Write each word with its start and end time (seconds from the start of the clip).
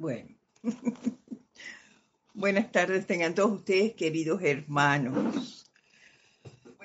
Bueno. 0.00 0.34
Buenas 2.32 2.72
tardes 2.72 3.06
tengan 3.06 3.34
todos 3.34 3.52
ustedes, 3.52 3.92
queridos 3.92 4.40
hermanos. 4.42 5.70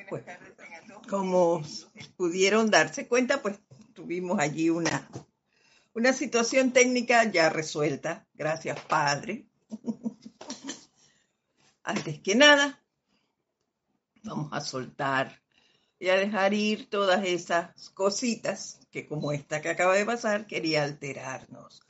Buenas 0.10 0.26
tardes 0.26 0.58
tengan 0.58 0.86
todos. 0.86 1.08
Como 1.08 1.64
pudieron 2.18 2.70
darse 2.70 3.08
cuenta, 3.08 3.42
pues 3.42 3.58
tuvimos 3.94 4.38
allí 4.38 4.70
una, 4.70 5.10
una 5.94 6.12
situación 6.12 6.74
técnica 6.74 7.24
ya 7.32 7.50
resuelta. 7.50 8.28
Gracias, 8.34 8.78
Padre. 8.82 9.46
Antes 11.84 12.20
que 12.20 12.36
nada, 12.36 12.84
vamos 14.24 14.52
a 14.52 14.60
soltar 14.60 15.42
y 16.00 16.10
a 16.10 16.18
dejar 16.18 16.54
ir 16.54 16.90
todas 16.90 17.26
esas 17.26 17.92
cositas 17.92 18.82
que 18.92 19.08
como 19.08 19.32
esta 19.32 19.62
que 19.62 19.70
acaba 19.70 19.96
de 19.96 20.06
pasar 20.06 20.48
quería 20.48 20.84
alterarnos. 20.84 21.82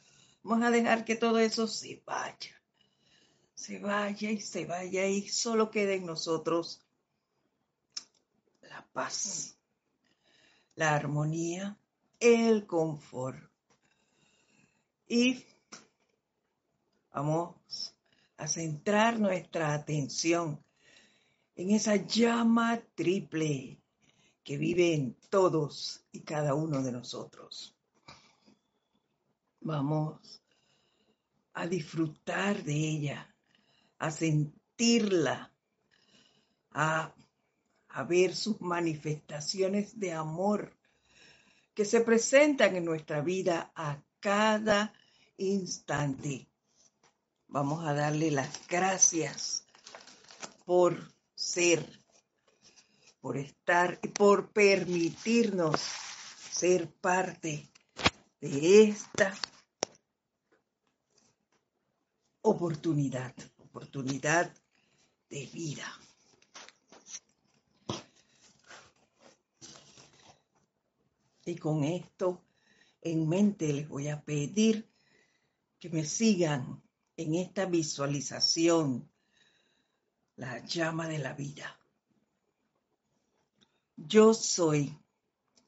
Vamos 0.47 0.63
a 0.63 0.69
dejar 0.69 1.05
que 1.05 1.15
todo 1.15 1.39
eso 1.39 1.65
se 1.65 2.03
vaya, 2.05 2.61
se 3.55 3.79
vaya 3.79 4.29
y 4.29 4.39
se 4.39 4.67
vaya 4.67 5.07
y 5.07 5.27
solo 5.27 5.71
quede 5.71 5.95
en 5.95 6.05
nosotros 6.05 6.85
la 8.61 8.85
paz, 8.93 9.57
la 10.75 10.93
armonía, 10.93 11.79
el 12.19 12.67
confort. 12.67 13.39
Y 15.07 15.43
vamos 17.11 17.95
a 18.37 18.47
centrar 18.47 19.19
nuestra 19.19 19.73
atención 19.73 20.63
en 21.55 21.71
esa 21.71 21.95
llama 21.95 22.79
triple 22.93 23.79
que 24.43 24.57
vive 24.57 24.93
en 24.93 25.15
todos 25.31 26.05
y 26.11 26.19
cada 26.19 26.53
uno 26.53 26.83
de 26.83 26.91
nosotros. 26.91 27.74
Vamos 29.65 30.43
a 31.53 31.65
disfrutar 31.65 32.63
de 32.63 32.75
ella, 32.75 33.35
a 33.97 34.11
sentirla, 34.11 35.51
a, 36.69 37.11
a 37.89 38.03
ver 38.03 38.35
sus 38.35 38.61
manifestaciones 38.61 39.99
de 39.99 40.13
amor 40.13 40.77
que 41.73 41.83
se 41.83 42.01
presentan 42.01 42.75
en 42.75 42.85
nuestra 42.85 43.21
vida 43.21 43.71
a 43.73 44.03
cada 44.19 44.93
instante. 45.37 46.47
Vamos 47.47 47.87
a 47.87 47.95
darle 47.95 48.29
las 48.29 48.67
gracias 48.67 49.65
por 50.63 51.11
ser, 51.33 52.03
por 53.19 53.35
estar 53.37 53.97
y 54.03 54.09
por 54.09 54.51
permitirnos 54.51 55.81
ser 56.51 56.87
parte 56.87 57.67
de 58.39 58.83
esta 58.83 59.33
oportunidad, 62.45 63.33
oportunidad 63.57 64.53
de 65.29 65.47
vida. 65.47 65.91
Y 71.43 71.55
con 71.55 71.83
esto 71.83 72.43
en 73.01 73.27
mente 73.27 73.73
les 73.73 73.89
voy 73.89 74.09
a 74.09 74.23
pedir 74.23 74.87
que 75.79 75.89
me 75.89 76.05
sigan 76.05 76.83
en 77.17 77.33
esta 77.33 77.65
visualización, 77.65 79.09
la 80.35 80.63
llama 80.65 81.07
de 81.07 81.17
la 81.17 81.33
vida. 81.33 81.79
Yo 83.95 84.35
soy 84.35 84.95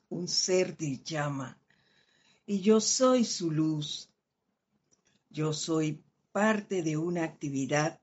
un 0.09 0.27
ser 0.27 0.77
de 0.77 1.01
llama 1.03 1.59
y 2.45 2.61
yo 2.61 2.79
soy 2.79 3.25
su 3.25 3.49
luz. 3.49 4.11
Yo 5.29 5.53
soy 5.53 6.03
parte 6.37 6.83
de 6.83 6.97
una 6.97 7.23
actividad 7.23 7.99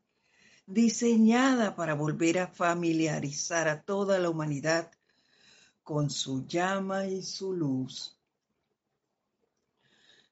diseñada 0.66 1.76
para 1.76 1.94
volver 1.94 2.40
a 2.40 2.48
familiarizar 2.48 3.68
a 3.68 3.82
toda 3.82 4.18
la 4.18 4.28
humanidad 4.28 4.90
con 5.84 6.10
su 6.10 6.44
llama 6.44 7.06
y 7.06 7.22
su 7.22 7.52
luz. 7.52 8.18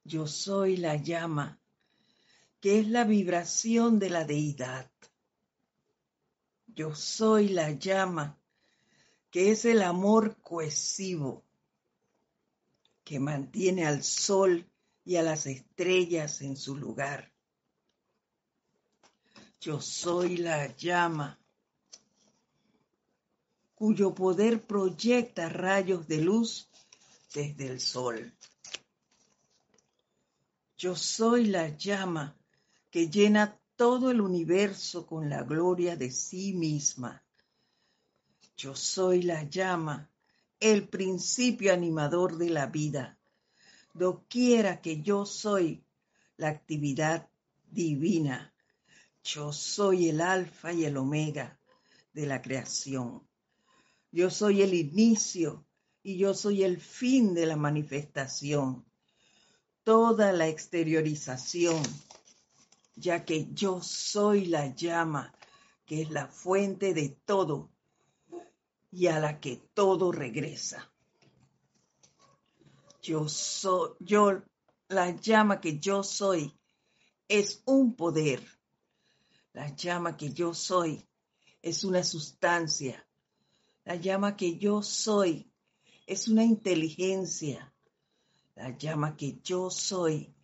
Yo 0.02 0.26
soy 0.26 0.78
la 0.78 0.96
llama, 0.96 1.60
que 2.60 2.80
es 2.80 2.88
la 2.88 3.04
vibración 3.04 4.00
de 4.00 4.10
la 4.10 4.24
deidad. 4.24 4.90
Yo 6.66 6.96
soy 6.96 7.50
la 7.50 7.70
llama, 7.70 8.36
que 9.30 9.52
es 9.52 9.64
el 9.64 9.80
amor 9.80 10.38
cohesivo, 10.42 11.44
que 13.04 13.20
mantiene 13.20 13.86
al 13.86 14.02
sol 14.02 14.68
y 15.04 15.14
a 15.14 15.22
las 15.22 15.46
estrellas 15.46 16.42
en 16.42 16.56
su 16.56 16.76
lugar. 16.76 17.31
Yo 19.62 19.80
soy 19.80 20.38
la 20.38 20.76
llama 20.76 21.38
cuyo 23.76 24.12
poder 24.12 24.60
proyecta 24.60 25.48
rayos 25.48 26.08
de 26.08 26.20
luz 26.20 26.68
desde 27.32 27.68
el 27.68 27.78
sol. 27.78 28.34
Yo 30.76 30.96
soy 30.96 31.44
la 31.44 31.68
llama 31.68 32.36
que 32.90 33.08
llena 33.08 33.56
todo 33.76 34.10
el 34.10 34.20
universo 34.20 35.06
con 35.06 35.30
la 35.30 35.44
gloria 35.44 35.94
de 35.96 36.10
sí 36.10 36.54
misma. 36.54 37.22
Yo 38.56 38.74
soy 38.74 39.22
la 39.22 39.44
llama, 39.44 40.10
el 40.58 40.88
principio 40.88 41.72
animador 41.72 42.36
de 42.36 42.50
la 42.50 42.66
vida. 42.66 43.16
Doquiera 43.94 44.80
que 44.80 45.02
yo 45.02 45.24
soy 45.24 45.84
la 46.36 46.48
actividad 46.48 47.28
divina 47.70 48.51
yo 49.24 49.52
soy 49.52 50.08
el 50.08 50.20
alfa 50.20 50.72
y 50.72 50.84
el 50.84 50.96
omega 50.96 51.58
de 52.12 52.26
la 52.26 52.42
creación. 52.42 53.26
Yo 54.10 54.30
soy 54.30 54.62
el 54.62 54.74
inicio 54.74 55.64
y 56.02 56.16
yo 56.18 56.34
soy 56.34 56.64
el 56.64 56.80
fin 56.80 57.34
de 57.34 57.46
la 57.46 57.56
manifestación. 57.56 58.84
Toda 59.84 60.32
la 60.32 60.48
exteriorización, 60.48 61.82
ya 62.96 63.24
que 63.24 63.48
yo 63.52 63.80
soy 63.80 64.46
la 64.46 64.74
llama 64.74 65.32
que 65.86 66.02
es 66.02 66.10
la 66.10 66.26
fuente 66.26 66.94
de 66.94 67.10
todo 67.24 67.70
y 68.90 69.06
a 69.06 69.18
la 69.18 69.40
que 69.40 69.56
todo 69.74 70.12
regresa. 70.12 70.90
Yo 73.02 73.28
soy, 73.28 73.90
yo, 73.98 74.42
la 74.88 75.10
llama 75.10 75.60
que 75.60 75.78
yo 75.78 76.02
soy 76.02 76.56
es 77.26 77.62
un 77.64 77.96
poder 77.96 78.42
la 79.52 79.68
llama 79.74 80.16
que 80.16 80.32
yo 80.32 80.54
soy 80.54 81.06
es 81.60 81.84
una 81.84 82.02
sustancia. 82.02 83.06
La 83.84 83.96
llama 83.96 84.36
que 84.36 84.56
yo 84.58 84.82
soy 84.82 85.52
es 86.06 86.28
una 86.28 86.44
inteligencia. 86.44 87.74
La 88.54 88.76
llama 88.76 89.16
que 89.16 89.40
yo 89.42 89.70
soy 89.70 90.34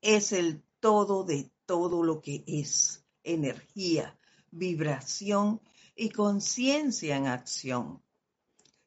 es 0.00 0.32
el 0.32 0.62
todo 0.78 1.24
de 1.24 1.50
todo 1.64 2.04
lo 2.04 2.20
que 2.20 2.44
es 2.46 3.04
energía, 3.24 4.16
vibración 4.50 5.60
y 5.96 6.10
conciencia 6.10 7.16
en 7.16 7.26
acción, 7.26 8.02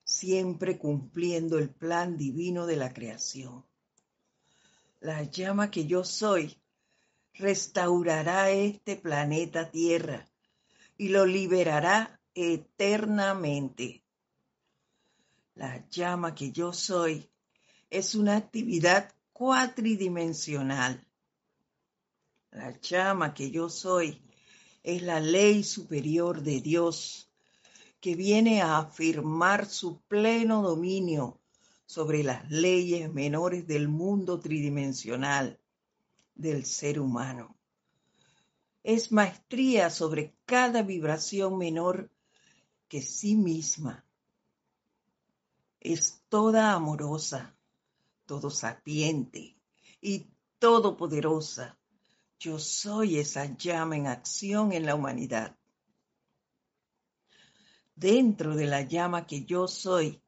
siempre 0.04 0.78
cumpliendo 0.78 1.58
el 1.58 1.70
plan 1.70 2.18
divino 2.18 2.66
de 2.66 2.78
la 2.78 2.94
creación. 2.94 3.66
La 5.02 5.24
llama 5.24 5.70
que 5.70 5.86
yo 5.86 6.04
soy 6.04 6.59
restaurará 7.40 8.52
este 8.52 8.98
planeta 8.98 9.72
Tierra 9.72 10.28
y 10.98 11.10
lo 11.10 11.26
liberará 11.26 12.20
eternamente. 12.36 14.04
La 15.56 15.88
llama 15.90 16.36
que 16.36 16.52
yo 16.52 16.74
soy 16.74 17.30
es 17.90 18.14
una 18.14 18.36
actividad 18.36 19.14
cuatridimensional. 19.32 21.08
La 22.52 22.78
llama 22.80 23.34
que 23.34 23.52
yo 23.52 23.70
soy 23.70 24.22
es 24.84 25.02
la 25.02 25.22
ley 25.22 25.64
superior 25.64 26.42
de 26.42 26.60
Dios 26.60 27.32
que 28.02 28.16
viene 28.16 28.62
a 28.62 28.80
afirmar 28.80 29.66
su 29.66 30.02
pleno 30.02 30.62
dominio 30.62 31.40
sobre 31.86 32.24
las 32.24 32.50
leyes 32.52 33.14
menores 33.14 33.66
del 33.66 33.88
mundo 33.88 34.40
tridimensional 34.40 35.60
del 36.40 36.66
ser 36.66 37.00
humano. 37.00 37.58
Es 38.82 39.12
maestría 39.12 39.90
sobre 39.90 40.36
cada 40.46 40.82
vibración 40.84 41.58
menor 41.58 42.10
que 42.88 43.02
sí 43.02 43.36
misma. 43.36 44.06
Es 45.82 46.24
toda 46.30 46.74
amorosa, 46.74 47.56
todo 48.26 48.50
sapiente 48.50 49.58
y 50.02 50.30
todopoderosa. 50.60 51.78
Yo 52.40 52.58
soy 52.58 53.20
esa 53.20 53.46
llama 53.58 53.98
en 53.98 54.08
acción 54.08 54.72
en 54.72 54.86
la 54.86 54.96
humanidad. 54.96 55.58
Dentro 57.96 58.56
de 58.56 58.66
la 58.66 58.82
llama 58.84 59.28
que 59.28 59.44
yo 59.44 59.68
soy 59.68 60.24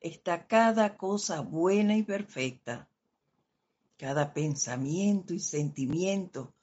está 0.00 0.46
cada 0.46 0.96
cosa 0.96 1.42
buena 1.42 1.98
y 1.98 2.02
perfecta 2.02 2.89
cada 4.00 4.32
pensamiento 4.32 5.34
y 5.34 5.40
sentimiento 5.40 6.54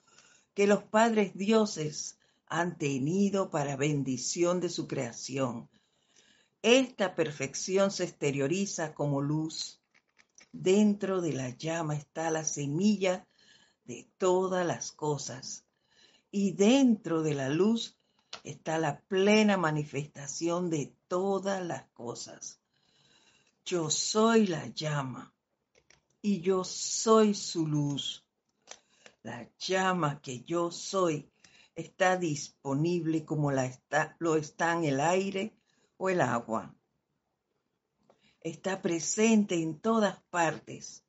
que 0.55 0.65
los 0.65 0.81
padres 0.85 1.35
dioses 1.35 2.17
han 2.47 2.79
tenido 2.79 3.51
para 3.51 3.75
bendición 3.75 4.59
de 4.59 4.69
su 4.69 4.87
creación. 4.87 5.69
Esta 6.63 7.13
perfección 7.13 7.91
se 7.91 8.05
exterioriza 8.05 8.95
como 8.95 9.21
luz. 9.21 9.79
Dentro 10.51 11.21
de 11.21 11.33
la 11.33 11.49
llama 11.51 11.95
está 11.95 12.31
la 12.31 12.43
semilla 12.43 13.27
de 13.85 14.09
todas 14.17 14.65
las 14.65 14.91
cosas. 14.91 15.63
Y 16.31 16.53
dentro 16.53 17.21
de 17.21 17.35
la 17.35 17.49
luz 17.49 17.99
está 18.43 18.79
la 18.79 19.01
plena 19.01 19.57
manifestación 19.57 20.71
de 20.71 20.95
todas 21.07 21.63
las 21.63 21.87
cosas. 21.89 22.59
Yo 23.63 23.91
soy 23.91 24.47
la 24.47 24.65
llama 24.69 25.35
y 26.27 26.41
yo 26.41 26.65
soy 26.65 27.33
su 27.33 27.65
luz. 27.65 28.27
La 29.23 29.49
llama 29.59 30.21
que 30.21 30.43
yo 30.43 30.71
soy 30.71 31.31
está 31.73 32.17
disponible 32.17 33.23
como 33.23 33.49
la 33.49 33.65
está, 33.65 34.17
lo 34.19 34.35
el 34.35 34.99
aire 34.99 35.55
o 35.95 36.09
el 36.09 36.19
agua. 36.19 36.75
Está 38.41 38.81
presente 38.81 39.55
en 39.55 39.79
todas 39.79 40.21
partes, 40.23 41.05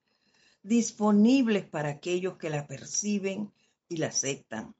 disponible 0.62 1.64
para 1.64 1.88
aquellos 1.88 2.36
que 2.36 2.48
la 2.48 2.68
perciben 2.68 3.52
y 3.88 3.96
la 3.96 4.06
aceptan. 4.08 4.76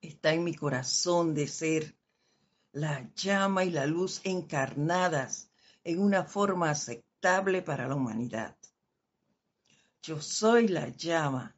Está 0.00 0.32
en 0.32 0.42
mi 0.42 0.56
corazón 0.56 1.34
de 1.34 1.46
ser 1.46 1.96
la 2.72 3.08
llama 3.14 3.62
y 3.62 3.70
la 3.70 3.86
luz 3.86 4.20
encarnadas 4.24 5.52
en 5.84 6.00
una 6.00 6.24
forma 6.24 6.74
para 7.64 7.88
la 7.88 7.94
humanidad. 7.94 8.54
Yo 10.02 10.20
soy 10.20 10.68
la 10.68 10.88
llama, 10.88 11.56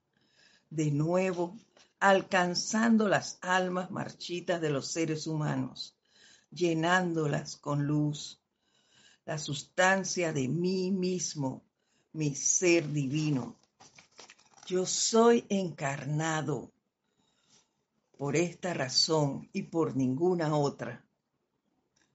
de 0.71 0.93
nuevo 0.93 1.57
alcanzando 1.99 3.09
las 3.09 3.39
almas 3.41 3.91
marchitas 3.91 4.61
de 4.61 4.71
los 4.71 4.87
seres 4.87 5.27
humanos, 5.27 5.97
llenándolas 6.53 7.57
con 7.57 7.85
luz, 7.85 8.41
la 9.25 9.39
sustancia 9.39 10.33
de 10.33 10.47
mí 10.47 10.93
mismo, 10.93 11.65
mi 12.13 12.37
ser 12.37 12.93
divino. 12.93 13.57
Yo 14.69 14.87
soy 14.87 15.47
encarnado 15.49 16.71
por 18.17 18.37
esta 18.37 18.73
razón 18.73 19.49
y 19.53 19.63
por 19.63 19.97
ninguna 19.97 20.57
otra. 20.57 21.05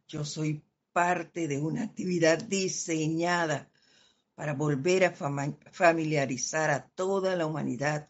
Yo 0.07 0.23
soy 0.23 0.63
parte 0.93 1.47
de 1.47 1.59
una 1.59 1.83
actividad 1.83 2.41
diseñada 2.43 3.69
para 4.35 4.53
volver 4.53 5.05
a 5.05 5.13
familiarizar 5.71 6.69
a 6.71 6.87
toda 6.87 7.35
la 7.35 7.45
humanidad 7.45 8.09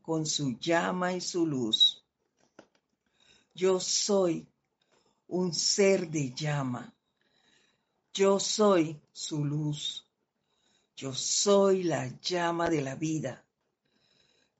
con 0.00 0.26
su 0.26 0.58
llama 0.58 1.12
y 1.12 1.20
su 1.20 1.46
luz. 1.46 2.04
Yo 3.54 3.80
soy 3.80 4.48
un 5.28 5.52
ser 5.54 6.08
de 6.08 6.32
llama. 6.32 6.94
Yo 8.12 8.38
soy 8.38 9.00
su 9.12 9.44
luz. 9.44 10.06
Yo 10.94 11.14
soy 11.14 11.82
la 11.84 12.08
llama 12.20 12.68
de 12.68 12.82
la 12.82 12.94
vida. 12.94 13.44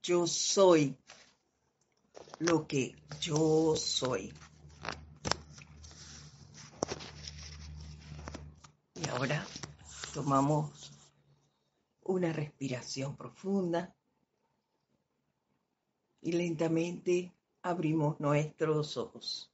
Yo 0.02 0.26
soy 0.26 0.96
lo 2.38 2.66
que 2.66 2.96
yo 3.20 3.76
soy. 3.76 4.32
Ahora 9.12 9.47
tomamos 10.14 10.91
una 12.03 12.32
respiración 12.32 13.14
profunda 13.14 13.94
y 16.23 16.32
lentamente 16.32 17.31
abrimos 17.62 18.19
nuestros 18.20 18.97
ojos. 18.97 19.50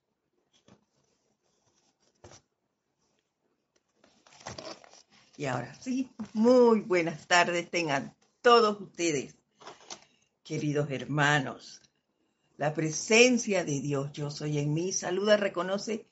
Y 5.36 5.46
ahora 5.46 5.74
sí, 5.74 6.10
muy 6.34 6.80
buenas 6.80 7.26
tardes 7.26 7.68
tengan 7.68 8.14
todos 8.42 8.80
ustedes, 8.80 9.34
queridos 10.44 10.88
hermanos. 10.90 11.80
La 12.56 12.74
presencia 12.74 13.64
de 13.64 13.80
Dios, 13.80 14.12
yo 14.12 14.30
soy 14.30 14.58
en 14.58 14.72
mí, 14.72 14.92
saluda, 14.92 15.36
reconoce 15.36 16.06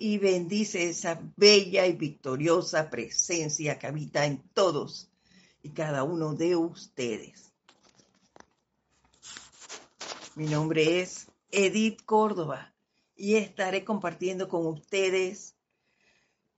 y 0.00 0.16
bendice 0.16 0.88
esa 0.88 1.20
bella 1.36 1.86
y 1.86 1.92
victoriosa 1.92 2.88
presencia 2.88 3.78
que 3.78 3.86
habita 3.86 4.24
en 4.24 4.42
todos 4.54 5.10
y 5.62 5.68
cada 5.68 6.04
uno 6.04 6.34
de 6.34 6.56
ustedes. 6.56 7.52
Mi 10.36 10.46
nombre 10.46 11.02
es 11.02 11.26
Edith 11.50 12.02
Córdoba 12.06 12.72
y 13.14 13.34
estaré 13.34 13.84
compartiendo 13.84 14.48
con 14.48 14.66
ustedes 14.66 15.54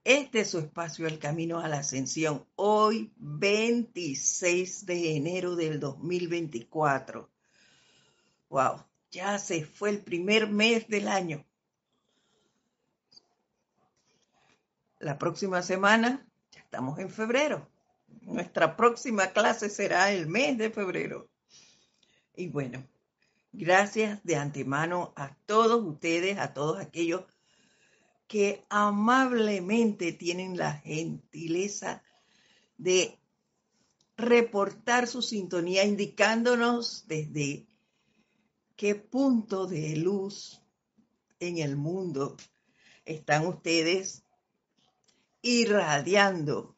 este 0.05 0.41
es 0.41 0.49
su 0.49 0.59
espacio 0.59 1.05
El 1.05 1.19
Camino 1.19 1.59
a 1.59 1.67
la 1.67 1.79
Ascensión, 1.79 2.45
hoy 2.55 3.11
26 3.17 4.85
de 4.85 5.17
enero 5.17 5.57
del 5.57 5.81
2024. 5.81 7.29
Wow, 8.49 8.83
ya 9.11 9.37
se 9.37 9.65
fue 9.65 9.89
el 9.89 9.99
primer 9.99 10.49
mes 10.49 10.87
del 10.87 11.09
año. 11.09 11.45
La 15.03 15.17
próxima 15.17 15.61
semana 15.61 16.25
ya 16.51 16.61
estamos 16.61 16.99
en 16.99 17.09
febrero. 17.09 17.69
Nuestra 18.21 18.75
próxima 18.75 19.27
clase 19.27 19.69
será 19.69 20.11
el 20.11 20.27
mes 20.27 20.57
de 20.57 20.69
febrero. 20.69 21.29
Y 22.35 22.47
bueno, 22.47 22.83
Gracias 23.55 24.19
de 24.23 24.35
antemano 24.35 25.13
a 25.15 25.37
todos 25.45 25.85
ustedes, 25.85 26.39
a 26.39 26.55
todos 26.55 26.79
aquellos 26.79 27.23
que 28.27 28.65
amablemente 28.67 30.11
tienen 30.11 30.57
la 30.57 30.73
gentileza 30.73 32.01
de 32.79 33.19
reportar 34.17 35.07
su 35.07 35.21
sintonía 35.21 35.83
indicándonos 35.83 37.05
desde 37.05 37.67
qué 38.75 38.95
punto 38.95 39.67
de 39.67 39.97
luz 39.97 40.59
en 41.39 41.59
el 41.59 41.77
mundo 41.77 42.35
están 43.05 43.45
ustedes 43.45 44.22
irradiando 45.43 46.75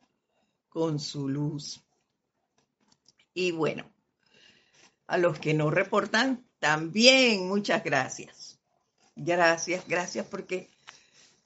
con 0.68 1.00
su 1.00 1.30
luz. 1.30 1.82
Y 3.34 3.52
bueno, 3.52 3.90
a 5.08 5.18
los 5.18 5.40
que 5.40 5.54
no 5.54 5.70
reportan, 5.70 6.46
también 6.60 7.48
muchas 7.48 7.84
gracias. 7.84 8.60
Gracias, 9.16 9.88
gracias 9.88 10.28
porque 10.28 10.70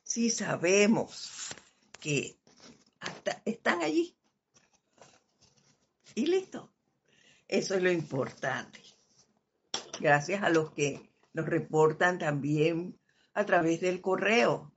sí 0.03 0.31
sabemos 0.31 1.49
que 1.99 2.39
están 3.45 3.81
allí. 3.83 4.15
Y 6.15 6.25
listo. 6.25 6.71
Eso 7.47 7.75
es 7.75 7.83
lo 7.83 7.91
importante. 7.91 8.81
Gracias 9.99 10.41
a 10.41 10.49
los 10.49 10.71
que 10.71 11.11
nos 11.33 11.45
reportan 11.45 12.17
también 12.17 12.99
a 13.33 13.45
través 13.45 13.81
del 13.81 14.01
correo. 14.01 14.71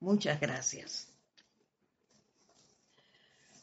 Muchas 0.00 0.40
gracias. 0.40 1.11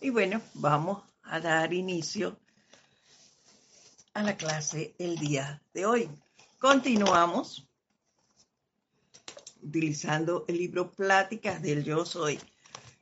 Y 0.02 0.12
bueno, 0.12 0.42
vamos 0.54 1.04
a 1.24 1.42
dar 1.42 1.74
inicio 1.74 2.40
a 4.14 4.24
la 4.24 4.38
clase 4.38 4.96
el 4.98 5.18
día 5.18 5.62
de 5.74 5.86
hoy. 5.86 6.10
Continuamos 6.58 7.68
utilizando 9.62 10.46
el 10.48 10.58
libro 10.58 10.90
Pláticas 10.90 11.62
del 11.62 11.84
Yo 11.84 12.06
Soy 12.06 12.40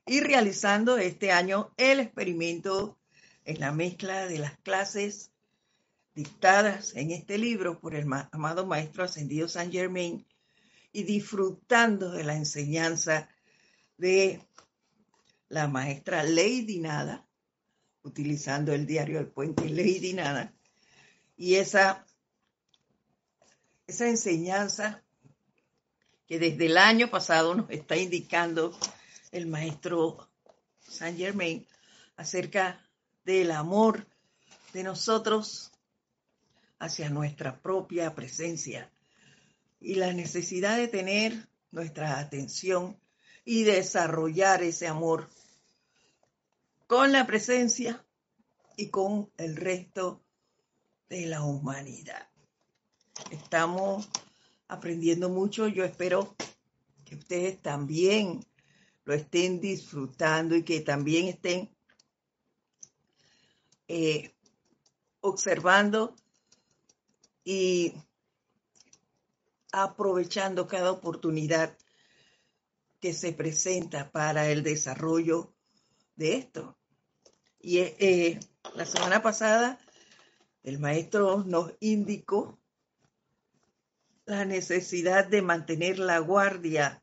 y 0.07 0.21
realizando 0.21 0.97
este 0.97 1.31
año 1.31 1.71
el 1.77 1.99
experimento 1.99 2.97
en 3.45 3.59
la 3.59 3.71
mezcla 3.71 4.25
de 4.25 4.39
las 4.39 4.57
clases 4.57 5.29
dictadas 6.15 6.95
en 6.95 7.11
este 7.11 7.37
libro 7.37 7.79
por 7.79 7.93
el 7.93 8.11
amado 8.31 8.65
Maestro 8.65 9.03
Ascendido 9.03 9.47
San 9.47 9.71
Germain 9.71 10.25
y 10.91 11.03
disfrutando 11.03 12.09
de 12.09 12.23
la 12.23 12.35
enseñanza 12.35 13.29
de 13.97 14.41
la 15.49 15.67
maestra 15.67 16.23
Lady 16.23 16.79
Nada, 16.79 17.27
utilizando 18.03 18.73
el 18.73 18.85
diario 18.85 19.19
El 19.19 19.27
Puente 19.27 19.69
Lady 19.69 20.13
Nada, 20.13 20.53
y 21.35 21.55
esa, 21.55 22.05
esa 23.85 24.07
enseñanza 24.07 25.03
que 26.27 26.39
desde 26.39 26.65
el 26.65 26.77
año 26.77 27.09
pasado 27.09 27.55
nos 27.55 27.69
está 27.69 27.95
indicando 27.95 28.77
el 29.31 29.47
maestro 29.47 30.29
Saint 30.79 31.17
Germain 31.17 31.65
acerca 32.15 32.85
del 33.23 33.51
amor 33.51 34.07
de 34.73 34.83
nosotros 34.83 35.71
hacia 36.79 37.09
nuestra 37.09 37.61
propia 37.61 38.13
presencia 38.13 38.91
y 39.79 39.95
la 39.95 40.13
necesidad 40.13 40.77
de 40.77 40.87
tener 40.87 41.47
nuestra 41.71 42.19
atención 42.19 42.97
y 43.49 43.63
desarrollar 43.63 44.61
ese 44.61 44.87
amor 44.87 45.29
con 46.85 47.13
la 47.13 47.25
presencia 47.25 48.05
y 48.75 48.89
con 48.89 49.31
el 49.37 49.55
resto 49.55 50.21
de 51.07 51.27
la 51.27 51.41
humanidad. 51.41 52.27
Estamos 53.31 54.09
aprendiendo 54.67 55.29
mucho. 55.29 55.69
Yo 55.69 55.85
espero 55.85 56.35
que 57.05 57.15
ustedes 57.15 57.61
también 57.61 58.45
lo 59.05 59.13
estén 59.13 59.61
disfrutando 59.61 60.53
y 60.53 60.63
que 60.63 60.81
también 60.81 61.29
estén 61.29 61.73
eh, 63.87 64.35
observando 65.21 66.17
y 67.45 67.93
aprovechando 69.71 70.67
cada 70.67 70.91
oportunidad 70.91 71.77
que 72.99 73.13
se 73.13 73.33
presenta 73.33 74.11
para 74.11 74.49
el 74.49 74.63
desarrollo 74.63 75.53
de 76.15 76.37
esto. 76.37 76.77
Y 77.59 77.79
eh, 77.79 78.39
la 78.75 78.85
semana 78.85 79.21
pasada 79.21 79.79
el 80.63 80.79
maestro 80.79 81.43
nos 81.45 81.73
indicó 81.79 82.59
la 84.25 84.43
necesidad 84.43 85.25
de 85.25 85.41
mantener 85.41 85.99
la 85.99 86.19
guardia 86.19 87.01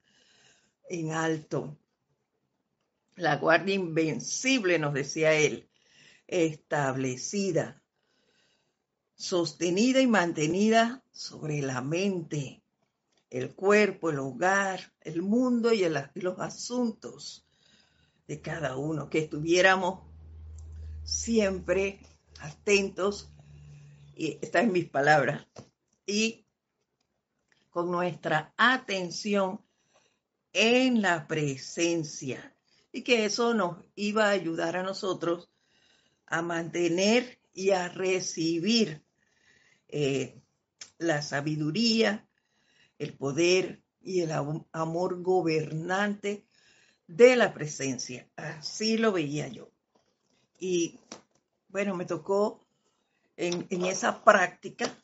en 0.91 1.13
alto. 1.13 1.79
La 3.17 3.37
guardia 3.37 3.75
invencible, 3.75 4.79
nos 4.79 4.93
decía 4.93 5.33
él, 5.33 5.71
establecida, 6.27 7.83
sostenida 9.15 10.01
y 10.01 10.07
mantenida 10.07 11.03
sobre 11.11 11.63
la 11.63 11.81
mente, 11.81 12.64
el 13.35 13.53
cuerpo, 13.53 14.11
el 14.11 14.21
hogar, 14.21 14.93
el 15.01 15.21
mundo 15.21 15.73
y, 15.73 15.85
los 15.89 16.39
asuntos 16.39 17.45
de 18.29 18.41
cada 18.41 18.77
uno, 18.77 19.11
que 19.11 19.19
estuviéramos 19.19 20.05
siempre 21.03 21.99
atentos, 22.39 23.33
y 24.15 24.39
está 24.41 24.61
en 24.61 24.71
mis 24.71 24.89
palabras, 24.89 25.49
y 26.07 26.47
con 27.71 27.91
nuestra 27.91 28.55
atención 28.57 29.61
en 30.53 31.03
la 31.03 31.27
presencia, 31.27 32.55
y 32.93 33.03
que 33.03 33.25
eso 33.25 33.53
nos 33.53 33.85
iba 33.97 34.27
a 34.27 34.31
ayudar 34.31 34.77
a 34.77 34.85
nosotros 34.85 35.51
a 36.27 36.41
mantener 36.41 37.41
y 37.53 37.71
a 37.71 37.89
recibir 37.89 39.03
eh, 39.89 40.41
la 40.99 41.21
sabiduría, 41.21 42.29
el 42.99 43.15
poder 43.17 43.83
y 44.01 44.21
el 44.21 44.31
amor 44.73 45.23
gobernante 45.23 46.47
de 47.07 47.37
la 47.37 47.55
presencia. 47.55 48.29
Así 48.37 48.99
lo 48.99 49.13
veía 49.13 49.49
yo. 49.49 49.71
Y 50.59 50.99
bueno, 51.69 51.97
me 51.97 52.05
tocó 52.05 52.65
en, 53.37 53.67
esa 53.85 54.23
práctica, 54.25 54.95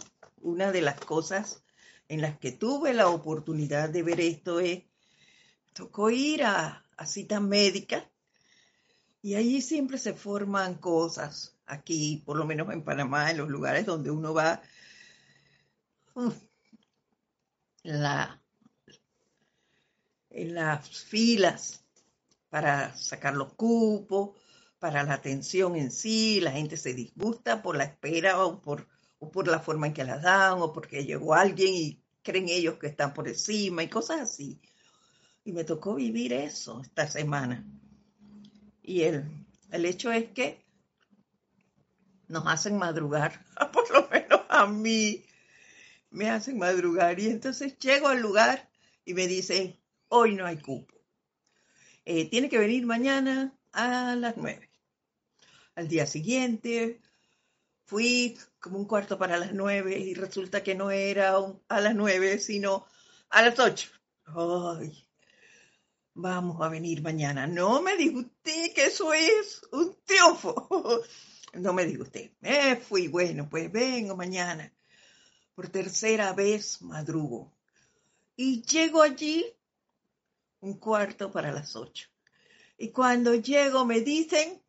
una 0.41 0.73
de 0.73 0.83
las 0.83 1.01
cosas 1.01 1.63
en 2.09 2.21
las 2.21 2.39
que 2.39 2.53
tuve 2.53 2.95
la 2.95 3.09
oportunidad 3.09 3.89
de 3.89 4.03
ver 4.03 4.21
esto 4.21 4.61
es, 4.61 4.83
tocó 5.73 6.11
ir 6.11 6.45
a, 6.45 6.85
a 6.97 7.07
cita 7.07 7.41
médica 7.41 8.11
y 9.23 9.35
allí 9.35 9.61
siempre 9.61 9.99
se 9.99 10.15
forman 10.15 10.77
cosas, 10.77 11.57
aquí, 11.67 12.23
por 12.25 12.37
lo 12.37 12.47
menos 12.47 12.71
en 12.73 12.83
Panamá, 12.83 13.31
en 13.31 13.39
los 13.39 13.49
lugares 13.49 13.87
donde 13.87 14.11
uno 14.11 14.33
va, 14.33 14.63
en 17.83 18.41
las 20.55 20.89
filas 20.89 21.85
para 22.49 22.97
sacar 22.97 23.35
los 23.35 23.55
cupos, 23.55 24.31
para 24.79 25.03
la 25.03 25.15
atención 25.15 25.77
en 25.77 25.91
sí, 25.91 26.41
la 26.41 26.53
gente 26.53 26.77
se 26.77 26.95
disgusta 26.95 27.63
por 27.63 27.77
la 27.77 27.85
espera 27.85 28.45
o 28.45 28.61
por, 28.61 28.89
o 29.19 29.31
por 29.31 29.47
la 29.47 29.61
forma 29.61 29.87
en 29.87 29.93
que 29.93 30.05
la 30.05 30.19
dan 30.19 30.61
o 30.61 30.73
porque 30.73 31.05
llegó 31.05 31.35
alguien 31.35 31.75
y 31.75 32.03
creen 32.23 32.49
ellos 32.49 32.79
que 32.79 32.89
están 32.89 33.15
por 33.15 33.29
encima 33.29 33.83
y 33.83 33.89
cosas 33.89 34.21
así. 34.21 34.61
Y 35.45 35.53
me 35.53 35.65
tocó 35.65 35.95
vivir 35.95 36.33
eso 36.33 36.81
esta 36.81 37.07
semana. 37.07 37.65
Y 38.83 39.03
el, 39.03 39.25
el 39.71 39.85
hecho 39.85 40.11
es 40.11 40.31
que 40.31 40.65
nos 42.29 42.47
hacen 42.47 42.79
madrugar, 42.79 43.45
por 43.73 43.91
lo 43.91 44.09
menos 44.09 44.41
a 44.49 44.67
mí 44.67 45.25
me 46.11 46.31
hacen 46.31 46.59
madrugar. 46.59 47.19
Y 47.19 47.29
entonces 47.29 47.79
llego 47.79 48.09
al 48.09 48.21
lugar 48.21 48.69
y 49.05 49.15
me 49.15 49.27
dicen, 49.27 49.79
hoy 50.09 50.35
no 50.35 50.47
hay 50.47 50.59
cupo. 50.59 50.95
Eh, 52.05 52.29
tiene 52.29 52.49
que 52.49 52.59
venir 52.59 52.87
mañana 52.87 53.57
a 53.73 54.17
las 54.17 54.37
nueve. 54.37 54.71
Al 55.75 55.89
día 55.89 56.07
siguiente 56.07 57.01
fui 57.85 58.39
como 58.59 58.79
un 58.79 58.87
cuarto 58.87 59.19
para 59.19 59.37
las 59.39 59.53
nueve 59.53 59.99
y 59.99 60.15
resulta 60.15 60.63
que 60.63 60.75
no 60.75 60.91
era 60.91 61.35
a 61.69 61.81
las 61.81 61.95
nueve, 61.95 62.39
sino 62.39 62.87
a 63.31 63.43
las 63.43 63.59
ocho. 63.59 63.91
Ay, 64.27 65.07
vamos 66.15 66.61
a 66.61 66.69
venir 66.69 67.03
mañana. 67.03 67.47
No 67.47 67.81
me 67.83 67.97
diga 67.97 68.21
usted 68.21 68.75
que 68.75 68.85
eso 68.87 69.13
es 69.13 69.63
un 69.73 69.97
triunfo. 70.05 71.03
No 71.53 71.73
me 71.73 71.85
diga 71.85 72.05
usted. 72.05 72.31
Me 72.39 72.77
fui, 72.77 73.09
bueno, 73.09 73.51
pues 73.51 73.73
vengo 73.73 74.17
mañana. 74.17 74.73
Por 75.55 75.69
tercera 75.69 76.33
vez 76.33 76.81
madrugo. 76.83 77.53
Y 78.37 78.63
llego 78.63 79.03
allí 79.03 79.45
un 80.61 80.75
cuarto 80.75 81.31
para 81.31 81.53
las 81.53 81.77
ocho. 81.77 82.09
Y 82.79 82.91
cuando 82.91 83.35
llego 83.35 83.85
me 83.85 84.01
dicen 84.01 84.63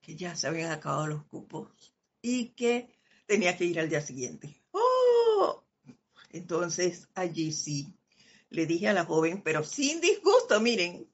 que 0.00 0.16
ya 0.16 0.36
se 0.36 0.46
habían 0.46 0.72
acabado 0.72 1.06
los 1.06 1.24
cupos 1.24 1.70
y 2.20 2.50
que 2.50 2.94
tenía 3.26 3.56
que 3.56 3.64
ir 3.64 3.80
al 3.80 3.88
día 3.88 4.00
siguiente. 4.00 4.62
¡Oh! 4.72 5.64
Entonces 6.30 7.08
allí 7.14 7.52
sí 7.52 7.96
le 8.50 8.66
dije 8.66 8.88
a 8.88 8.92
la 8.92 9.04
joven, 9.04 9.42
pero 9.42 9.64
sin 9.64 10.00
disgusto, 10.00 10.60
miren, 10.60 11.08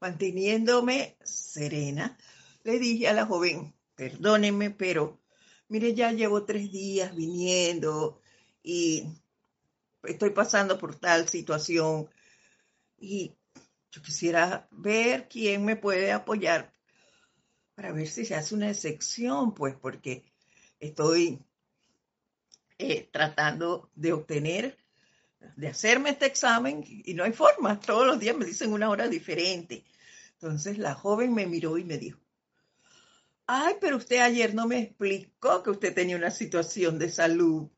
manteniéndome 0.00 1.16
serena, 1.22 2.18
le 2.64 2.78
dije 2.78 3.08
a 3.08 3.12
la 3.12 3.26
joven, 3.26 3.74
perdónenme, 3.94 4.70
pero 4.70 5.19
mire, 5.70 5.94
ya 5.94 6.12
llevo 6.12 6.44
tres 6.44 6.70
días 6.70 7.14
viniendo 7.14 8.20
y 8.62 9.04
estoy 10.02 10.30
pasando 10.30 10.76
por 10.78 10.96
tal 10.96 11.28
situación 11.28 12.10
y 12.98 13.32
yo 13.92 14.02
quisiera 14.02 14.68
ver 14.70 15.28
quién 15.28 15.64
me 15.64 15.76
puede 15.76 16.12
apoyar 16.12 16.72
para 17.74 17.92
ver 17.92 18.08
si 18.08 18.24
se 18.24 18.34
hace 18.34 18.54
una 18.54 18.68
excepción, 18.68 19.54
pues 19.54 19.74
porque 19.76 20.24
estoy 20.80 21.38
eh, 22.78 23.08
tratando 23.12 23.90
de 23.94 24.12
obtener 24.12 24.76
de 25.56 25.68
hacerme 25.68 26.10
este 26.10 26.26
examen 26.26 26.84
y 26.86 27.14
no 27.14 27.24
hay 27.24 27.32
forma. 27.32 27.78
Todos 27.80 28.06
los 28.06 28.18
días 28.18 28.36
me 28.36 28.44
dicen 28.44 28.72
una 28.72 28.90
hora 28.90 29.08
diferente. 29.08 29.84
Entonces 30.32 30.78
la 30.78 30.94
joven 30.94 31.32
me 31.32 31.46
miró 31.46 31.78
y 31.78 31.84
me 31.84 31.96
dijo, 31.96 32.20
ay, 33.52 33.74
pero 33.80 33.96
usted 33.96 34.20
ayer 34.20 34.54
no 34.54 34.68
me 34.68 34.78
explicó 34.78 35.64
que 35.64 35.70
usted 35.70 35.92
tenía 35.92 36.16
una 36.16 36.30
situación 36.30 37.00
de 37.00 37.10
salud. 37.10 37.68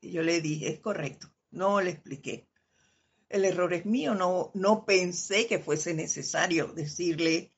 Y 0.00 0.12
yo 0.12 0.22
le 0.22 0.40
dije, 0.40 0.68
es 0.68 0.78
correcto, 0.78 1.28
no 1.50 1.80
le 1.80 1.90
expliqué. 1.90 2.48
El 3.28 3.44
error 3.44 3.74
es 3.74 3.84
mío, 3.84 4.14
no, 4.14 4.52
no 4.54 4.84
pensé 4.84 5.48
que 5.48 5.58
fuese 5.58 5.92
necesario 5.92 6.68
decirle 6.68 7.52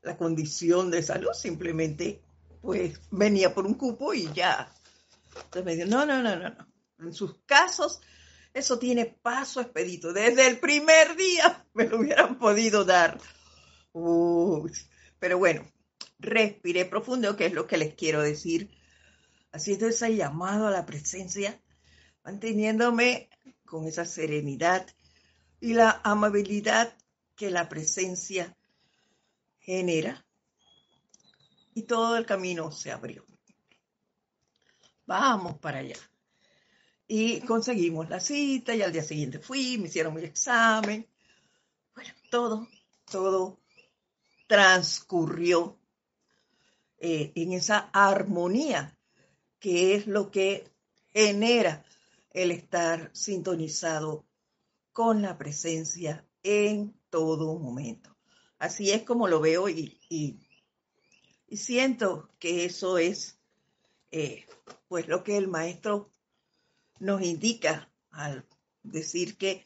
la 0.00 0.16
condición 0.16 0.90
de 0.90 1.02
salud, 1.02 1.32
simplemente 1.34 2.22
pues 2.62 2.98
venía 3.10 3.54
por 3.54 3.66
un 3.66 3.74
cupo 3.74 4.14
y 4.14 4.32
ya. 4.32 4.72
Entonces 5.34 5.64
me 5.64 5.76
dijo, 5.76 5.88
no, 5.88 6.06
no, 6.06 6.22
no, 6.22 6.36
no, 6.36 6.48
no 6.48 6.68
en 7.00 7.12
sus 7.12 7.38
casos, 7.44 8.00
eso 8.54 8.78
tiene 8.78 9.04
paso 9.04 9.60
expedito. 9.60 10.14
Desde 10.14 10.48
el 10.48 10.58
primer 10.58 11.16
día 11.16 11.66
me 11.74 11.86
lo 11.86 11.98
hubieran 11.98 12.38
podido 12.38 12.86
dar. 12.86 13.20
pero 13.92 15.38
bueno, 15.38 15.66
respiré 16.18 16.84
profundo, 16.84 17.36
que 17.36 17.46
es 17.46 17.52
lo 17.52 17.66
que 17.66 17.78
les 17.78 17.94
quiero 17.94 18.22
decir. 18.22 18.70
Haciendo 19.52 19.86
ese 19.86 20.14
llamado 20.14 20.66
a 20.66 20.70
la 20.70 20.84
presencia, 20.84 21.60
manteniéndome 22.24 23.30
con 23.64 23.86
esa 23.86 24.04
serenidad 24.04 24.86
y 25.60 25.74
la 25.74 26.00
amabilidad 26.04 26.94
que 27.34 27.50
la 27.50 27.68
presencia 27.68 28.56
genera. 29.60 30.24
Y 31.74 31.82
todo 31.82 32.16
el 32.16 32.26
camino 32.26 32.72
se 32.72 32.90
abrió. 32.90 33.24
Vamos 35.06 35.58
para 35.58 35.78
allá. 35.78 35.96
Y 37.06 37.40
conseguimos 37.40 38.10
la 38.10 38.20
cita 38.20 38.74
y 38.74 38.82
al 38.82 38.92
día 38.92 39.02
siguiente 39.02 39.38
fui, 39.38 39.78
me 39.78 39.88
hicieron 39.88 40.14
mi 40.14 40.22
examen. 40.22 41.08
Bueno, 41.94 42.12
todo, 42.30 42.68
todo 43.10 43.58
transcurrió 44.46 45.78
eh, 46.98 47.32
en 47.34 47.52
esa 47.52 47.90
armonía 47.92 48.98
que 49.58 49.94
es 49.94 50.06
lo 50.06 50.30
que 50.30 50.70
genera 51.12 51.84
el 52.30 52.50
estar 52.50 53.10
sintonizado 53.12 54.24
con 54.92 55.22
la 55.22 55.38
presencia 55.38 56.26
en 56.42 56.94
todo 57.10 57.58
momento. 57.58 58.16
Así 58.58 58.90
es 58.90 59.02
como 59.02 59.28
lo 59.28 59.40
veo 59.40 59.68
y, 59.68 59.96
siento 61.50 62.28
que 62.38 62.64
eso 62.64 62.98
es 62.98 63.38
eh, 64.10 64.46
pues 64.88 65.08
lo 65.08 65.24
que 65.24 65.36
el 65.36 65.48
maestro 65.48 66.10
nos 66.98 67.22
indica 67.22 67.90
al 68.10 68.44
decir 68.82 69.36
que 69.36 69.64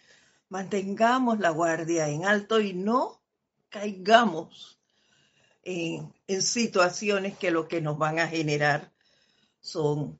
mantengamos 0.48 1.40
la 1.40 1.50
guardia 1.50 2.08
en 2.08 2.24
alto 2.24 2.60
y 2.60 2.74
no 2.74 3.22
caigamos 3.68 4.81
en, 5.62 6.12
situaciones 6.42 7.36
que 7.38 7.50
lo 7.50 7.68
que 7.68 7.80
nos 7.80 7.98
van 7.98 8.18
a 8.18 8.28
generar 8.28 8.92
son 9.60 10.18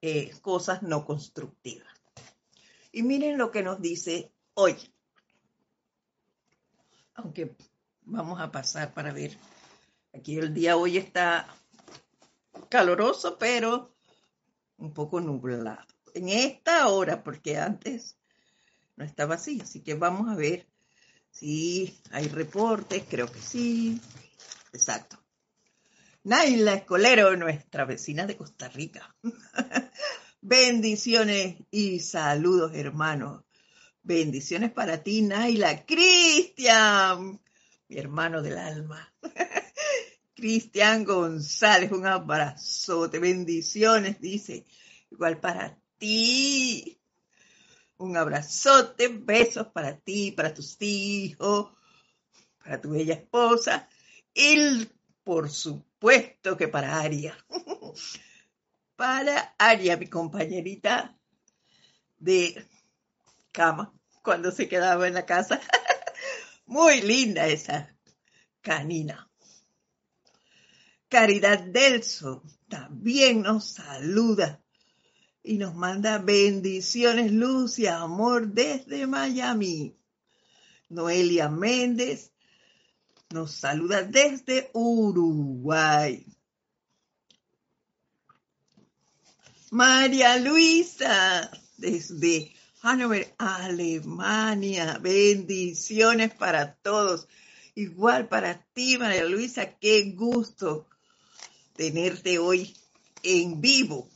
eh, 0.00 0.32
cosas 0.40 0.82
no 0.82 1.04
constructivas. 1.04 1.88
Y 2.90 3.02
miren 3.02 3.38
lo 3.38 3.50
que 3.50 3.62
nos 3.62 3.80
dice 3.80 4.32
hoy. 4.54 4.76
Aunque 7.14 7.56
vamos 8.02 8.40
a 8.40 8.50
pasar 8.50 8.92
para 8.92 9.12
ver. 9.12 9.36
Aquí 10.12 10.36
el 10.36 10.52
día 10.52 10.76
hoy 10.76 10.98
está 10.98 11.48
caloroso, 12.68 13.38
pero 13.38 13.94
un 14.76 14.92
poco 14.92 15.20
nublado. 15.20 15.86
En 16.14 16.28
esta 16.28 16.88
hora, 16.88 17.24
porque 17.24 17.56
antes 17.56 18.18
no 18.96 19.04
estaba 19.04 19.36
así. 19.36 19.60
Así 19.62 19.82
que 19.82 19.94
vamos 19.94 20.28
a 20.28 20.34
ver 20.34 20.71
si 21.32 21.98
hay 22.12 22.28
reportes. 22.28 23.02
Creo 23.08 23.30
que 23.30 23.40
sí. 23.40 24.00
Exacto. 24.72 25.18
Naila 26.24 26.74
Escolero, 26.74 27.36
nuestra 27.36 27.84
vecina 27.84 28.26
de 28.26 28.36
Costa 28.36 28.68
Rica. 28.68 29.16
Bendiciones 30.40 31.56
y 31.72 31.98
saludos, 31.98 32.72
hermanos. 32.74 33.42
Bendiciones 34.04 34.70
para 34.70 35.02
ti, 35.02 35.22
Naila. 35.22 35.84
Cristian, 35.84 37.40
mi 37.88 37.98
hermano 37.98 38.40
del 38.40 38.58
alma. 38.58 39.12
Cristian 40.34 41.04
González, 41.04 41.90
un 41.90 42.06
abrazote. 42.06 43.18
Bendiciones, 43.18 44.20
dice. 44.20 44.64
Igual 45.10 45.40
para 45.40 45.76
ti. 45.98 47.01
Un 48.02 48.16
abrazote, 48.16 49.06
besos 49.06 49.68
para 49.68 49.96
ti, 49.96 50.32
para 50.32 50.52
tus 50.52 50.76
hijos, 50.80 51.70
para 52.58 52.80
tu 52.80 52.90
bella 52.90 53.14
esposa. 53.14 53.88
Y 54.34 54.88
por 55.22 55.48
supuesto 55.48 56.56
que 56.56 56.66
para 56.66 56.98
Aria. 56.98 57.36
para 58.96 59.54
Aria, 59.56 59.96
mi 59.96 60.08
compañerita 60.08 61.16
de 62.18 62.68
cama, 63.52 63.94
cuando 64.20 64.50
se 64.50 64.68
quedaba 64.68 65.06
en 65.06 65.14
la 65.14 65.24
casa. 65.24 65.60
Muy 66.66 67.02
linda 67.02 67.46
esa 67.46 67.96
canina. 68.62 69.30
Caridad 71.08 71.60
Delso 71.60 72.42
también 72.68 73.42
nos 73.42 73.74
saluda 73.74 74.61
y 75.42 75.58
nos 75.58 75.74
manda 75.74 76.18
bendiciones, 76.18 77.32
luz 77.32 77.78
y 77.78 77.86
amor 77.86 78.48
desde 78.48 79.06
Miami. 79.06 79.96
Noelia 80.88 81.48
Méndez 81.48 82.30
nos 83.30 83.52
saluda 83.52 84.02
desde 84.02 84.70
Uruguay. 84.74 86.26
María 89.70 90.36
Luisa, 90.36 91.50
desde 91.78 92.54
Hannover, 92.82 93.34
Alemania. 93.38 94.98
Bendiciones 95.00 96.34
para 96.34 96.74
todos. 96.74 97.26
Igual 97.74 98.28
para 98.28 98.66
ti, 98.74 98.98
María 98.98 99.24
Luisa, 99.24 99.78
qué 99.78 100.12
gusto 100.14 100.86
tenerte 101.74 102.38
hoy 102.38 102.76
en 103.22 103.62
vivo. 103.62 104.11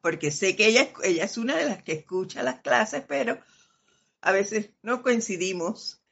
Porque 0.00 0.30
sé 0.30 0.56
que 0.56 0.66
ella, 0.66 0.92
ella 1.02 1.24
es 1.24 1.36
una 1.38 1.56
de 1.56 1.66
las 1.66 1.82
que 1.82 1.92
escucha 1.92 2.42
las 2.42 2.60
clases, 2.60 3.04
pero 3.06 3.38
a 4.20 4.32
veces 4.32 4.70
no 4.82 5.02
coincidimos 5.02 6.02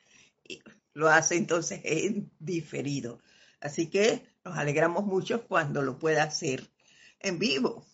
lo 0.94 1.08
hace 1.08 1.36
entonces 1.36 1.80
en 1.84 2.30
diferido. 2.38 3.20
Así 3.60 3.88
que 3.88 4.26
nos 4.44 4.56
alegramos 4.56 5.04
mucho 5.04 5.46
cuando 5.46 5.82
lo 5.82 5.98
pueda 5.98 6.24
hacer 6.24 6.70
en 7.20 7.38
vivo 7.38 7.86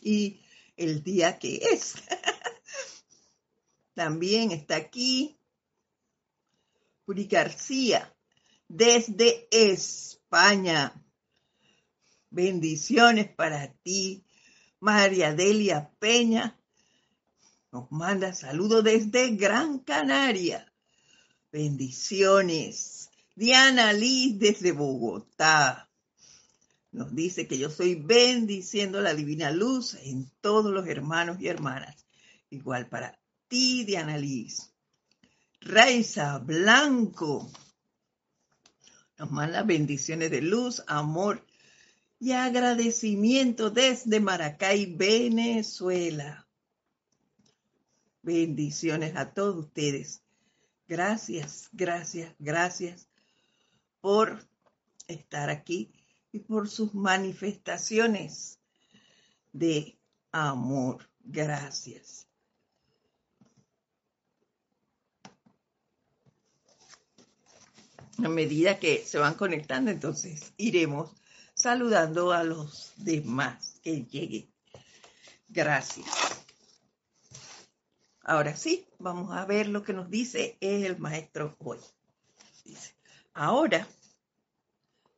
y 0.00 0.42
el 0.76 1.02
día 1.02 1.38
que 1.38 1.56
es. 1.56 1.94
También 3.94 4.52
está 4.52 4.76
aquí 4.76 5.38
Puri 7.04 7.26
García 7.26 8.14
desde 8.68 9.48
España. 9.50 10.94
Bendiciones 12.30 13.28
para 13.28 13.74
ti, 13.82 14.24
María 14.82 15.32
Delia 15.32 15.92
Peña. 16.00 16.58
Nos 17.70 17.92
manda 17.92 18.34
saludos 18.34 18.82
desde 18.82 19.36
Gran 19.36 19.78
Canaria. 19.78 20.72
Bendiciones. 21.52 23.08
Diana 23.36 23.92
Liz 23.92 24.40
desde 24.40 24.72
Bogotá. 24.72 25.88
Nos 26.90 27.14
dice 27.14 27.46
que 27.46 27.58
yo 27.58 27.70
soy 27.70 27.94
bendiciendo 27.94 29.00
la 29.00 29.14
divina 29.14 29.52
luz 29.52 29.94
en 30.02 30.28
todos 30.40 30.72
los 30.72 30.88
hermanos 30.88 31.36
y 31.40 31.46
hermanas. 31.46 32.04
Igual 32.50 32.88
para 32.88 33.20
ti, 33.46 33.84
Diana 33.84 34.18
Liz. 34.18 34.72
Raiza 35.60 36.38
Blanco. 36.38 37.52
Nos 39.16 39.30
manda 39.30 39.62
bendiciones 39.62 40.32
de 40.32 40.42
luz, 40.42 40.82
amor 40.88 41.46
y 42.22 42.30
agradecimiento 42.30 43.70
desde 43.70 44.20
Maracay, 44.20 44.94
Venezuela. 44.94 46.46
Bendiciones 48.22 49.16
a 49.16 49.34
todos 49.34 49.64
ustedes. 49.64 50.22
Gracias, 50.86 51.68
gracias, 51.72 52.32
gracias 52.38 53.08
por 54.00 54.46
estar 55.08 55.50
aquí 55.50 55.90
y 56.30 56.38
por 56.38 56.68
sus 56.68 56.94
manifestaciones 56.94 58.60
de 59.52 59.98
amor. 60.30 61.10
Gracias. 61.24 62.28
A 68.18 68.28
medida 68.28 68.78
que 68.78 69.04
se 69.04 69.18
van 69.18 69.34
conectando, 69.34 69.90
entonces 69.90 70.52
iremos 70.56 71.10
saludando 71.62 72.32
a 72.32 72.42
los 72.42 72.92
demás 72.96 73.78
que 73.84 74.04
lleguen. 74.04 74.52
Gracias. 75.48 76.08
Ahora 78.24 78.56
sí, 78.56 78.84
vamos 78.98 79.30
a 79.36 79.44
ver 79.44 79.68
lo 79.68 79.84
que 79.84 79.92
nos 79.92 80.10
dice 80.10 80.56
el 80.60 80.98
maestro 80.98 81.54
hoy. 81.60 81.78
Dice, 82.64 82.94
ahora, 83.32 83.86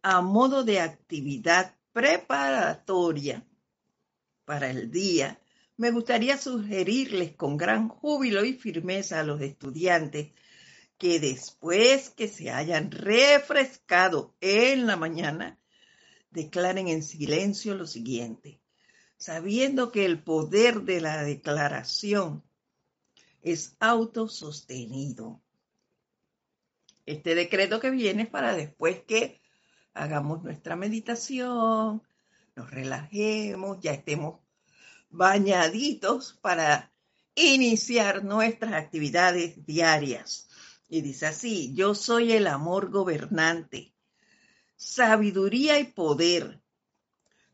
a 0.02 0.20
modo 0.20 0.64
de 0.64 0.80
actividad 0.80 1.74
preparatoria 1.94 3.42
para 4.44 4.68
el 4.68 4.90
día, 4.90 5.40
me 5.78 5.92
gustaría 5.92 6.36
sugerirles 6.36 7.34
con 7.36 7.56
gran 7.56 7.88
júbilo 7.88 8.44
y 8.44 8.52
firmeza 8.52 9.20
a 9.20 9.24
los 9.24 9.40
estudiantes 9.40 10.32
que 10.98 11.20
después 11.20 12.10
que 12.10 12.28
se 12.28 12.50
hayan 12.50 12.90
refrescado 12.90 14.34
en 14.40 14.86
la 14.86 14.96
mañana, 14.96 15.58
declaren 16.34 16.88
en 16.88 17.02
silencio 17.02 17.74
lo 17.74 17.86
siguiente, 17.86 18.60
sabiendo 19.16 19.90
que 19.90 20.04
el 20.04 20.22
poder 20.22 20.82
de 20.82 21.00
la 21.00 21.22
declaración 21.22 22.44
es 23.40 23.76
autosostenido. 23.78 25.40
Este 27.06 27.34
decreto 27.34 27.80
que 27.80 27.90
viene 27.90 28.24
es 28.24 28.28
para 28.28 28.54
después 28.54 29.02
que 29.04 29.40
hagamos 29.92 30.42
nuestra 30.42 30.74
meditación, 30.74 32.02
nos 32.56 32.70
relajemos, 32.70 33.78
ya 33.80 33.92
estemos 33.92 34.40
bañaditos 35.10 36.38
para 36.42 36.92
iniciar 37.36 38.24
nuestras 38.24 38.72
actividades 38.72 39.64
diarias. 39.64 40.48
Y 40.88 41.00
dice 41.02 41.26
así, 41.26 41.72
yo 41.74 41.94
soy 41.94 42.32
el 42.32 42.48
amor 42.48 42.90
gobernante, 42.90 43.93
sabiduría 44.84 45.80
y 45.80 45.84
poder, 45.84 46.60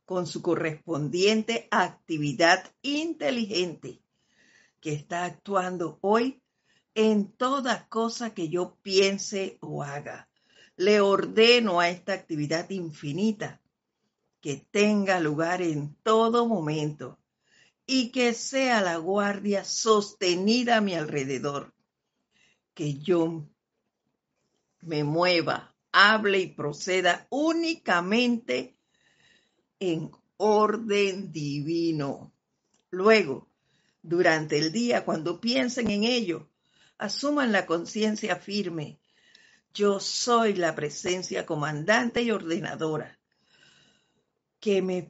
con 0.04 0.26
su 0.26 0.42
correspondiente 0.42 1.68
actividad 1.70 2.74
inteligente 2.82 4.02
que 4.80 4.94
está 4.94 5.24
actuando 5.24 5.98
hoy 6.00 6.42
en 6.94 7.30
toda 7.30 7.86
cosa 7.88 8.34
que 8.34 8.48
yo 8.48 8.76
piense 8.82 9.58
o 9.60 9.84
haga. 9.84 10.28
Le 10.76 11.00
ordeno 11.00 11.78
a 11.78 11.88
esta 11.88 12.14
actividad 12.14 12.68
infinita 12.70 13.60
que 14.40 14.66
tenga 14.72 15.20
lugar 15.20 15.62
en 15.62 15.94
todo 16.02 16.48
momento 16.48 17.20
y 17.86 18.10
que 18.10 18.34
sea 18.34 18.80
la 18.80 18.96
guardia 18.96 19.64
sostenida 19.64 20.78
a 20.78 20.80
mi 20.80 20.94
alrededor, 20.94 21.72
que 22.74 22.98
yo 22.98 23.46
me 24.80 25.04
mueva 25.04 25.70
hable 25.92 26.38
y 26.38 26.46
proceda 26.48 27.26
únicamente 27.30 28.76
en 29.78 30.10
orden 30.36 31.32
divino. 31.32 32.32
Luego, 32.90 33.48
durante 34.02 34.58
el 34.58 34.72
día, 34.72 35.04
cuando 35.04 35.40
piensen 35.40 35.90
en 35.90 36.04
ello, 36.04 36.48
asuman 36.98 37.52
la 37.52 37.66
conciencia 37.66 38.36
firme. 38.36 39.00
Yo 39.72 40.00
soy 40.00 40.54
la 40.54 40.74
presencia 40.74 41.46
comandante 41.46 42.22
y 42.22 42.30
ordenadora 42.30 43.20
que 44.60 44.82
me 44.82 45.08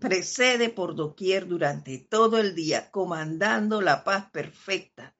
precede 0.00 0.70
por 0.70 0.94
doquier 0.94 1.46
durante 1.46 1.98
todo 1.98 2.38
el 2.38 2.54
día, 2.54 2.90
comandando 2.90 3.82
la 3.82 4.02
paz 4.02 4.30
perfecta 4.30 5.14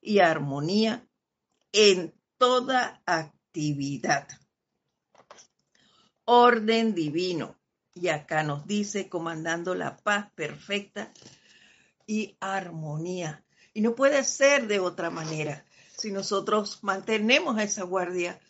y 0.00 0.18
armonía 0.18 1.06
en 1.72 2.12
toda 2.38 3.00
actividad. 3.06 3.33
Orden 6.24 6.94
divino. 6.94 7.58
Y 7.94 8.08
acá 8.08 8.42
nos 8.42 8.66
dice, 8.66 9.08
comandando 9.08 9.74
la 9.74 9.96
paz 9.96 10.30
perfecta 10.34 11.12
y 12.06 12.36
armonía. 12.40 13.44
Y 13.72 13.80
no 13.80 13.94
puede 13.94 14.24
ser 14.24 14.66
de 14.66 14.80
otra 14.80 15.10
manera 15.10 15.64
si 15.96 16.10
nosotros 16.10 16.82
mantenemos 16.82 17.60
esa 17.60 17.84
guardia 17.84 18.40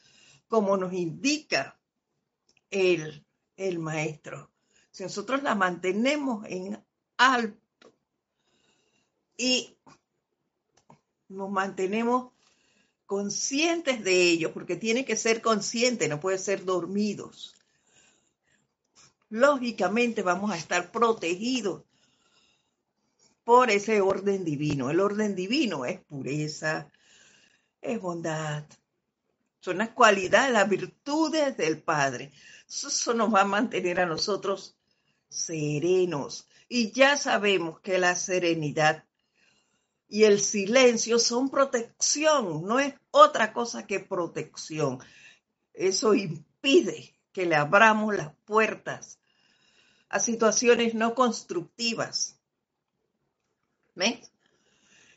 como 0.49 0.77
nos 0.77 0.93
indica 0.93 1.79
el, 2.71 3.25
el 3.57 3.79
maestro 3.79 4.51
si 4.95 5.03
nosotros 5.03 5.43
la 5.43 5.57
mantenemos 5.57 6.45
en 6.47 6.81
alto 7.17 7.93
y 9.37 9.77
nos 11.27 11.51
mantenemos 11.51 12.31
conscientes 13.07 14.03
de 14.03 14.23
ello, 14.23 14.53
porque 14.53 14.77
tiene 14.77 15.05
que 15.05 15.17
ser 15.17 15.43
consciente, 15.43 16.09
no 16.09 16.21
puede 16.21 16.39
ser 16.39 16.65
dormidos. 16.65 17.55
Lógicamente 19.29 20.23
vamos 20.23 20.51
a 20.51 20.57
estar 20.57 20.91
protegidos 20.91 21.83
por 23.45 23.71
ese 23.71 24.01
orden 24.01 24.45
divino. 24.45 24.91
El 24.91 25.01
orden 25.01 25.35
divino 25.35 25.85
es 25.85 26.01
pureza, 26.01 26.91
es 27.81 28.01
bondad, 28.01 28.65
son 29.65 29.79
las 29.79 29.91
cualidades, 29.91 30.53
las 30.53 30.69
virtudes 30.69 31.57
del 31.57 31.83
Padre. 31.83 32.33
Eso 32.69 33.15
nos 33.15 33.33
va 33.33 33.41
a 33.41 33.47
mantener 33.47 33.99
a 33.99 34.05
nosotros 34.05 34.77
serenos. 35.31 36.47
Y 36.69 36.93
ya 36.93 37.17
sabemos 37.17 37.81
que 37.81 37.99
la 37.99 38.15
serenidad 38.15 39.05
y 40.15 40.23
el 40.23 40.39
silencio 40.39 41.19
son 41.19 41.51
protección, 41.51 42.65
no 42.65 42.79
es 42.79 42.95
otra 43.11 43.53
cosa 43.53 43.85
que 43.85 43.99
protección. 43.99 45.01
Eso 45.73 46.15
impide 46.15 47.17
que 47.33 47.47
le 47.47 47.57
abramos 47.57 48.15
las 48.15 48.33
puertas 48.45 49.19
a 50.09 50.21
situaciones 50.21 50.95
no 50.95 51.17
constructivas. 51.17 52.39
¿Ves? 53.97 54.31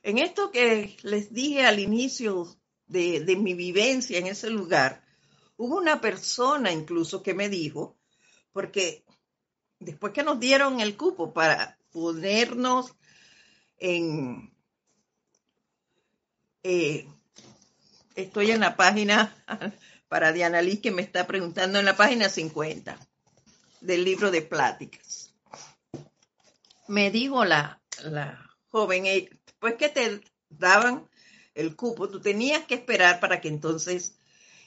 En 0.02 0.18
esto 0.18 0.50
que 0.50 0.98
les 1.04 1.32
dije 1.32 1.64
al 1.68 1.78
inicio 1.78 2.48
de, 2.88 3.20
de 3.20 3.36
mi 3.36 3.54
vivencia 3.54 4.18
en 4.18 4.26
ese 4.26 4.50
lugar, 4.50 5.04
hubo 5.58 5.78
una 5.78 6.02
persona 6.02 6.72
incluso 6.72 7.22
que 7.22 7.36
me 7.36 7.50
dijo, 7.50 7.96
porque 8.52 9.06
después 9.78 10.12
que 10.12 10.24
nos 10.24 10.40
dieron 10.40 10.80
el 10.80 10.98
cupo 10.98 11.36
para 11.36 11.78
ponernos 11.92 12.96
en... 13.78 14.57
Eh, 16.70 17.08
estoy 18.16 18.52
en 18.52 18.60
la 18.60 18.76
página, 18.76 19.34
para 20.10 20.34
Diana 20.34 20.62
Liz 20.62 20.82
que 20.82 20.92
me 20.92 21.02
está 21.02 21.26
preguntando, 21.26 21.80
en 21.80 21.86
la 21.86 21.96
página 21.96 22.28
50 22.28 23.00
del 23.80 24.04
libro 24.04 24.32
de 24.32 24.42
pláticas. 24.42 25.34
Me 26.90 27.10
dijo 27.10 27.46
la, 27.46 27.80
la 28.04 28.52
joven, 28.68 29.06
eh, 29.06 29.30
después 29.46 29.76
que 29.76 29.88
te 29.88 30.22
daban 30.50 31.08
el 31.56 31.74
cupo, 31.78 32.10
tú 32.10 32.20
tenías 32.20 32.66
que 32.66 32.76
esperar 32.76 33.22
para 33.22 33.40
que 33.40 33.48
entonces 33.48 34.18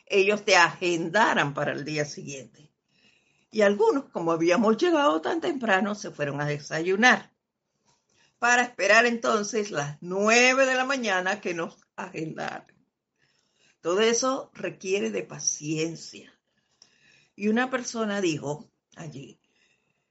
ellos 0.06 0.42
te 0.42 0.56
agendaran 0.56 1.52
para 1.52 1.72
el 1.72 1.84
día 1.84 2.06
siguiente 2.06 2.70
y 3.50 3.60
algunos, 3.60 4.04
como 4.06 4.32
habíamos 4.32 4.78
llegado 4.78 5.20
tan 5.20 5.42
temprano, 5.42 5.94
se 5.94 6.10
fueron 6.10 6.40
a 6.40 6.46
desayunar 6.46 7.30
para 8.40 8.62
esperar 8.62 9.06
entonces 9.06 9.70
las 9.70 9.98
nueve 10.00 10.66
de 10.66 10.74
la 10.74 10.84
mañana 10.84 11.40
que 11.40 11.54
nos 11.54 11.76
agendaran. 11.94 12.66
Todo 13.80 14.00
eso 14.00 14.50
requiere 14.52 15.10
de 15.10 15.22
paciencia. 15.22 16.36
Y 17.36 17.46
una 17.46 17.70
persona 17.70 18.20
dijo 18.20 18.68
allí 18.96 19.38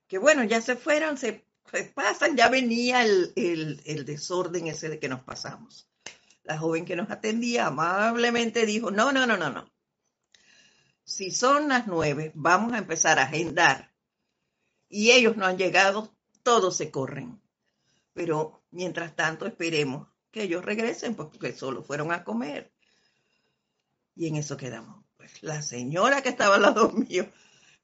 que 0.07 0.17
bueno, 0.17 0.45
ya 0.45 0.61
se 0.61 0.77
fueron, 0.77 1.17
se, 1.17 1.45
pasan, 1.93 2.37
ya 2.37 2.47
venía 2.47 3.03
el, 3.03 3.33
el 3.35 4.05
desorden 4.05 4.67
ese 4.67 4.87
de 4.87 4.99
que 4.99 5.09
nos 5.09 5.23
pasamos. 5.23 5.89
La 6.43 6.57
joven 6.57 6.85
que 6.85 6.95
nos 6.95 7.11
atendía 7.11 7.67
amablemente 7.67 8.65
dijo, 8.65 8.89
no, 8.89 9.11
no, 9.11 9.27
no, 9.27 9.35
no, 9.35 9.49
no 9.49 9.69
si 11.09 11.31
son 11.31 11.69
las 11.69 11.87
nueve, 11.87 12.31
vamos 12.35 12.73
a 12.73 12.77
empezar 12.77 13.17
a 13.17 13.23
agendar. 13.23 13.91
Y 14.87 15.09
ellos 15.09 15.35
no 15.37 15.47
han 15.47 15.57
llegado, 15.57 16.15
todos 16.43 16.77
se 16.77 16.91
corren. 16.91 17.41
Pero 18.19 18.65
mientras 18.71 19.15
tanto 19.15 19.45
esperemos 19.45 20.09
que 20.29 20.43
ellos 20.43 20.65
regresen 20.65 21.15
porque 21.15 21.53
solo 21.53 21.83
fueron 21.83 22.11
a 22.11 22.25
comer. 22.25 22.69
Y 24.13 24.27
en 24.27 24.35
eso 24.35 24.57
quedamos. 24.57 25.05
Pues 25.15 25.41
la 25.41 25.61
señora 25.61 26.21
que 26.21 26.27
estaba 26.27 26.55
al 26.55 26.63
lado 26.63 26.91
mío, 27.09 27.29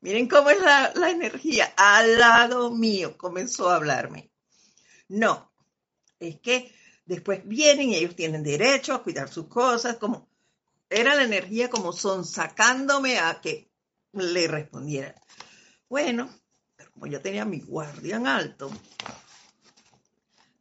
miren 0.02 0.28
cómo 0.28 0.50
es 0.50 0.60
la, 0.60 0.92
la 0.94 1.10
energía, 1.10 1.74
al 1.78 2.20
lado 2.20 2.70
mío 2.70 3.18
comenzó 3.18 3.70
a 3.70 3.78
hablarme. 3.78 4.30
No, 5.08 5.54
es 6.20 6.42
que 6.42 6.70
después 7.06 7.40
vienen 7.48 7.92
y 7.92 7.96
ellos 7.96 8.18
tienen 8.18 8.44
derecho 8.44 8.94
a 8.94 9.04
cuidar 9.04 9.30
sus 9.30 9.48
cosas, 9.48 9.96
como 9.96 10.28
era 10.90 11.16
la 11.16 11.24
energía 11.24 11.70
como 11.70 11.94
son 11.94 12.26
sacándome 12.26 13.20
a 13.20 13.40
que 13.40 13.72
le 14.12 14.50
respondiera. 14.50 15.16
Bueno, 15.88 16.30
como 16.92 17.08
yo 17.08 17.22
tenía 17.22 17.46
mi 17.46 17.62
guardián 17.62 18.28
alto, 18.28 18.70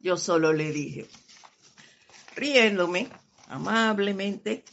yo 0.05 0.17
solo 0.17 0.53
le 0.53 0.71
dije, 0.71 1.07
riéndome 2.35 3.09
amablemente, 3.47 4.63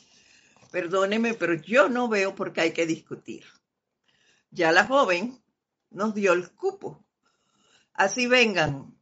perdóneme, 0.71 1.33
pero 1.33 1.55
yo 1.55 1.89
no 1.89 2.07
veo 2.07 2.35
por 2.35 2.53
qué 2.53 2.61
hay 2.61 2.73
que 2.73 2.85
discutir. 2.85 3.43
Ya 4.51 4.73
la 4.73 4.85
joven 4.87 5.43
nos 5.89 6.15
dio 6.15 6.35
el 6.35 6.51
cupo. 6.51 7.03
Así 7.95 8.27
vengan 8.27 8.95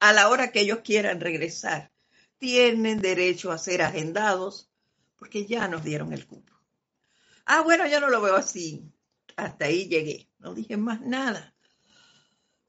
a 0.00 0.14
la 0.14 0.30
hora 0.30 0.52
que 0.52 0.60
ellos 0.60 0.78
quieran 0.82 1.20
regresar. 1.20 1.92
Tienen 2.38 3.00
derecho 3.00 3.52
a 3.52 3.58
ser 3.58 3.82
agendados 3.82 4.70
porque 5.18 5.44
ya 5.44 5.68
nos 5.68 5.84
dieron 5.84 6.14
el 6.14 6.26
cupo. 6.26 6.54
Ah, 7.44 7.60
bueno, 7.60 7.86
yo 7.86 8.00
no 8.00 8.08
lo 8.08 8.22
veo 8.22 8.36
así. 8.36 8.90
Hasta 9.36 9.66
ahí 9.66 9.86
llegué. 9.86 10.30
No 10.38 10.54
dije 10.54 10.78
más 10.78 11.02
nada. 11.02 11.54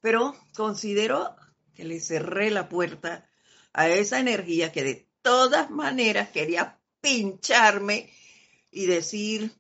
Pero 0.02 0.36
considero 0.54 1.39
que 1.80 1.86
le 1.86 2.02
cerré 2.02 2.52
la 2.52 2.68
puerta 2.68 3.26
a 3.72 3.88
esa 3.88 4.20
energía 4.20 4.70
que 4.70 4.84
de 4.84 5.08
todas 5.22 5.72
maneras 5.72 6.28
quería 6.30 6.78
pincharme 7.00 8.12
y 8.70 8.86
decir, 8.86 9.56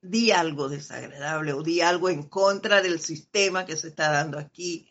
di 0.00 0.30
algo 0.30 0.70
desagradable 0.70 1.52
o 1.52 1.62
di 1.62 1.82
algo 1.82 2.08
en 2.08 2.22
contra 2.22 2.80
del 2.80 3.00
sistema 3.00 3.66
que 3.66 3.76
se 3.76 3.88
está 3.88 4.10
dando 4.10 4.38
aquí. 4.38 4.88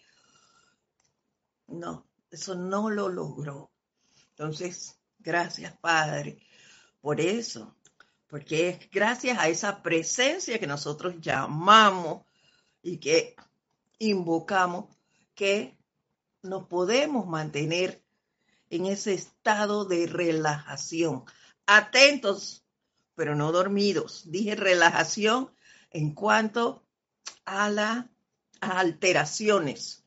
No, 1.66 2.08
eso 2.30 2.54
no 2.54 2.92
lo 2.92 3.10
logró. 3.10 3.72
Entonces, 4.30 5.00
gracias 5.18 5.76
Padre 5.78 6.38
por 7.02 7.20
eso, 7.20 7.76
porque 8.28 8.70
es 8.70 8.92
gracias 8.92 9.40
a 9.40 9.50
esa 9.50 9.82
presencia 9.82 10.60
que 10.60 10.68
nosotros 10.68 11.16
llamamos 11.20 12.24
y 12.84 13.00
que 13.00 13.36
invocamos 13.98 14.96
que 15.34 15.77
nos 16.42 16.68
podemos 16.68 17.28
mantener 17.28 18.04
en 18.70 18.86
ese 18.86 19.14
estado 19.14 19.86
de 19.86 20.08
relajación, 20.08 21.24
atentos, 21.66 22.66
pero 23.16 23.36
no 23.36 23.52
dormidos. 23.52 24.24
Dije 24.30 24.56
relajación 24.56 25.52
en 25.92 26.14
cuanto 26.14 26.84
a 27.46 27.70
las 27.70 28.06
alteraciones, 28.62 30.04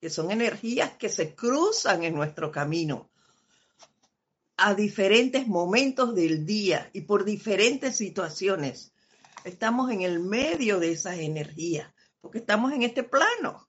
que 0.00 0.10
son 0.10 0.30
energías 0.30 0.92
que 0.98 1.08
se 1.08 1.34
cruzan 1.34 2.04
en 2.04 2.14
nuestro 2.14 2.50
camino 2.50 3.10
a 4.56 4.74
diferentes 4.74 5.46
momentos 5.46 6.14
del 6.14 6.46
día 6.46 6.90
y 6.92 7.02
por 7.02 7.24
diferentes 7.24 7.96
situaciones. 7.96 8.92
Estamos 9.44 9.90
en 9.90 10.02
el 10.02 10.20
medio 10.20 10.78
de 10.78 10.92
esas 10.92 11.18
energías, 11.18 11.92
porque 12.20 12.38
estamos 12.38 12.72
en 12.72 12.82
este 12.82 13.02
plano. 13.02 13.68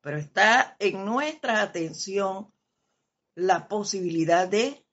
Pero 0.00 0.18
está 0.18 0.76
en 0.78 1.04
nuestra 1.04 1.62
atención 1.62 2.52
la 3.34 3.68
posibilidad 3.68 4.48
de 4.48 4.84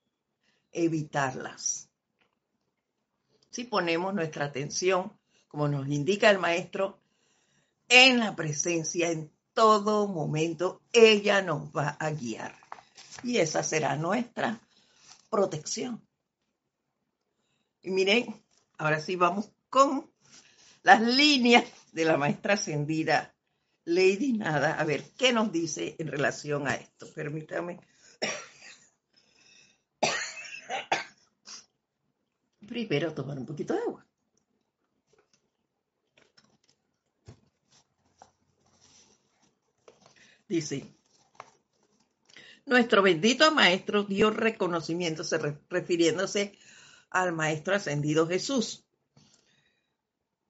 evitarlas. 0.72 1.90
si 3.50 3.64
ponemos 3.64 4.14
nuestra 4.14 4.46
atención, 4.46 5.18
como 5.48 5.68
nos 5.68 5.88
indica 5.88 6.30
el 6.30 6.38
maestro, 6.38 7.00
en 7.88 8.20
la 8.20 8.36
presencia 8.36 9.10
en 9.10 9.32
todo 9.54 10.08
momento, 10.08 10.84
ella 10.92 11.42
nos 11.42 11.72
va 11.72 11.98
a 12.00 12.12
guiar. 12.12 12.56
Y 13.24 13.38
esa 13.38 13.64
será 13.64 13.96
nuestra 13.96 14.62
protección. 15.32 16.06
Y 17.82 17.90
miren, 17.90 18.44
ahora 18.78 19.00
sí 19.00 19.16
vamos 19.16 19.50
con 19.70 20.12
las 20.84 21.02
líneas 21.02 21.64
de 21.92 22.06
la 22.06 22.18
maestra 22.18 22.54
ascendida 22.54 23.34
Lady 23.88 24.34
Nada. 24.34 24.74
A 24.78 24.84
ver, 24.84 25.02
¿qué 25.18 25.32
nos 25.32 25.50
dice 25.50 25.96
en 25.98 26.08
relación 26.08 26.68
a 26.68 26.76
esto? 26.76 27.08
Permítame. 27.14 27.80
Primero 32.68 33.14
tomar 33.14 33.40
un 33.40 33.46
poquito 33.46 33.74
de 33.74 33.80
agua. 33.80 34.06
Dice, 40.50 40.86
nuestro 42.66 43.02
bendito 43.02 43.54
maestro 43.54 44.04
dio 44.04 44.32
reconocimiento, 44.32 45.24
refiriéndose 45.70 46.58
al 47.10 47.32
maestro 47.32 47.76
ascendido 47.76 48.28
Jesús. 48.28 48.87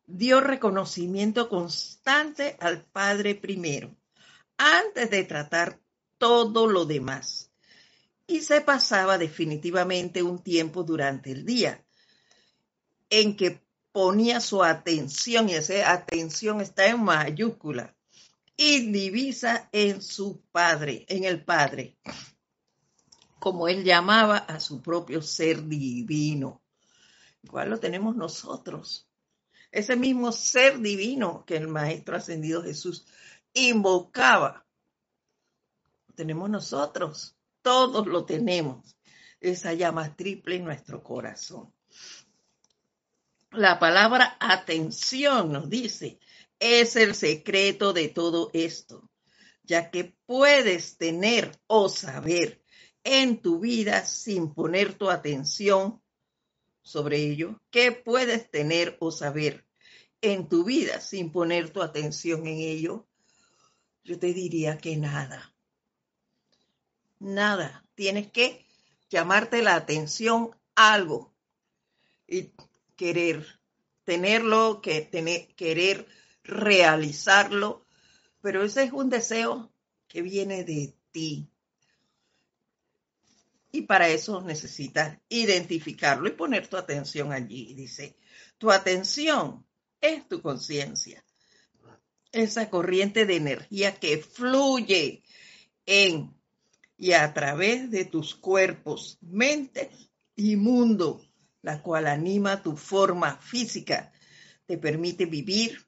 Dio 0.07 0.39
reconocimiento 0.39 1.49
constante 1.49 2.55
al 2.61 2.85
Padre 2.85 3.35
primero, 3.35 3.93
antes 4.57 5.11
de 5.11 5.23
tratar 5.25 5.81
todo 6.17 6.65
lo 6.65 6.85
demás. 6.85 7.51
Y 8.25 8.41
se 8.41 8.61
pasaba 8.61 9.17
definitivamente 9.17 10.23
un 10.23 10.41
tiempo 10.41 10.83
durante 10.83 11.31
el 11.31 11.45
día 11.45 11.83
en 13.09 13.35
que 13.35 13.61
ponía 13.91 14.39
su 14.39 14.63
atención, 14.63 15.49
y 15.49 15.55
esa 15.55 15.91
atención 15.91 16.61
está 16.61 16.87
en 16.87 17.03
mayúscula, 17.03 17.95
y 18.55 18.91
divisa 18.91 19.69
en 19.71 20.01
su 20.01 20.41
Padre, 20.51 21.05
en 21.09 21.25
el 21.25 21.43
Padre, 21.43 21.97
como 23.39 23.67
él 23.67 23.83
llamaba 23.83 24.37
a 24.37 24.59
su 24.59 24.81
propio 24.81 25.21
ser 25.21 25.65
divino. 25.67 26.61
Igual 27.43 27.69
lo 27.69 27.79
tenemos 27.79 28.15
nosotros. 28.15 29.06
Ese 29.71 29.95
mismo 29.95 30.31
ser 30.31 30.79
divino 30.79 31.43
que 31.45 31.57
el 31.57 31.67
Maestro 31.67 32.17
Ascendido 32.17 32.63
Jesús 32.63 33.05
invocaba. 33.53 34.65
Tenemos 36.15 36.49
nosotros. 36.49 37.35
Todos 37.61 38.07
lo 38.07 38.25
tenemos. 38.25 38.97
Esa 39.39 39.73
llama 39.73 40.15
triple 40.15 40.55
en 40.55 40.65
nuestro 40.65 41.03
corazón. 41.03 41.73
La 43.51 43.79
palabra 43.79 44.37
atención 44.39 45.51
nos 45.51 45.69
dice, 45.69 46.19
es 46.59 46.95
el 46.95 47.15
secreto 47.15 47.93
de 47.93 48.09
todo 48.09 48.49
esto, 48.53 49.09
ya 49.63 49.89
que 49.89 50.15
puedes 50.25 50.97
tener 50.97 51.59
o 51.67 51.87
saber 51.87 52.61
en 53.03 53.41
tu 53.41 53.59
vida 53.59 54.05
sin 54.05 54.53
poner 54.53 54.95
tu 54.95 55.09
atención 55.09 56.01
sobre 56.87 57.17
ello. 57.17 57.61
¿Qué 57.69 57.91
puedes 57.91 58.49
tener 58.49 58.95
o 59.01 59.11
saber 59.11 59.65
en 60.21 60.47
tu 60.47 60.63
vida 60.63 61.01
sin 61.01 61.33
poner 61.33 61.69
tu 61.69 61.81
atención 61.81 62.47
en 62.47 62.59
ello? 62.59 63.05
Yo 64.05 64.17
te 64.17 64.33
diría 64.33 64.77
que 64.77 64.95
nada. 64.95 65.53
Nada. 67.19 67.85
Tienes 67.93 68.31
que 68.31 68.65
llamarte 69.09 69.61
la 69.61 69.75
atención 69.75 70.55
algo 70.75 71.33
y 72.25 72.51
querer 72.95 73.45
tenerlo, 74.05 74.81
que 74.81 75.01
tener, 75.01 75.53
querer 75.55 76.07
realizarlo, 76.43 77.85
pero 78.41 78.63
ese 78.63 78.83
es 78.83 78.93
un 78.93 79.09
deseo 79.09 79.73
que 80.07 80.21
viene 80.21 80.63
de 80.63 80.95
ti. 81.11 81.49
Y 83.77 83.83
para 83.83 84.09
eso 84.09 84.41
necesitas 84.41 85.19
identificarlo 85.29 86.27
y 86.27 86.31
poner 86.31 86.67
tu 86.67 86.77
atención 86.77 87.31
allí. 87.31 87.75
Dice, 87.75 88.17
tu 88.57 88.71
atención 88.71 89.67
es 90.01 90.27
tu 90.27 90.41
conciencia. 90.41 91.23
Esa 92.31 92.71
corriente 92.71 93.27
de 93.27 93.35
energía 93.35 93.93
que 93.99 94.17
fluye 94.17 95.21
en 95.85 96.35
y 96.97 97.11
a 97.11 97.31
través 97.35 97.91
de 97.91 98.05
tus 98.05 98.33
cuerpos, 98.33 99.19
mente 99.21 99.91
y 100.35 100.55
mundo, 100.55 101.21
la 101.61 101.83
cual 101.83 102.07
anima 102.07 102.63
tu 102.63 102.75
forma 102.75 103.37
física, 103.37 104.11
te 104.65 104.79
permite 104.79 105.27
vivir, 105.27 105.85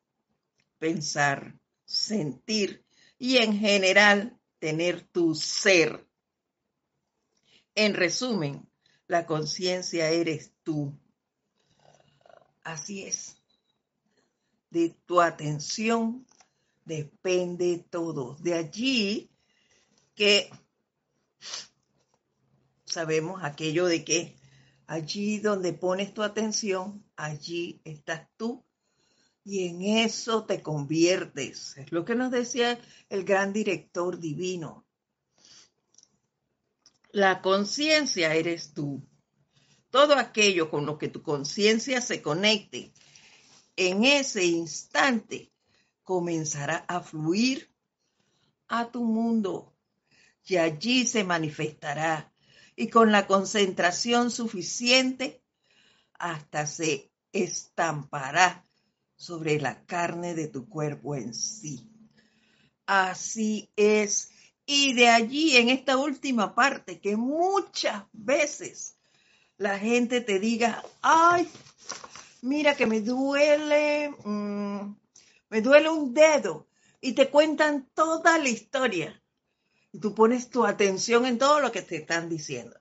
pensar, 0.77 1.57
sentir 1.85 2.85
y 3.17 3.37
en 3.37 3.57
general 3.57 4.39
tener 4.59 5.07
tu 5.07 5.33
ser. 5.33 6.07
En 7.75 7.93
resumen, 7.93 8.67
la 9.07 9.25
conciencia 9.25 10.09
eres 10.09 10.53
tú. 10.63 10.93
Así 12.63 13.03
es. 13.03 13.41
De 14.69 14.95
tu 15.05 15.21
atención 15.21 16.25
depende 16.85 17.85
todo. 17.89 18.35
De 18.35 18.53
allí 18.53 19.31
que 20.15 20.49
sabemos 22.85 23.43
aquello 23.43 23.85
de 23.85 24.03
que 24.03 24.35
allí 24.87 25.39
donde 25.39 25.73
pones 25.73 26.13
tu 26.13 26.23
atención, 26.23 27.05
allí 27.15 27.81
estás 27.83 28.27
tú 28.37 28.63
y 29.43 29.67
en 29.67 29.81
eso 29.81 30.45
te 30.45 30.61
conviertes. 30.61 31.77
Es 31.77 31.91
lo 31.91 32.05
que 32.05 32.15
nos 32.15 32.31
decía 32.31 32.79
el 33.09 33.23
gran 33.23 33.53
director 33.53 34.19
divino. 34.19 34.85
La 37.11 37.41
conciencia 37.41 38.35
eres 38.35 38.73
tú. 38.73 39.03
Todo 39.89 40.15
aquello 40.15 40.69
con 40.69 40.85
lo 40.85 40.97
que 40.97 41.07
tu 41.07 41.23
conciencia 41.23 42.01
se 42.01 42.21
conecte, 42.21 42.93
en 43.75 44.03
ese 44.03 44.45
instante 44.45 45.51
comenzará 46.03 46.85
a 46.87 47.01
fluir 47.01 47.73
a 48.67 48.91
tu 48.91 49.03
mundo 49.03 49.75
y 50.45 50.57
allí 50.57 51.07
se 51.07 51.23
manifestará 51.23 52.31
y 52.75 52.89
con 52.89 53.11
la 53.11 53.25
concentración 53.25 54.31
suficiente 54.31 55.43
hasta 56.13 56.67
se 56.67 57.11
estampará 57.31 58.67
sobre 59.15 59.59
la 59.59 59.85
carne 59.85 60.35
de 60.35 60.47
tu 60.47 60.69
cuerpo 60.69 61.15
en 61.15 61.33
sí. 61.33 61.89
Así 62.85 63.71
es. 63.75 64.31
Y 64.71 64.93
de 64.93 65.09
allí, 65.09 65.57
en 65.57 65.69
esta 65.69 65.97
última 65.97 66.53
parte, 66.53 66.99
que 66.99 67.17
muchas 67.17 68.03
veces 68.13 68.97
la 69.57 69.79
gente 69.79 70.21
te 70.21 70.37
diga, 70.37 70.83
ay, 71.01 71.49
mira 72.43 72.75
que 72.75 72.85
me 72.85 73.01
duele, 73.01 74.13
mm, 74.23 74.95
me 75.49 75.61
duele 75.61 75.89
un 75.89 76.13
dedo, 76.13 76.67
y 77.01 77.13
te 77.13 77.31
cuentan 77.31 77.89
toda 77.95 78.37
la 78.37 78.47
historia. 78.47 79.19
Y 79.91 79.97
tú 79.97 80.13
pones 80.13 80.51
tu 80.51 80.63
atención 80.63 81.25
en 81.25 81.39
todo 81.39 81.61
lo 81.61 81.71
que 81.71 81.81
te 81.81 81.95
están 81.95 82.29
diciendo. 82.29 82.79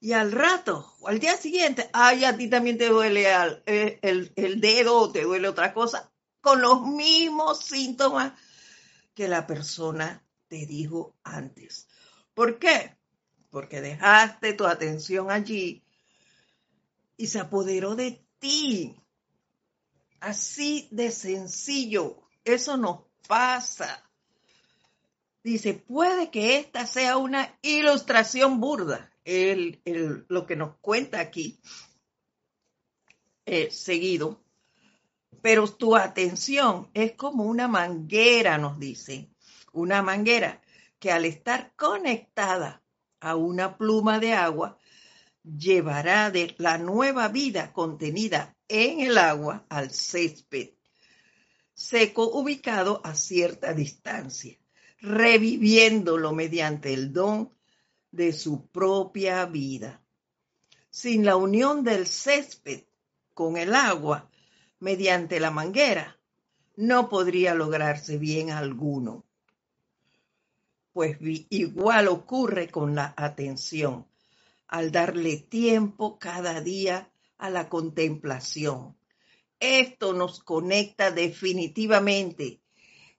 Y 0.00 0.14
al 0.14 0.32
rato, 0.32 0.92
o 0.98 1.06
al 1.06 1.20
día 1.20 1.36
siguiente, 1.36 1.88
ay, 1.92 2.24
a 2.24 2.36
ti 2.36 2.50
también 2.50 2.78
te 2.78 2.88
duele 2.88 3.28
eh, 3.66 4.00
el, 4.02 4.60
dedo 4.60 4.98
o 4.98 5.12
te 5.12 5.22
duele 5.22 5.46
otra 5.46 5.72
cosa, 5.72 6.10
con 6.40 6.60
los 6.60 6.84
mismos 6.84 7.60
síntomas 7.60 8.32
que 9.14 9.28
la 9.28 9.46
persona 9.46 10.20
te 10.52 10.66
dijo 10.66 11.16
antes. 11.24 11.88
¿Por 12.34 12.58
qué? 12.58 12.98
Porque 13.48 13.80
dejaste 13.80 14.52
tu 14.52 14.66
atención 14.66 15.30
allí 15.30 15.82
y 17.16 17.28
se 17.28 17.40
apoderó 17.40 17.96
de 17.96 18.22
ti. 18.38 18.94
Así 20.20 20.88
de 20.90 21.10
sencillo. 21.10 22.28
Eso 22.44 22.76
nos 22.76 23.00
pasa. 23.26 24.06
Dice, 25.42 25.72
puede 25.72 26.30
que 26.30 26.58
esta 26.58 26.86
sea 26.86 27.16
una 27.16 27.58
ilustración 27.62 28.60
burda 28.60 29.10
lo 29.24 30.46
que 30.46 30.56
nos 30.56 30.76
cuenta 30.82 31.20
aquí 31.20 31.62
eh, 33.46 33.70
seguido, 33.70 34.44
pero 35.40 35.66
tu 35.66 35.96
atención 35.96 36.90
es 36.92 37.12
como 37.12 37.44
una 37.44 37.68
manguera, 37.68 38.58
nos 38.58 38.78
dice, 38.78 39.31
una 39.72 40.02
manguera 40.02 40.60
que 40.98 41.10
al 41.10 41.24
estar 41.24 41.74
conectada 41.76 42.82
a 43.20 43.36
una 43.36 43.76
pluma 43.76 44.18
de 44.18 44.34
agua, 44.34 44.78
llevará 45.42 46.30
de 46.30 46.54
la 46.58 46.78
nueva 46.78 47.28
vida 47.28 47.72
contenida 47.72 48.56
en 48.68 49.00
el 49.00 49.18
agua 49.18 49.66
al 49.68 49.90
césped 49.90 50.70
seco 51.74 52.28
ubicado 52.28 53.00
a 53.04 53.14
cierta 53.14 53.72
distancia, 53.72 54.56
reviviéndolo 55.00 56.32
mediante 56.32 56.94
el 56.94 57.12
don 57.12 57.52
de 58.10 58.32
su 58.32 58.68
propia 58.68 59.46
vida. 59.46 60.00
Sin 60.90 61.24
la 61.24 61.36
unión 61.36 61.82
del 61.82 62.06
césped 62.06 62.84
con 63.34 63.56
el 63.56 63.74
agua 63.74 64.30
mediante 64.78 65.40
la 65.40 65.50
manguera, 65.50 66.18
no 66.76 67.08
podría 67.08 67.54
lograrse 67.54 68.18
bien 68.18 68.50
alguno. 68.50 69.24
Pues 70.92 71.16
igual 71.20 72.08
ocurre 72.08 72.68
con 72.68 72.94
la 72.94 73.14
atención, 73.16 74.06
al 74.68 74.92
darle 74.92 75.38
tiempo 75.38 76.18
cada 76.18 76.60
día 76.60 77.10
a 77.38 77.50
la 77.50 77.68
contemplación. 77.68 78.96
Esto 79.58 80.12
nos 80.12 80.42
conecta 80.42 81.10
definitivamente 81.10 82.60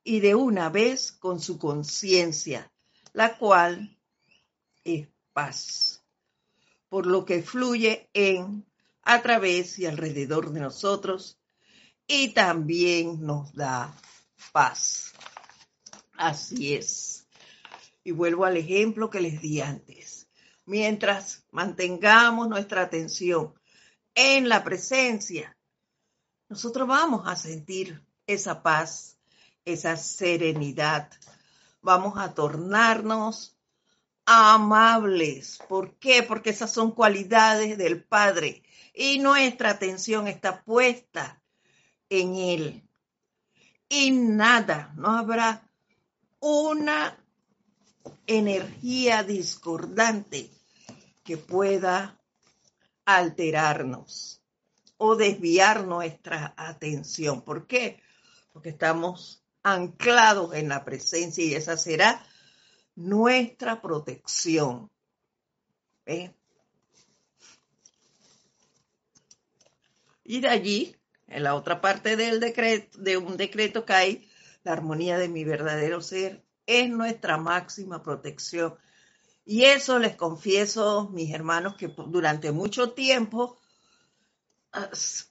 y 0.03 0.19
de 0.19 0.35
una 0.35 0.69
vez 0.69 1.11
con 1.11 1.39
su 1.39 1.57
conciencia, 1.57 2.71
la 3.13 3.37
cual 3.37 3.97
es 4.83 5.07
paz, 5.31 6.03
por 6.89 7.05
lo 7.07 7.25
que 7.25 7.41
fluye 7.41 8.09
en, 8.13 8.65
a 9.01 9.21
través 9.21 9.79
y 9.79 9.85
alrededor 9.85 10.51
de 10.51 10.59
nosotros 10.59 11.39
y 12.07 12.33
también 12.33 13.25
nos 13.25 13.53
da 13.53 13.95
paz. 14.51 15.13
Así 16.17 16.75
es. 16.75 17.12
Y 18.03 18.11
vuelvo 18.11 18.45
al 18.45 18.57
ejemplo 18.57 19.09
que 19.09 19.21
les 19.21 19.41
di 19.41 19.61
antes. 19.61 20.29
Mientras 20.65 21.45
mantengamos 21.51 22.47
nuestra 22.47 22.81
atención 22.81 23.53
en 24.15 24.49
la 24.49 24.63
presencia, 24.63 25.57
nosotros 26.49 26.87
vamos 26.87 27.27
a 27.27 27.35
sentir 27.35 28.01
esa 28.27 28.61
paz, 28.61 29.17
esa 29.65 29.97
serenidad. 29.97 31.09
Vamos 31.81 32.17
a 32.17 32.33
tornarnos 32.33 33.57
amables. 34.25 35.59
¿Por 35.67 35.95
qué? 35.95 36.23
Porque 36.23 36.51
esas 36.51 36.71
son 36.71 36.91
cualidades 36.91 37.77
del 37.77 38.03
Padre 38.03 38.63
y 38.93 39.19
nuestra 39.19 39.71
atención 39.71 40.27
está 40.27 40.63
puesta 40.63 41.41
en 42.09 42.35
Él. 42.35 42.87
Y 43.89 44.11
nada, 44.11 44.93
no 44.95 45.11
habrá 45.17 45.69
una 46.39 47.22
energía 48.27 49.23
discordante 49.23 50.49
que 51.23 51.37
pueda 51.37 52.19
alterarnos 53.05 54.41
o 54.97 55.15
desviar 55.15 55.85
nuestra 55.85 56.53
atención. 56.57 57.41
¿Por 57.41 57.67
qué? 57.67 58.01
Porque 58.51 58.69
estamos 58.69 59.43
anclados 59.63 60.53
en 60.55 60.69
la 60.69 60.85
presencia 60.85 61.43
y 61.43 61.55
esa 61.55 61.77
será 61.77 62.25
nuestra 62.95 63.81
protección. 63.81 64.89
Y 70.23 70.39
de 70.41 70.49
allí 70.49 70.95
en 71.27 71.43
la 71.43 71.55
otra 71.55 71.81
parte 71.81 72.15
del 72.15 72.39
decreto, 72.39 72.97
de 72.99 73.17
un 73.17 73.37
decreto 73.37 73.85
que 73.85 73.93
hay, 73.93 74.29
la 74.63 74.73
armonía 74.73 75.17
de 75.17 75.29
mi 75.29 75.43
verdadero 75.43 76.01
ser 76.01 76.43
es 76.65 76.89
nuestra 76.89 77.37
máxima 77.37 78.03
protección. 78.03 78.75
Y 79.45 79.65
eso 79.65 79.99
les 79.99 80.15
confieso, 80.15 81.09
mis 81.11 81.33
hermanos, 81.33 81.75
que 81.75 81.87
durante 81.87 82.51
mucho 82.51 82.91
tiempo 82.91 83.59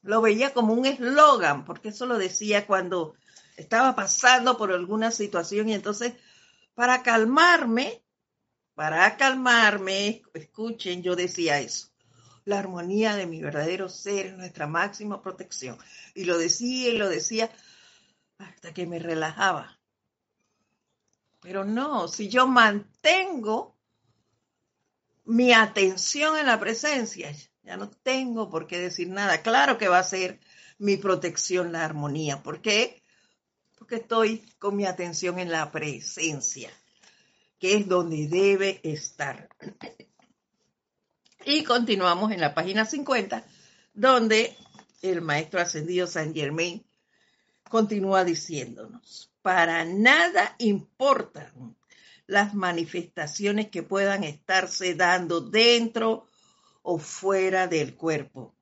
lo 0.02 0.20
veía 0.20 0.52
como 0.52 0.74
un 0.74 0.86
eslogan, 0.86 1.64
porque 1.64 1.88
eso 1.88 2.06
lo 2.06 2.18
decía 2.18 2.66
cuando 2.66 3.14
estaba 3.56 3.94
pasando 3.94 4.56
por 4.56 4.72
alguna 4.72 5.10
situación 5.10 5.68
y 5.68 5.74
entonces 5.74 6.14
para 6.74 7.02
calmarme, 7.02 8.02
para 8.74 9.16
calmarme, 9.16 10.22
escuchen, 10.34 11.02
yo 11.02 11.16
decía 11.16 11.58
eso 11.58 11.92
la 12.44 12.58
armonía 12.58 13.14
de 13.14 13.26
mi 13.26 13.40
verdadero 13.40 13.88
ser 13.88 14.26
es 14.26 14.36
nuestra 14.36 14.66
máxima 14.66 15.22
protección. 15.22 15.78
Y 16.14 16.24
lo 16.24 16.38
decía 16.38 16.88
y 16.88 16.98
lo 16.98 17.08
decía 17.08 17.50
hasta 18.38 18.74
que 18.74 18.86
me 18.86 18.98
relajaba. 18.98 19.78
Pero 21.42 21.64
no, 21.64 22.06
si 22.06 22.28
yo 22.28 22.46
mantengo 22.46 23.76
mi 25.24 25.52
atención 25.52 26.38
en 26.38 26.46
la 26.46 26.60
presencia, 26.60 27.34
ya 27.64 27.76
no 27.76 27.90
tengo 27.90 28.48
por 28.48 28.68
qué 28.68 28.78
decir 28.78 29.08
nada. 29.08 29.42
Claro 29.42 29.76
que 29.76 29.88
va 29.88 29.98
a 29.98 30.04
ser 30.04 30.38
mi 30.78 30.96
protección 30.96 31.72
la 31.72 31.84
armonía. 31.84 32.42
¿Por 32.44 32.62
qué? 32.62 33.02
Porque 33.76 33.96
estoy 33.96 34.38
con 34.60 34.76
mi 34.76 34.86
atención 34.86 35.40
en 35.40 35.50
la 35.50 35.72
presencia, 35.72 36.70
que 37.58 37.74
es 37.74 37.88
donde 37.88 38.28
debe 38.28 38.80
estar. 38.84 39.48
Y 41.44 41.64
continuamos 41.64 42.30
en 42.30 42.40
la 42.40 42.54
página 42.54 42.84
50, 42.84 43.44
donde 43.94 44.56
el 45.02 45.22
maestro 45.22 45.60
ascendido 45.60 46.06
San 46.06 46.34
Germain 46.34 46.86
continúa 47.68 48.22
diciéndonos, 48.24 49.31
para 49.42 49.84
nada 49.84 50.54
importan 50.58 51.76
las 52.26 52.54
manifestaciones 52.54 53.68
que 53.68 53.82
puedan 53.82 54.24
estarse 54.24 54.94
dando 54.94 55.40
dentro 55.40 56.26
o 56.82 56.98
fuera 56.98 57.66
del 57.66 57.94
cuerpo. 57.96 58.54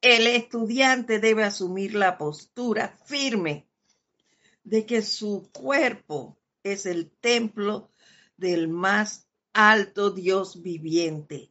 El 0.00 0.26
estudiante 0.26 1.18
debe 1.18 1.44
asumir 1.44 1.94
la 1.94 2.18
postura 2.18 2.96
firme 3.06 3.66
de 4.62 4.86
que 4.86 5.02
su 5.02 5.50
cuerpo 5.52 6.38
es 6.62 6.86
el 6.86 7.10
templo 7.10 7.90
del 8.36 8.68
más 8.68 9.26
alto 9.52 10.10
Dios 10.10 10.62
viviente 10.62 11.50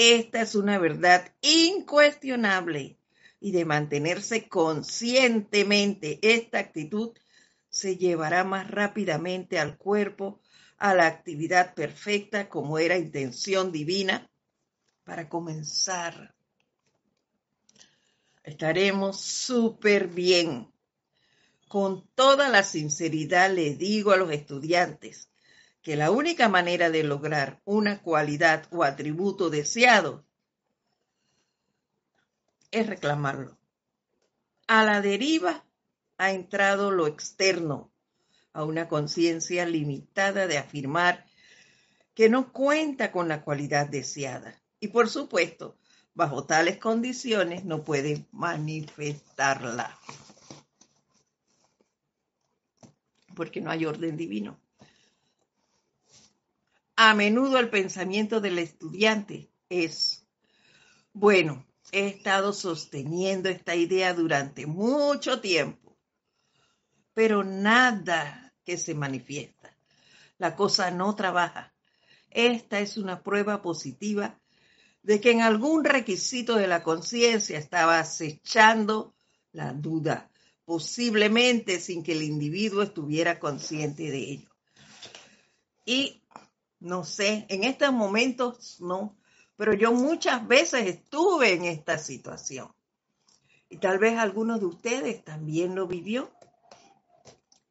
esta 0.00 0.42
es 0.42 0.54
una 0.54 0.78
verdad 0.78 1.34
incuestionable 1.40 3.00
y 3.40 3.50
de 3.50 3.64
mantenerse 3.64 4.48
conscientemente 4.48 6.20
esta 6.22 6.60
actitud 6.60 7.18
se 7.70 7.96
llevará 7.96 8.44
más 8.44 8.70
rápidamente 8.70 9.58
al 9.58 9.76
cuerpo 9.76 10.40
a 10.78 10.94
la 10.94 11.06
actividad 11.06 11.74
perfecta 11.74 12.48
como 12.48 12.78
era 12.78 12.96
intención 12.96 13.72
divina 13.72 14.30
para 15.04 15.28
comenzar. 15.28 16.34
Estaremos 18.42 19.20
súper 19.20 20.08
bien. 20.08 20.72
Con 21.66 22.08
toda 22.14 22.48
la 22.48 22.62
sinceridad 22.62 23.52
le 23.52 23.74
digo 23.74 24.12
a 24.12 24.16
los 24.16 24.30
estudiantes 24.30 25.28
que 25.82 25.96
la 25.96 26.10
única 26.10 26.48
manera 26.48 26.90
de 26.90 27.02
lograr 27.02 27.60
una 27.64 28.00
cualidad 28.02 28.66
o 28.70 28.84
atributo 28.84 29.50
deseado 29.50 30.24
es 32.70 32.86
reclamarlo. 32.86 33.58
A 34.66 34.84
la 34.84 35.00
deriva 35.00 35.64
ha 36.18 36.32
entrado 36.32 36.90
lo 36.90 37.06
externo, 37.06 37.90
a 38.52 38.64
una 38.64 38.88
conciencia 38.88 39.64
limitada 39.66 40.46
de 40.48 40.58
afirmar 40.58 41.24
que 42.14 42.28
no 42.28 42.52
cuenta 42.52 43.12
con 43.12 43.28
la 43.28 43.42
cualidad 43.42 43.86
deseada. 43.86 44.60
Y 44.80 44.88
por 44.88 45.08
supuesto, 45.08 45.78
bajo 46.14 46.44
tales 46.44 46.78
condiciones 46.78 47.64
no 47.64 47.84
puede 47.84 48.26
manifestarla. 48.32 49.96
Porque 53.36 53.60
no 53.60 53.70
hay 53.70 53.86
orden 53.86 54.16
divino. 54.16 54.60
A 56.96 57.14
menudo 57.14 57.60
el 57.60 57.70
pensamiento 57.70 58.40
del 58.40 58.58
estudiante 58.58 59.48
es, 59.68 60.26
bueno, 61.12 61.64
he 61.92 62.08
estado 62.08 62.52
sosteniendo 62.52 63.48
esta 63.48 63.76
idea 63.76 64.12
durante 64.14 64.66
mucho 64.66 65.40
tiempo, 65.40 65.87
pero 67.18 67.42
nada 67.42 68.54
que 68.64 68.78
se 68.78 68.94
manifiesta. 68.94 69.76
La 70.38 70.54
cosa 70.54 70.92
no 70.92 71.16
trabaja. 71.16 71.74
Esta 72.30 72.78
es 72.78 72.96
una 72.96 73.24
prueba 73.24 73.60
positiva 73.60 74.38
de 75.02 75.20
que 75.20 75.32
en 75.32 75.42
algún 75.42 75.82
requisito 75.82 76.54
de 76.54 76.68
la 76.68 76.84
conciencia 76.84 77.58
estaba 77.58 77.98
acechando 77.98 79.16
la 79.50 79.72
duda, 79.72 80.30
posiblemente 80.64 81.80
sin 81.80 82.04
que 82.04 82.12
el 82.12 82.22
individuo 82.22 82.84
estuviera 82.84 83.40
consciente 83.40 84.12
de 84.12 84.18
ello. 84.18 84.50
Y 85.84 86.22
no 86.78 87.02
sé, 87.02 87.46
en 87.48 87.64
estos 87.64 87.92
momentos 87.92 88.80
no, 88.80 89.16
pero 89.56 89.74
yo 89.74 89.92
muchas 89.92 90.46
veces 90.46 90.86
estuve 90.86 91.54
en 91.54 91.64
esta 91.64 91.98
situación. 91.98 92.72
Y 93.68 93.78
tal 93.78 93.98
vez 93.98 94.16
algunos 94.16 94.60
de 94.60 94.66
ustedes 94.66 95.24
también 95.24 95.74
lo 95.74 95.88
vivió 95.88 96.37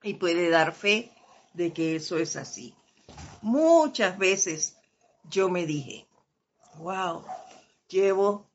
y 0.08 0.14
puede 0.14 0.50
dar 0.50 0.74
fe 0.74 1.12
de 1.54 1.74
que 1.74 1.96
eso 1.98 2.18
es 2.18 2.36
así. 2.36 2.74
Muchas 3.42 4.18
veces 4.18 4.78
yo 5.30 5.50
me 5.50 5.66
dije, 5.66 6.08
wow, 6.78 7.26
llevo 7.88 8.50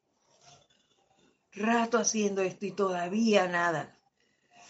rato 1.52 1.98
haciendo 1.98 2.42
esto 2.42 2.66
y 2.66 2.72
todavía 2.72 3.46
nada. 3.48 3.94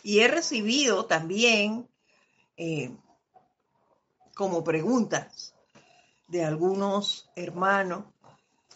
Y 0.02 0.20
he 0.20 0.28
recibido 0.28 1.06
también 1.06 1.88
eh, 2.56 2.96
como 4.34 4.64
preguntas, 4.64 5.54
de 6.26 6.44
algunos 6.44 7.30
hermanos 7.36 8.06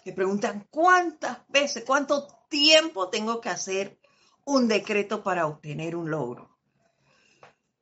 que 0.05 0.13
preguntan 0.13 0.67
cuántas 0.71 1.39
veces, 1.49 1.85
cuánto 1.85 2.29
tiempo 2.49 3.09
tengo 3.09 3.41
que 3.41 3.49
hacer 3.49 3.99
un 4.45 4.69
decreto 4.69 5.23
para 5.23 5.47
obtener 5.47 5.97
un 5.97 6.11
logro. 6.11 6.56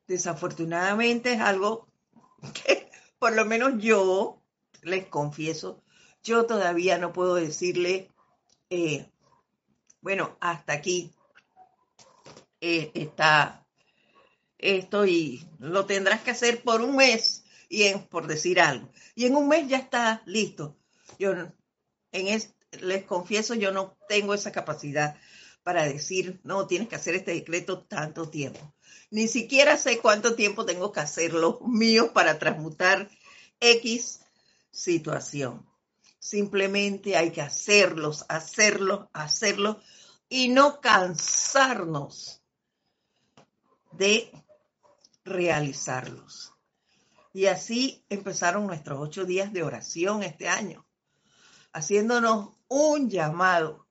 Desafortunadamente 0.06 1.32
es 1.32 1.40
algo 1.40 1.88
que 2.52 2.90
por 3.18 3.34
lo 3.34 3.44
menos 3.44 3.74
yo 3.78 4.42
les 4.82 5.06
confieso, 5.06 5.82
yo 6.22 6.46
todavía 6.46 6.98
no 6.98 7.12
puedo 7.12 7.36
decirle, 7.36 8.10
eh, 8.70 9.10
bueno, 10.00 10.36
hasta 10.40 10.74
aquí 10.74 11.12
eh, 12.60 12.90
está 12.94 13.66
esto 14.58 15.06
y 15.06 15.46
lo 15.58 15.86
tendrás 15.86 16.22
que 16.22 16.30
hacer 16.30 16.62
por 16.62 16.80
un 16.80 16.96
mes 16.96 17.44
y 17.68 17.92
por 18.10 18.26
decir 18.26 18.60
algo. 18.60 18.90
Y 19.14 19.26
en 19.26 19.36
un 19.36 19.48
mes 19.48 19.68
ya 19.68 19.78
está 19.78 20.22
listo. 20.26 20.76
Yo 21.18 21.32
en 22.12 22.42
les 22.80 23.04
confieso, 23.04 23.54
yo 23.54 23.72
no 23.72 23.96
tengo 24.08 24.34
esa 24.34 24.52
capacidad 24.52 25.16
para 25.62 25.84
decir, 25.84 26.40
no, 26.44 26.66
tienes 26.66 26.88
que 26.88 26.96
hacer 26.96 27.14
este 27.14 27.32
decreto 27.32 27.82
tanto 27.82 28.28
tiempo. 28.28 28.73
Ni 29.10 29.28
siquiera 29.28 29.76
sé 29.76 29.98
cuánto 29.98 30.34
tiempo 30.34 30.64
tengo 30.64 30.92
que 30.92 31.00
hacer 31.00 31.32
los 31.32 31.60
míos 31.62 32.10
para 32.12 32.38
transmutar 32.38 33.10
X 33.60 34.20
situación. 34.70 35.66
Simplemente 36.18 37.16
hay 37.16 37.30
que 37.30 37.42
hacerlos, 37.42 38.24
hacerlos, 38.28 39.08
hacerlos 39.12 39.76
y 40.28 40.48
no 40.48 40.80
cansarnos 40.80 42.42
de 43.92 44.30
realizarlos. 45.24 46.52
Y 47.32 47.46
así 47.46 48.04
empezaron 48.08 48.66
nuestros 48.66 49.00
ocho 49.00 49.24
días 49.24 49.52
de 49.52 49.64
oración 49.64 50.22
este 50.22 50.48
año, 50.48 50.86
haciéndonos 51.72 52.54
un 52.68 53.10
llamado 53.10 53.88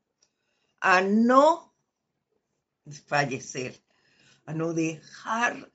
a 0.80 1.02
no 1.02 1.76
fallecer, 3.06 3.83
a 4.46 4.54
no 4.54 4.74
dejar 4.74 5.72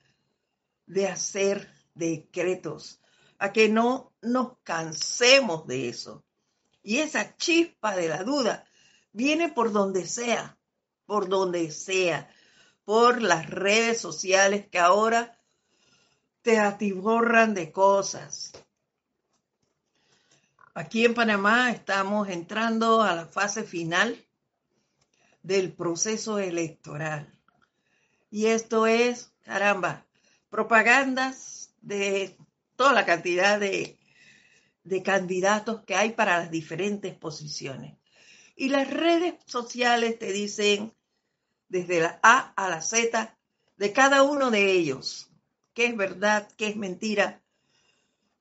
de 0.86 1.08
hacer 1.08 1.68
decretos, 1.94 3.00
a 3.38 3.52
que 3.52 3.68
no 3.68 4.12
nos 4.22 4.58
cansemos 4.62 5.66
de 5.66 5.88
eso. 5.88 6.24
Y 6.82 6.98
esa 6.98 7.36
chispa 7.36 7.94
de 7.94 8.08
la 8.08 8.24
duda 8.24 8.64
viene 9.12 9.48
por 9.48 9.72
donde 9.72 10.06
sea, 10.06 10.58
por 11.06 11.28
donde 11.28 11.70
sea, 11.70 12.30
por 12.84 13.20
las 13.20 13.50
redes 13.50 14.00
sociales 14.00 14.66
que 14.68 14.78
ahora 14.78 15.38
te 16.42 16.58
atiborran 16.58 17.54
de 17.54 17.72
cosas. 17.72 18.52
Aquí 20.74 21.04
en 21.04 21.14
Panamá 21.14 21.70
estamos 21.70 22.28
entrando 22.28 23.02
a 23.02 23.14
la 23.14 23.26
fase 23.26 23.64
final 23.64 24.24
del 25.42 25.72
proceso 25.72 26.38
electoral. 26.38 27.37
Y 28.30 28.46
esto 28.46 28.86
es, 28.86 29.32
caramba, 29.44 30.06
propagandas 30.50 31.72
de 31.80 32.36
toda 32.76 32.92
la 32.92 33.06
cantidad 33.06 33.58
de, 33.58 33.98
de 34.84 35.02
candidatos 35.02 35.82
que 35.84 35.94
hay 35.94 36.12
para 36.12 36.38
las 36.38 36.50
diferentes 36.50 37.14
posiciones. 37.14 37.96
Y 38.56 38.68
las 38.68 38.90
redes 38.90 39.34
sociales 39.46 40.18
te 40.18 40.32
dicen 40.32 40.92
desde 41.68 42.00
la 42.00 42.18
A 42.22 42.52
a 42.56 42.68
la 42.68 42.82
Z 42.82 43.36
de 43.76 43.92
cada 43.92 44.22
uno 44.22 44.50
de 44.50 44.72
ellos. 44.72 45.30
¿Qué 45.74 45.86
es 45.86 45.96
verdad? 45.96 46.48
¿Qué 46.56 46.68
es 46.68 46.76
mentira? 46.76 47.42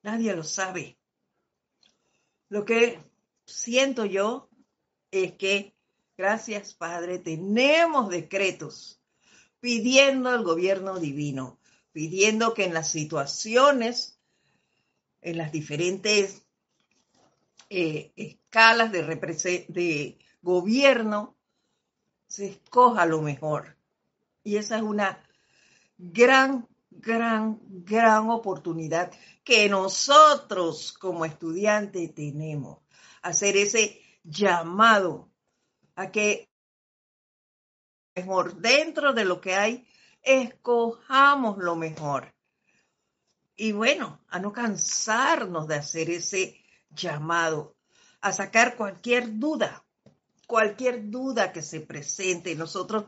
Nadie 0.01 0.35
lo 0.35 0.43
sabe. 0.43 0.97
Lo 2.49 2.65
que 2.65 2.99
siento 3.45 4.05
yo 4.05 4.49
es 5.11 5.33
que, 5.33 5.75
gracias 6.17 6.73
Padre, 6.73 7.19
tenemos 7.19 8.09
decretos 8.09 8.96
pidiendo 9.59 10.29
al 10.29 10.43
gobierno 10.43 10.99
divino, 10.99 11.59
pidiendo 11.91 12.53
que 12.53 12.65
en 12.65 12.73
las 12.73 12.89
situaciones, 12.91 14.19
en 15.21 15.37
las 15.37 15.51
diferentes 15.51 16.43
eh, 17.69 18.11
escalas 18.15 18.91
de, 18.91 19.65
de 19.67 20.17
gobierno, 20.41 21.35
se 22.27 22.47
escoja 22.47 23.05
lo 23.05 23.21
mejor. 23.21 23.77
Y 24.43 24.57
esa 24.57 24.77
es 24.77 24.83
una 24.83 25.23
gran, 25.97 26.67
gran, 26.89 27.59
gran 27.61 28.29
oportunidad 28.29 29.11
que 29.43 29.67
nosotros 29.69 30.93
como 30.93 31.25
estudiantes 31.25 32.13
tenemos, 32.13 32.79
hacer 33.21 33.57
ese 33.57 34.01
llamado 34.23 35.29
a 35.95 36.11
que 36.11 36.49
mejor 38.17 38.55
dentro 38.57 39.13
de 39.13 39.25
lo 39.25 39.39
que 39.39 39.55
hay, 39.55 39.87
escojamos 40.23 41.57
lo 41.59 41.75
mejor. 41.75 42.33
Y 43.55 43.71
bueno, 43.71 44.19
a 44.29 44.39
no 44.39 44.51
cansarnos 44.51 45.67
de 45.67 45.75
hacer 45.75 46.09
ese 46.09 46.59
llamado, 46.89 47.75
a 48.21 48.31
sacar 48.31 48.75
cualquier 48.75 49.37
duda, 49.37 49.85
cualquier 50.47 51.09
duda 51.09 51.51
que 51.51 51.61
se 51.61 51.81
presente. 51.81 52.55
Nosotros 52.55 53.05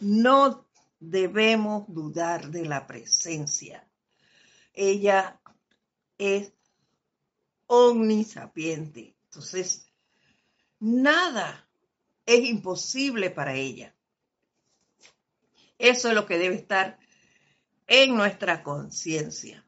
no 0.00 0.66
debemos 1.00 1.84
dudar 1.88 2.50
de 2.50 2.66
la 2.66 2.86
presencia. 2.86 3.88
Ella 4.74 5.40
es 6.18 6.52
omnisapiente. 7.66 9.16
Entonces, 9.24 9.90
nada 10.78 11.68
es 12.26 12.44
imposible 12.44 13.30
para 13.30 13.54
ella. 13.54 13.95
Eso 15.78 16.08
es 16.08 16.14
lo 16.14 16.26
que 16.26 16.38
debe 16.38 16.54
estar 16.54 16.98
en 17.86 18.16
nuestra 18.16 18.62
conciencia 18.62 19.64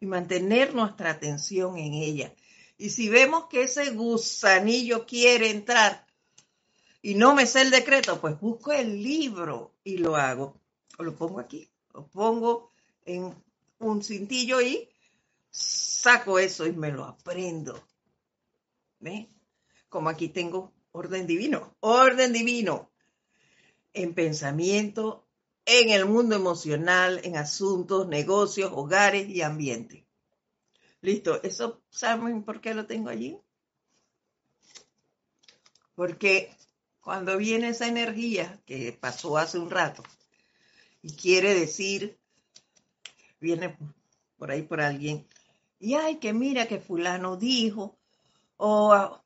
y 0.00 0.06
mantener 0.06 0.74
nuestra 0.74 1.10
atención 1.10 1.76
en 1.76 1.94
ella. 1.94 2.34
Y 2.78 2.90
si 2.90 3.08
vemos 3.08 3.46
que 3.46 3.64
ese 3.64 3.90
gusanillo 3.90 5.06
quiere 5.06 5.50
entrar 5.50 6.06
y 7.02 7.14
no 7.14 7.34
me 7.34 7.46
sé 7.46 7.62
el 7.62 7.70
decreto, 7.70 8.20
pues 8.20 8.38
busco 8.40 8.72
el 8.72 9.02
libro 9.02 9.74
y 9.84 9.98
lo 9.98 10.16
hago. 10.16 10.60
O 10.98 11.02
lo 11.02 11.14
pongo 11.14 11.40
aquí, 11.40 11.70
lo 11.94 12.06
pongo 12.08 12.72
en 13.04 13.34
un 13.78 14.02
cintillo 14.02 14.60
y 14.60 14.88
saco 15.50 16.38
eso 16.38 16.66
y 16.66 16.72
me 16.72 16.90
lo 16.90 17.04
aprendo. 17.04 17.82
¿Ve? 18.98 19.30
Como 19.88 20.10
aquí 20.10 20.28
tengo 20.28 20.72
orden 20.92 21.26
divino, 21.26 21.76
orden 21.80 22.32
divino 22.32 22.89
en 23.92 24.14
pensamiento, 24.14 25.26
en 25.64 25.90
el 25.90 26.06
mundo 26.06 26.36
emocional, 26.36 27.20
en 27.24 27.36
asuntos, 27.36 28.08
negocios, 28.08 28.72
hogares 28.74 29.28
y 29.28 29.42
ambiente. 29.42 30.06
Listo, 31.00 31.42
¿eso 31.42 31.82
saben 31.90 32.42
por 32.42 32.60
qué 32.60 32.74
lo 32.74 32.86
tengo 32.86 33.08
allí? 33.08 33.38
Porque 35.94 36.54
cuando 37.00 37.36
viene 37.36 37.68
esa 37.68 37.86
energía 37.86 38.60
que 38.66 38.92
pasó 38.92 39.38
hace 39.38 39.58
un 39.58 39.70
rato 39.70 40.02
y 41.02 41.12
quiere 41.14 41.54
decir, 41.54 42.18
viene 43.40 43.76
por 44.36 44.50
ahí 44.50 44.62
por 44.62 44.80
alguien, 44.80 45.26
y 45.78 45.94
ay, 45.94 46.16
que 46.16 46.34
mira 46.34 46.68
que 46.68 46.78
fulano 46.78 47.36
dijo, 47.38 47.98
o 48.58 48.92
a, 48.92 49.24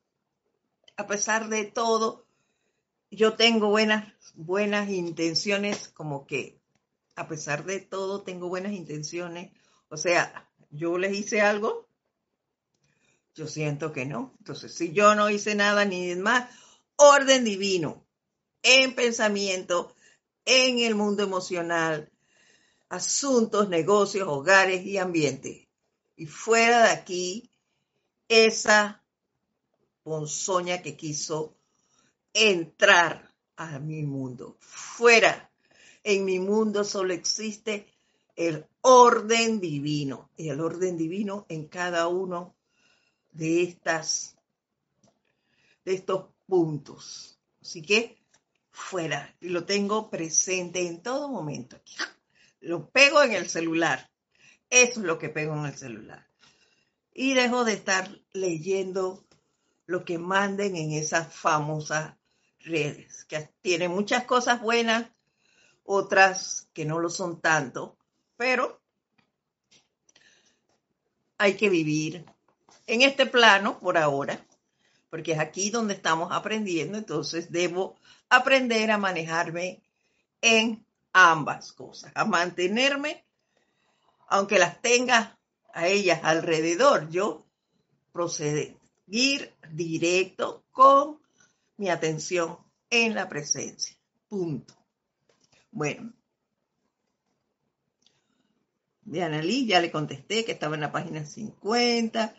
pesar 1.09 1.49
de 1.49 1.65
todo, 1.65 2.24
yo 3.15 3.35
tengo 3.35 3.69
buenas, 3.69 4.13
buenas 4.35 4.91
intenciones, 4.91 5.89
como 5.89 6.27
que 6.27 6.61
a 7.17 7.29
pesar 7.29 7.65
de 7.65 7.81
todo 7.81 8.23
tengo 8.23 8.49
buenas 8.49 8.73
intenciones, 8.73 9.53
o 9.89 9.97
sea, 9.97 10.51
yo 10.71 10.99
les 10.99 11.17
hice 11.17 11.41
algo, 11.41 11.89
yo 13.35 13.47
siento 13.47 13.93
que 13.93 14.07
no. 14.07 14.35
Entonces, 14.39 14.75
si 14.75 14.93
yo 14.93 15.15
no 15.15 15.31
hice 15.31 15.55
nada 15.55 15.85
ni 15.85 16.15
más, 16.17 16.51
orden 16.97 17.45
divino 17.45 18.05
en 18.63 18.95
pensamiento, 18.95 19.95
en 20.45 20.79
el 20.81 20.95
mundo 20.95 21.23
emocional, 21.23 22.11
asuntos, 22.89 23.69
negocios, 23.69 24.29
hogares 24.29 24.85
y 24.85 24.99
ambiente 24.99 25.69
y 26.17 26.27
fuera 26.27 26.85
de 26.85 26.91
aquí 26.91 27.51
esa 28.29 29.03
ponzoña 30.03 30.83
que 30.83 30.97
quiso 30.97 31.57
entrar 32.35 33.35
a 33.57 33.79
mi 33.79 34.03
mundo. 34.03 34.59
Fuera. 34.61 35.51
En 36.03 36.27
mi 36.27 36.39
mundo 36.39 36.85
solo 36.85 37.15
existe 37.15 37.87
el 38.37 38.67
orden 38.83 39.59
divino 39.59 40.31
y 40.37 40.51
el 40.51 40.61
orden 40.61 40.99
divino 40.99 41.47
en 41.49 41.69
cada 41.69 42.09
uno 42.09 42.55
de 43.31 43.63
estas 43.63 44.37
de 45.87 45.95
estos 45.95 46.27
puntos. 46.47 47.41
Así 47.63 47.81
que 47.81 48.19
fuera 48.71 49.35
y 49.41 49.49
lo 49.49 49.65
tengo 49.65 50.11
presente 50.11 50.87
en 50.87 51.03
todo 51.03 51.31
momento. 51.31 51.81
Lo 52.61 52.91
pego 52.91 53.23
en 53.23 53.33
el 53.33 53.49
celular 53.49 54.11
eso 54.75 55.01
es 55.01 55.07
lo 55.07 55.19
que 55.19 55.29
pego 55.29 55.55
en 55.55 55.67
el 55.67 55.77
celular. 55.77 56.27
Y 57.13 57.35
dejo 57.35 57.65
de 57.65 57.75
estar 57.75 58.11
leyendo 58.33 59.25
lo 59.87 60.05
que 60.05 60.19
manden 60.19 60.75
en 60.75 60.91
esas 60.91 61.33
famosas 61.33 62.17
redes, 62.65 63.25
que 63.25 63.49
tiene 63.63 63.89
muchas 63.89 64.25
cosas 64.25 64.61
buenas, 64.61 65.07
otras 65.85 66.69
que 66.73 66.85
no 66.85 66.99
lo 66.99 67.11
son 67.11 67.41
tanto, 67.41 67.97
pero 68.37 68.81
hay 71.39 71.57
que 71.57 71.69
vivir 71.69 72.25
en 72.87 73.03
este 73.03 73.27
plano 73.27 73.79
por 73.79 73.99
ahora, 73.99 74.45
porque 75.11 75.33
es 75.33 75.39
aquí 75.39 75.71
donde 75.71 75.95
estamos 75.95 76.33
aprendiendo, 76.33 76.99
entonces 76.99 77.51
debo 77.53 77.97
aprender 78.29 78.91
a 78.91 78.99
manejarme 78.99 79.83
en 80.41 80.85
ambas 81.13 81.73
cosas, 81.73 82.13
a 82.15 82.25
mantenerme, 82.25 83.25
aunque 84.29 84.59
las 84.59 84.81
tenga 84.81 85.39
a 85.73 85.87
ellas 85.87 86.21
alrededor, 86.23 87.09
yo 87.11 87.47
proceder 88.13 88.77
directo 89.07 90.65
con 90.71 91.24
mi 91.77 91.89
atención 91.89 92.59
en 92.91 93.15
la 93.15 93.29
presencia. 93.29 93.97
Punto. 94.29 94.75
Bueno. 95.71 96.13
Diana 99.03 99.43
Lee, 99.43 99.67
ya 99.67 99.81
le 99.81 99.91
contesté 99.91 100.45
que 100.45 100.53
estaba 100.53 100.75
en 100.77 100.81
la 100.81 100.93
página 100.93 101.25
50. 101.25 102.35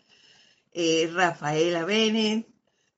Eh, 0.72 1.10
Rafaela 1.12 1.84
Bennett 1.84 2.48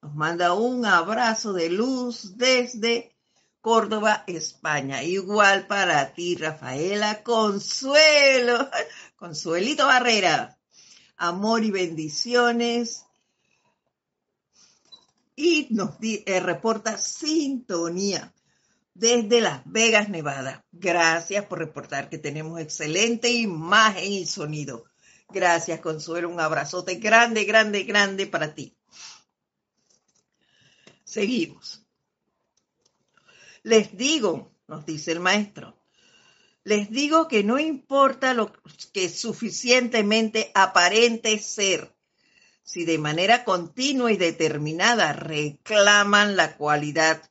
nos 0.00 0.14
manda 0.14 0.54
un 0.54 0.86
abrazo 0.86 1.52
de 1.52 1.70
luz 1.70 2.36
desde 2.36 3.14
Córdoba, 3.60 4.24
España. 4.26 5.02
Igual 5.02 5.66
para 5.66 6.12
ti, 6.14 6.36
Rafaela. 6.36 7.22
Consuelo, 7.22 8.70
Consuelito 9.16 9.86
Barrera. 9.86 10.58
Amor 11.16 11.64
y 11.64 11.70
bendiciones. 11.70 13.07
Y 15.40 15.68
nos 15.70 15.90
eh, 16.02 16.40
reporta 16.40 16.98
sintonía 16.98 18.34
desde 18.92 19.40
Las 19.40 19.62
Vegas, 19.66 20.08
Nevada. 20.08 20.64
Gracias 20.72 21.44
por 21.44 21.60
reportar 21.60 22.10
que 22.10 22.18
tenemos 22.18 22.60
excelente 22.60 23.30
imagen 23.30 24.10
y 24.10 24.26
sonido. 24.26 24.86
Gracias, 25.28 25.78
Consuelo. 25.78 26.28
Un 26.28 26.40
abrazote 26.40 26.96
grande, 26.96 27.44
grande, 27.44 27.84
grande 27.84 28.26
para 28.26 28.52
ti. 28.56 28.76
Seguimos. 31.04 31.86
Les 33.62 33.96
digo, 33.96 34.50
nos 34.66 34.84
dice 34.84 35.12
el 35.12 35.20
maestro, 35.20 35.80
les 36.64 36.90
digo 36.90 37.28
que 37.28 37.44
no 37.44 37.60
importa 37.60 38.34
lo 38.34 38.52
que 38.92 39.08
suficientemente 39.08 40.50
aparente 40.52 41.38
ser, 41.38 41.94
si 42.68 42.84
de 42.84 42.98
manera 42.98 43.44
continua 43.44 44.12
y 44.12 44.18
determinada 44.18 45.14
reclaman 45.14 46.36
la 46.36 46.58
cualidad, 46.58 47.22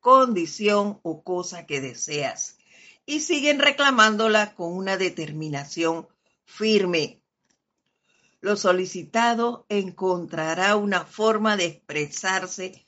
condición 0.00 0.98
o 1.04 1.22
cosa 1.22 1.64
que 1.64 1.80
deseas 1.80 2.58
y 3.06 3.20
siguen 3.20 3.60
reclamándola 3.60 4.56
con 4.56 4.72
una 4.72 4.96
determinación 4.96 6.08
firme. 6.44 7.22
Lo 8.40 8.56
solicitado 8.56 9.64
encontrará 9.68 10.74
una 10.74 11.04
forma 11.04 11.56
de 11.56 11.66
expresarse 11.66 12.84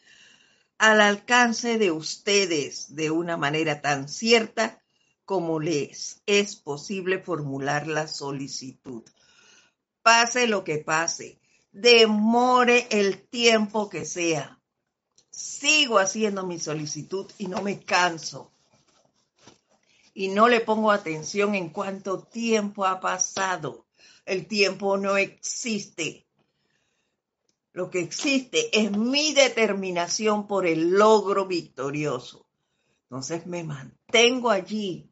al 0.79 1.01
alcance 1.01 1.79
de 1.79 1.93
ustedes 1.93 2.97
de 2.97 3.13
una 3.13 3.37
manera 3.37 3.81
tan 3.81 4.09
cierta 4.09 4.83
como 5.25 5.61
les 5.61 6.21
es 6.27 6.57
posible 6.57 7.21
formular 7.21 7.87
la 7.87 8.09
solicitud. 8.09 9.05
Pase 10.03 10.49
lo 10.49 10.65
que 10.65 10.79
pase, 10.79 11.39
demore 11.73 12.87
el 12.91 13.27
tiempo 13.29 13.89
que 13.89 14.05
sea. 14.05 14.61
Sigo 15.31 15.99
haciendo 15.99 16.47
mi 16.47 16.61
solicitud 16.61 17.31
y 17.39 17.49
no 17.49 17.63
me 17.63 17.83
canso. 17.83 18.53
Y 20.15 20.29
no 20.29 20.49
le 20.49 20.61
pongo 20.61 20.91
atención 20.91 21.55
en 21.55 21.71
cuánto 21.71 22.23
tiempo 22.23 22.85
ha 22.85 23.01
pasado. 23.01 23.87
El 24.27 24.47
tiempo 24.47 24.99
no 24.99 25.17
existe. 25.17 26.27
Lo 27.73 27.91
que 27.91 28.01
existe 28.01 28.79
es 28.79 28.91
mi 28.93 29.33
determinación 29.33 30.47
por 30.47 30.67
el 30.67 30.91
logro 30.91 31.47
victorioso. 31.47 32.47
Entonces 33.05 33.47
me 33.47 33.65
mantengo 33.65 34.51
allí, 34.51 35.11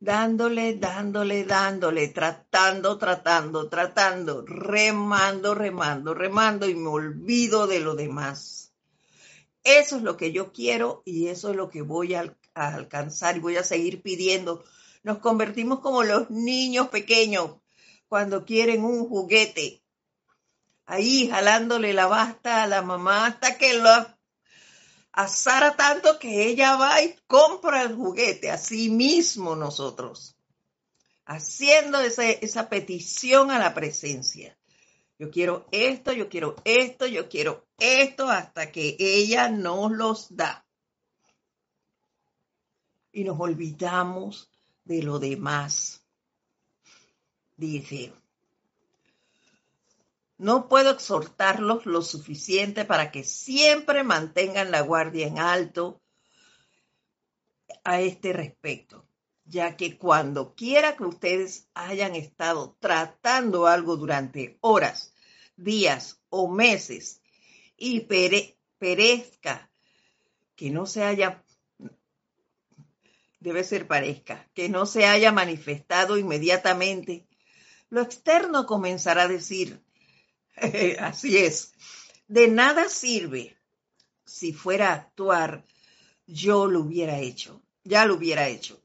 dándole, 0.00 0.74
dándole, 0.76 1.44
dándole, 1.44 2.08
tratando, 2.08 2.98
tratando, 2.98 3.68
tratando, 3.68 4.44
remando, 4.46 5.54
remando, 5.54 6.14
remando 6.14 6.68
y 6.68 6.74
me 6.74 6.88
olvido 6.88 7.66
de 7.66 7.80
lo 7.80 7.94
demás. 7.94 8.72
Eso 9.64 9.96
es 9.96 10.02
lo 10.02 10.16
que 10.16 10.32
yo 10.32 10.52
quiero 10.52 11.02
y 11.04 11.28
eso 11.28 11.50
es 11.50 11.56
lo 11.56 11.68
que 11.68 11.82
voy 11.82 12.14
a, 12.14 12.34
alcanzar 12.54 13.36
y 13.36 13.40
voy 13.40 13.56
a 13.56 13.64
seguir 13.64 14.02
pidiendo. 14.02 14.64
Nos 15.02 15.18
convertimos 15.18 15.80
como 15.80 16.02
los 16.02 16.30
niños 16.30 16.88
pequeños 16.88 17.56
cuando 18.08 18.44
quieren 18.44 18.84
un 18.84 19.08
juguete 19.08 19.82
ahí 20.88 21.28
jalándole 21.28 21.92
la 21.92 22.06
basta 22.06 22.62
a 22.62 22.66
la 22.66 22.80
mamá 22.82 23.26
hasta 23.26 23.58
que 23.58 23.78
lo 25.12 25.22
asara 25.22 25.76
tanto 25.76 26.18
que 26.18 26.46
ella 26.46 26.76
va 26.76 27.02
y 27.02 27.16
compra 27.26 27.82
el 27.82 27.96
juguete, 27.96 28.50
así 28.50 28.88
mismo 28.88 29.56
nosotros, 29.56 30.36
haciendo 31.24 32.00
esa 32.00 32.68
petición 32.68 33.50
a 33.50 33.58
la 33.58 33.74
presencia. 33.74 34.56
Yo 35.18 35.30
quiero 35.30 35.66
esto, 35.72 36.12
yo 36.12 36.28
quiero 36.28 36.54
esto, 36.64 37.06
yo 37.06 37.28
quiero 37.28 37.66
esto, 37.78 38.28
hasta 38.28 38.70
que 38.70 38.96
ella 38.98 39.48
nos 39.48 39.90
los 39.90 40.36
da. 40.36 40.64
Y 43.10 43.24
nos 43.24 43.40
olvidamos 43.40 44.48
de 44.84 45.02
lo 45.02 45.18
demás. 45.18 46.04
Dice, 47.56 48.12
no 50.38 50.68
puedo 50.68 50.90
exhortarlos 50.90 51.84
lo 51.84 52.00
suficiente 52.00 52.84
para 52.84 53.10
que 53.10 53.24
siempre 53.24 54.04
mantengan 54.04 54.70
la 54.70 54.80
guardia 54.82 55.26
en 55.26 55.38
alto 55.38 56.00
a 57.82 58.00
este 58.00 58.32
respecto, 58.32 59.04
ya 59.44 59.76
que 59.76 59.98
cuando 59.98 60.54
quiera 60.54 60.96
que 60.96 61.04
ustedes 61.04 61.68
hayan 61.74 62.14
estado 62.14 62.76
tratando 62.78 63.66
algo 63.66 63.96
durante 63.96 64.58
horas, 64.60 65.12
días 65.56 66.20
o 66.28 66.48
meses 66.48 67.20
y 67.76 68.00
perezca, 68.00 69.70
que 70.54 70.70
no 70.70 70.86
se 70.86 71.02
haya, 71.02 71.44
debe 73.40 73.64
ser 73.64 73.88
parezca, 73.88 74.48
que 74.54 74.68
no 74.68 74.86
se 74.86 75.04
haya 75.06 75.32
manifestado 75.32 76.16
inmediatamente, 76.16 77.26
lo 77.90 78.02
externo 78.02 78.66
comenzará 78.66 79.22
a 79.22 79.28
decir, 79.28 79.82
Así 81.00 81.38
es. 81.38 81.72
De 82.26 82.48
nada 82.48 82.88
sirve 82.88 83.56
si 84.24 84.52
fuera 84.52 84.90
a 84.90 84.94
actuar, 84.94 85.64
yo 86.26 86.66
lo 86.66 86.80
hubiera 86.80 87.18
hecho, 87.18 87.62
ya 87.84 88.04
lo 88.04 88.14
hubiera 88.14 88.48
hecho. 88.48 88.80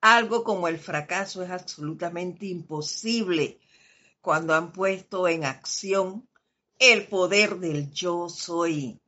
Algo 0.00 0.42
como 0.42 0.66
el 0.66 0.78
fracaso 0.78 1.42
es 1.42 1.50
absolutamente 1.50 2.46
imposible 2.46 3.60
cuando 4.20 4.54
han 4.54 4.72
puesto 4.72 5.28
en 5.28 5.44
acción 5.44 6.28
el 6.78 7.06
poder 7.06 7.58
del 7.58 7.92
yo 7.92 8.28
soy, 8.28 9.00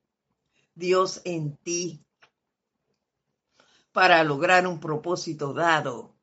Dios 0.77 1.21
en 1.25 1.57
ti, 1.57 2.01
para 3.93 4.23
lograr 4.23 4.67
un 4.69 4.79
propósito 4.79 5.53
dado. 5.53 6.15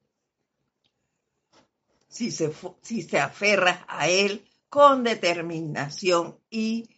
Si 2.07 2.31
se, 2.31 2.53
si 2.81 3.01
se 3.01 3.19
aferra 3.19 3.85
a 3.89 4.07
él, 4.07 4.49
con 4.71 5.03
determinación 5.03 6.39
y 6.49 6.89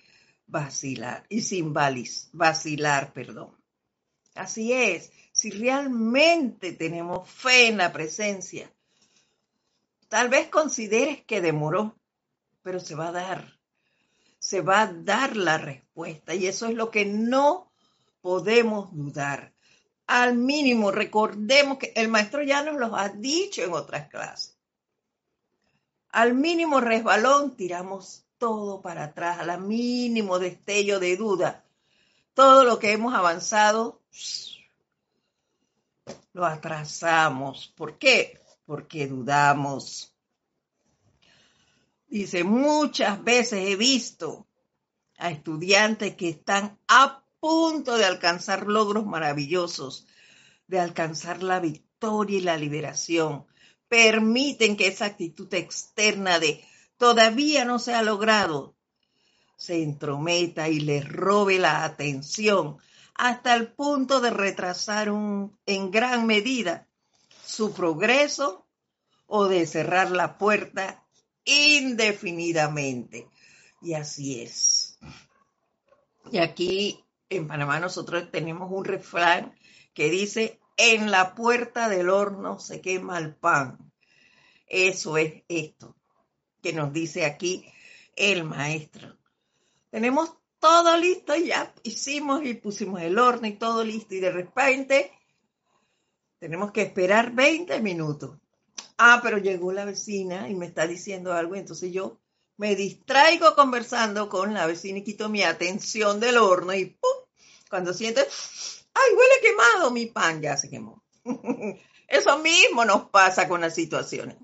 vacilar, 0.46 1.26
y 1.28 1.42
sin 1.42 1.74
vacilar, 1.74 3.14
perdón. 3.14 3.58
Así 4.36 4.72
es, 4.72 5.12
si 5.32 5.50
realmente 5.50 6.74
tenemos 6.74 7.28
fe 7.28 7.70
en 7.70 7.78
la 7.78 7.92
presencia, 7.92 8.72
tal 10.08 10.30
vez 10.30 10.50
consideres 10.50 11.24
que 11.24 11.42
demoró, 11.42 11.98
pero 12.62 12.80
se 12.80 12.94
va 12.94 13.08
a 13.08 13.12
dar, 13.12 13.60
se 14.38 14.62
va 14.62 14.82
a 14.84 14.94
dar 14.94 15.36
la 15.36 15.58
respuesta 15.58 16.36
y 16.36 16.46
eso 16.46 16.68
es 16.68 16.76
lo 16.76 16.92
que 16.92 17.06
no 17.06 17.72
podemos 18.22 18.96
dudar. 18.96 19.52
Al 20.06 20.36
mínimo, 20.36 20.92
recordemos 20.92 21.80
que 21.80 21.92
el 21.96 22.08
maestro 22.08 22.44
ya 22.44 22.62
nos 22.62 22.76
lo 22.76 22.96
ha 22.96 23.10
dicho 23.10 23.64
en 23.64 23.74
otras 23.74 24.10
clases. 24.10 24.53
Al 26.14 26.36
mínimo 26.36 26.80
resbalón 26.80 27.56
tiramos 27.56 28.24
todo 28.38 28.82
para 28.84 29.06
atrás, 29.06 29.40
al 29.40 29.60
mínimo 29.62 30.38
destello 30.38 31.00
de 31.00 31.18
duda. 31.18 31.66
Todo 32.36 32.64
lo 32.64 32.78
que 32.78 32.92
hemos 32.92 33.16
avanzado 33.16 34.00
lo 36.34 36.46
atrasamos. 36.46 37.74
¿Por 37.76 37.98
qué? 37.98 38.40
Porque 38.68 39.08
dudamos. 39.08 40.14
Dice, 42.08 42.44
muchas 42.44 43.24
veces 43.24 43.68
he 43.68 43.76
visto 43.76 44.46
a 45.18 45.32
estudiantes 45.32 46.16
que 46.16 46.30
están 46.30 46.78
a 46.88 47.24
punto 47.40 47.98
de 47.98 48.06
alcanzar 48.06 48.68
logros 48.68 49.08
maravillosos, 49.08 50.06
de 50.68 50.80
alcanzar 50.80 51.42
la 51.42 51.60
victoria 51.60 52.38
y 52.38 52.42
la 52.42 52.56
liberación, 52.56 53.48
permiten 53.94 54.76
que 54.76 54.88
esa 54.88 55.06
actitud 55.06 55.54
externa 55.54 56.40
de 56.40 56.66
todavía 56.98 57.64
no 57.64 57.78
se 57.78 57.94
ha 57.94 58.02
logrado 58.02 58.74
se 59.56 59.84
entrometa 59.84 60.68
y 60.68 60.80
les 60.80 61.08
robe 61.08 61.60
la 61.60 61.86
atención 61.86 62.78
hasta 63.14 63.54
el 63.54 63.72
punto 63.72 64.20
de 64.20 64.32
retrasar 64.32 65.10
en 65.10 65.92
gran 65.92 66.26
medida 66.26 66.88
su 67.46 67.72
progreso 67.72 68.66
o 69.28 69.46
de 69.46 69.68
cerrar 69.68 70.10
la 70.10 70.40
puerta 70.40 71.06
indefinidamente. 71.46 73.28
Y 73.80 73.94
así 73.94 74.42
es. 74.42 74.98
Y 76.32 76.40
aquí 76.40 77.06
en 77.30 77.48
Panamá 77.48 77.80
nosotros 77.80 78.32
tenemos 78.32 78.72
un 78.72 78.86
refrán 78.86 79.54
que 79.94 80.10
dice, 80.10 80.60
en 80.78 81.12
la 81.12 81.36
puerta 81.36 81.90
del 81.90 82.10
horno 82.10 82.60
se 82.60 82.82
quema 82.82 83.18
el 83.18 83.36
pan. 83.36 83.92
Eso 84.68 85.18
es 85.18 85.44
esto 85.48 85.96
que 86.62 86.74
nos 86.74 86.94
dice 86.94 87.26
aquí 87.26 87.66
el 88.16 88.44
maestro. 88.44 89.18
Tenemos 89.90 90.34
todo 90.60 90.98
listo, 90.98 91.36
ya 91.36 91.74
hicimos 91.84 92.44
y 92.46 92.54
pusimos 92.54 93.02
el 93.02 93.20
horno 93.20 93.48
y 93.48 93.58
todo 93.58 93.84
listo 93.84 94.16
y 94.16 94.20
de 94.20 94.32
repente 94.32 95.12
tenemos 96.40 96.72
que 96.72 96.84
esperar 96.84 97.32
20 97.34 97.82
minutos. 97.82 98.40
Ah, 98.98 99.20
pero 99.22 99.38
llegó 99.38 99.74
la 99.74 99.86
vecina 99.86 100.50
y 100.50 100.56
me 100.56 100.66
está 100.66 100.88
diciendo 100.88 101.34
algo, 101.34 101.56
entonces 101.56 101.92
yo 101.92 102.20
me 102.58 102.76
distraigo 102.76 103.56
conversando 103.56 104.30
con 104.30 104.54
la 104.54 104.66
vecina 104.66 105.00
y 105.00 105.04
quito 105.04 105.30
mi 105.30 105.44
atención 105.44 106.20
del 106.20 106.38
horno 106.38 106.74
y 106.74 106.86
¡pum! 106.86 107.12
Cuando 107.70 107.94
siente, 107.94 108.26
¡ay, 108.94 109.12
huele 109.16 109.42
quemado! 109.42 109.92
Mi 109.92 110.06
pan 110.08 110.42
ya 110.42 110.58
se 110.58 110.70
quemó. 110.70 111.04
Eso 112.08 112.38
mismo 112.40 112.86
nos 112.86 113.10
pasa 113.10 113.48
con 113.48 113.62
las 113.62 113.76
situaciones. 113.76 114.38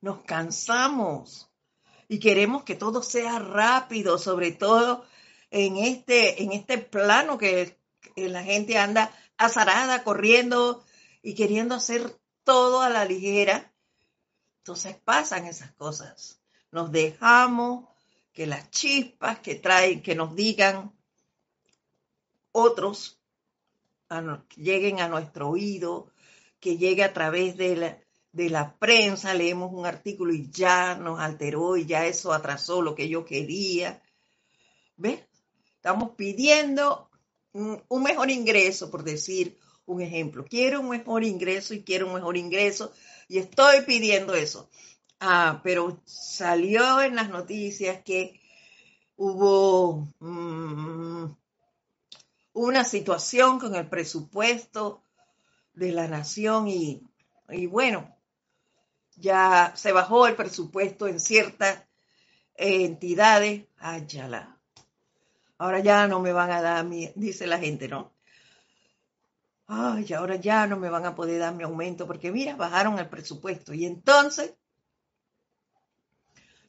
Nos 0.00 0.22
cansamos 0.22 1.50
y 2.08 2.18
queremos 2.18 2.64
que 2.64 2.74
todo 2.74 3.02
sea 3.02 3.38
rápido, 3.38 4.18
sobre 4.18 4.50
todo 4.50 5.04
en 5.50 5.76
este, 5.76 6.42
en 6.42 6.52
este 6.52 6.78
plano 6.78 7.38
que, 7.38 7.78
la 8.16 8.42
gente 8.42 8.76
anda 8.76 9.12
azarada, 9.36 10.02
corriendo 10.02 10.84
y 11.22 11.34
queriendo 11.34 11.74
hacer 11.76 12.18
todo 12.44 12.82
a 12.82 12.90
la 12.90 13.04
ligera. 13.04 13.72
Entonces 14.58 14.96
pasan 14.96 15.46
esas 15.46 15.72
cosas. 15.72 16.40
Nos 16.72 16.90
dejamos 16.90 17.88
que 18.32 18.46
las 18.46 18.70
chispas 18.70 19.38
que 19.38 19.54
traen, 19.54 20.02
que 20.02 20.14
nos 20.14 20.34
digan 20.34 20.92
otros, 22.52 23.20
lleguen 24.56 25.00
a 25.00 25.08
nuestro 25.08 25.50
oído, 25.50 26.12
que 26.58 26.76
llegue 26.76 27.04
a 27.04 27.12
través 27.12 27.56
de 27.56 27.76
la, 27.76 27.98
de 28.32 28.50
la 28.50 28.76
prensa, 28.78 29.34
leemos 29.34 29.72
un 29.72 29.86
artículo 29.86 30.32
y 30.32 30.50
ya 30.50 30.94
nos 30.94 31.20
alteró 31.20 31.76
y 31.76 31.86
ya 31.86 32.06
eso 32.06 32.32
atrasó 32.32 32.82
lo 32.82 32.94
que 32.94 33.08
yo 33.08 33.24
quería. 33.24 34.02
¿Ves? 34.96 35.20
Estamos 35.76 36.10
pidiendo 36.10 37.10
un, 37.52 38.02
mejor 38.02 38.30
ingreso, 38.30 38.90
por 38.90 39.02
decir 39.02 39.58
un 39.86 40.02
ejemplo. 40.02 40.44
Quiero 40.44 40.80
un 40.80 40.90
mejor 40.90 41.24
ingreso 41.24 41.74
y 41.74 41.82
quiero 41.82 42.06
un 42.06 42.14
mejor 42.14 42.36
ingreso 42.36 42.92
y 43.28 43.38
estoy 43.38 43.82
pidiendo 43.86 44.34
eso. 44.34 44.68
Ah, 45.18 45.60
pero 45.64 46.00
salió 46.04 47.00
en 47.02 47.16
las 47.16 47.30
noticias 47.30 48.02
que 48.04 48.40
hubo 49.16 50.08
una 52.52 52.84
situación 52.84 53.58
con 53.58 53.74
el 53.74 53.88
presupuesto 53.88 55.02
de 55.74 55.92
la 55.92 56.08
nación 56.08 56.68
y, 56.68 57.02
y 57.48 57.66
bueno, 57.66 58.16
ya 59.16 59.72
se 59.76 59.92
bajó 59.92 60.26
el 60.26 60.36
presupuesto 60.36 61.06
en 61.06 61.20
ciertas 61.20 61.84
entidades. 62.54 63.66
Ayala. 63.78 64.56
Ahora 65.58 65.80
ya 65.80 66.08
no 66.08 66.20
me 66.20 66.32
van 66.32 66.50
a 66.50 66.62
dar 66.62 66.84
mi, 66.84 67.12
dice 67.16 67.46
la 67.46 67.58
gente, 67.58 67.86
¿no? 67.86 68.12
Ay, 69.66 70.12
ahora 70.14 70.36
ya 70.36 70.66
no 70.66 70.76
me 70.76 70.90
van 70.90 71.06
a 71.06 71.14
poder 71.14 71.38
dar 71.38 71.54
mi 71.54 71.62
aumento 71.62 72.06
porque 72.06 72.32
mira, 72.32 72.56
bajaron 72.56 72.98
el 72.98 73.08
presupuesto. 73.08 73.72
Y 73.72 73.86
entonces, 73.86 74.54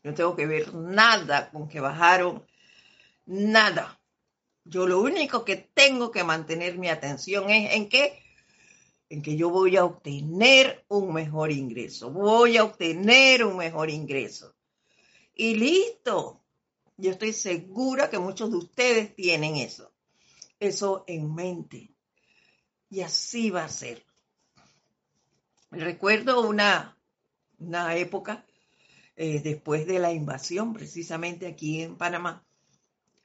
no 0.03 0.13
tengo 0.13 0.35
que 0.35 0.45
ver 0.45 0.73
nada 0.73 1.49
con 1.51 1.67
que 1.67 1.79
bajaron, 1.79 2.45
nada. 3.25 4.00
Yo 4.63 4.87
lo 4.87 5.01
único 5.01 5.43
que 5.43 5.55
tengo 5.55 6.11
que 6.11 6.23
mantener 6.23 6.77
mi 6.77 6.89
atención 6.89 7.49
es 7.49 7.73
en 7.73 7.89
qué? 7.89 8.21
en 9.11 9.21
que 9.21 9.35
yo 9.35 9.49
voy 9.49 9.75
a 9.75 9.83
obtener 9.83 10.85
un 10.87 11.11
mejor 11.11 11.51
ingreso, 11.51 12.11
voy 12.11 12.55
a 12.55 12.63
obtener 12.63 13.43
un 13.43 13.57
mejor 13.57 13.89
ingreso. 13.89 14.55
Y 15.35 15.55
listo, 15.55 16.41
yo 16.95 17.11
estoy 17.11 17.33
segura 17.33 18.09
que 18.09 18.19
muchos 18.19 18.49
de 18.51 18.55
ustedes 18.55 19.13
tienen 19.13 19.57
eso, 19.57 19.91
eso 20.61 21.03
en 21.07 21.35
mente. 21.35 21.93
Y 22.89 23.01
así 23.01 23.49
va 23.49 23.65
a 23.65 23.69
ser. 23.69 24.05
Recuerdo 25.71 26.47
una, 26.47 26.97
una 27.59 27.97
época 27.97 28.45
eh, 29.17 29.41
después 29.41 29.87
de 29.87 29.99
la 29.99 30.13
invasión, 30.13 30.71
precisamente 30.71 31.47
aquí 31.47 31.81
en 31.81 31.97
Panamá, 31.97 32.45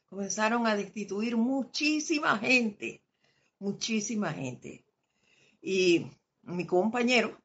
comenzaron 0.09 0.67
a 0.67 0.77
destituir 0.77 1.37
muchísima 1.37 2.39
gente, 2.39 3.03
muchísima 3.59 4.33
gente 4.33 4.87
y 5.67 6.07
mi 6.43 6.65
compañero 6.65 7.41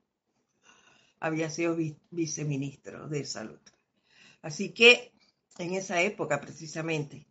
había 1.20 1.50
sido 1.50 1.76
viceministro 2.12 3.08
de 3.08 3.26
salud. 3.26 3.60
Así 4.44 4.74
que 4.74 5.12
en 5.58 5.74
esa 5.74 6.02
época 6.02 6.40
precisamente. 6.40 7.26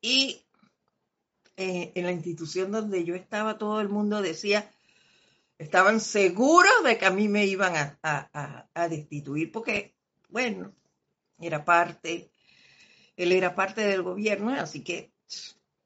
Y 0.00 0.42
eh, 1.56 1.92
en 1.94 2.04
la 2.04 2.12
institución 2.12 2.72
donde 2.72 3.04
yo 3.04 3.14
estaba, 3.14 3.58
todo 3.58 3.82
el 3.82 3.90
mundo 3.90 4.22
decía, 4.22 4.70
estaban 5.58 6.00
seguros 6.00 6.82
de 6.82 6.96
que 6.96 7.04
a 7.04 7.10
mí 7.10 7.28
me 7.28 7.44
iban 7.44 7.98
a, 8.02 8.68
a 8.72 8.88
destituir, 8.88 9.52
porque, 9.52 9.94
bueno, 10.30 10.74
era 11.38 11.64
parte, 11.64 12.29
él 13.16 13.32
era 13.32 13.54
parte 13.54 13.82
del 13.82 14.02
gobierno, 14.02 14.50
así 14.52 14.82
que, 14.82 15.12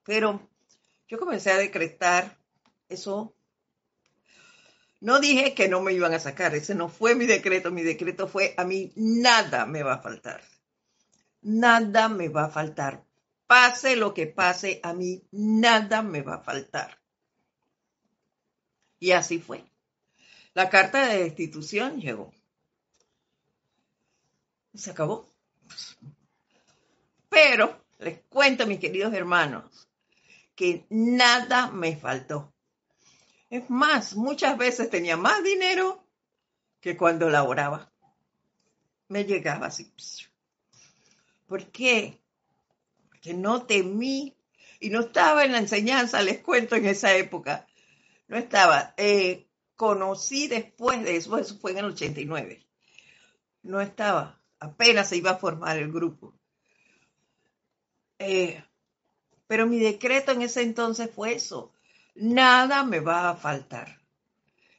pero 0.05 0.49
yo 1.09 1.19
comencé 1.19 1.51
a 1.51 1.59
decretar 1.59 2.39
eso 2.89 3.35
no 5.05 5.21
dije 5.21 5.53
que 5.53 5.69
no 5.69 5.83
me 5.83 5.93
iban 5.93 6.15
a 6.15 6.19
sacar, 6.19 6.55
ese 6.55 6.75
no 6.75 6.89
fue 6.89 7.15
mi 7.15 7.27
decreto, 7.27 7.71
mi 7.71 7.83
decreto 7.83 8.27
fue 8.27 8.55
a 8.57 8.65
mí 8.65 8.91
nada 8.97 9.67
me 9.67 9.83
va 9.83 9.97
a 9.97 10.03
faltar. 10.03 10.41
Nada 11.43 12.09
me 12.09 12.31
va 12.31 12.45
a 12.47 12.49
faltar. 12.49 13.05
Pase 13.47 13.97
lo 13.97 14.15
que 14.15 14.27
pase, 14.27 14.81
a 14.83 14.95
mí 14.95 15.23
nada 15.31 16.01
me 16.01 16.23
va 16.23 16.37
a 16.37 16.43
faltar. 16.43 16.99
Y 18.99 19.11
así 19.11 19.39
fue. 19.39 19.63
La 20.55 20.71
carta 20.71 21.07
de 21.07 21.25
destitución 21.25 22.01
llegó. 22.01 22.33
Se 24.73 24.91
acabó. 24.91 25.29
Pero 27.35 27.85
les 27.99 28.21
cuento, 28.29 28.65
mis 28.67 28.79
queridos 28.79 29.13
hermanos, 29.13 29.89
que 30.55 30.87
nada 30.89 31.71
me 31.73 31.97
faltó. 31.97 32.55
Es 33.51 33.69
más, 33.69 34.15
muchas 34.15 34.57
veces 34.57 34.89
tenía 34.89 35.17
más 35.17 35.43
dinero 35.43 36.07
que 36.81 36.97
cuando 36.97 37.29
laboraba. 37.29 37.93
Me 39.09 39.25
llegaba 39.25 39.67
así. 39.67 39.93
¿Por 41.47 41.67
qué? 41.73 42.21
Porque 43.09 43.35
no 43.35 43.67
temí 43.67 44.37
y 44.79 44.91
no 44.91 45.01
estaba 45.01 45.45
en 45.45 45.53
la 45.53 45.59
enseñanza, 45.59 46.23
les 46.23 46.39
cuento 46.39 46.77
en 46.77 46.87
esa 46.87 47.15
época. 47.17 47.67
No 48.29 48.37
estaba. 48.37 48.95
Eh, 48.97 49.49
conocí 49.75 50.47
después 50.47 51.03
de 51.03 51.17
eso, 51.17 51.37
eso 51.37 51.59
fue 51.59 51.73
en 51.73 51.79
el 51.79 51.85
89. 51.87 52.65
No 53.63 53.81
estaba. 53.81 54.41
Apenas 54.61 55.09
se 55.09 55.17
iba 55.17 55.33
a 55.33 55.39
formar 55.39 55.79
el 55.79 55.93
grupo. 55.93 56.35
Eh, 58.19 58.63
pero 59.47 59.67
mi 59.67 59.79
decreto 59.79 60.33
en 60.33 60.43
ese 60.43 60.63
entonces 60.63 61.11
fue 61.15 61.35
eso 61.35 61.75
nada 62.15 62.85
me 62.85 63.01
va 63.01 63.31
a 63.31 63.37
faltar. 63.37 64.01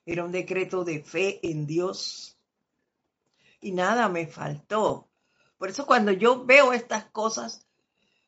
Era 0.05 0.23
un 0.23 0.31
decreto 0.31 0.83
de 0.83 1.03
fe 1.03 1.39
en 1.43 1.65
Dios 1.65 2.37
y 3.61 3.71
nada 3.71 4.09
me 4.09 4.27
faltó. 4.27 5.09
Por 5.57 5.69
eso 5.69 5.85
cuando 5.85 6.11
yo 6.11 6.45
veo 6.45 6.73
estas 6.73 7.05
cosas, 7.05 7.65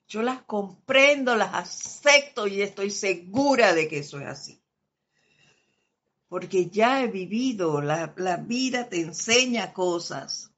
yo 0.08 0.22
las 0.22 0.41
comprendo, 0.43 1.36
las 1.36 1.53
acepto 1.53 2.47
y 2.47 2.62
estoy 2.62 2.89
segura 2.89 3.74
de 3.74 3.88
que 3.88 3.99
eso 3.99 4.20
es 4.20 4.28
así. 4.28 4.62
Porque 6.30 6.70
ya 6.70 7.01
he 7.01 7.08
vivido, 7.08 7.82
la, 7.82 8.08
vida 8.38 8.89
te 8.89 9.01
enseña 9.01 9.74
cosas. 9.74 10.51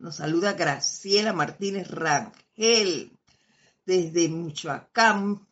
Nos 0.00 0.16
saluda 0.16 0.54
Graciela 0.54 1.34
Martínez 1.34 1.90
Rangel 1.90 3.12
desde 3.84 4.30
Michoacán, 4.30 5.46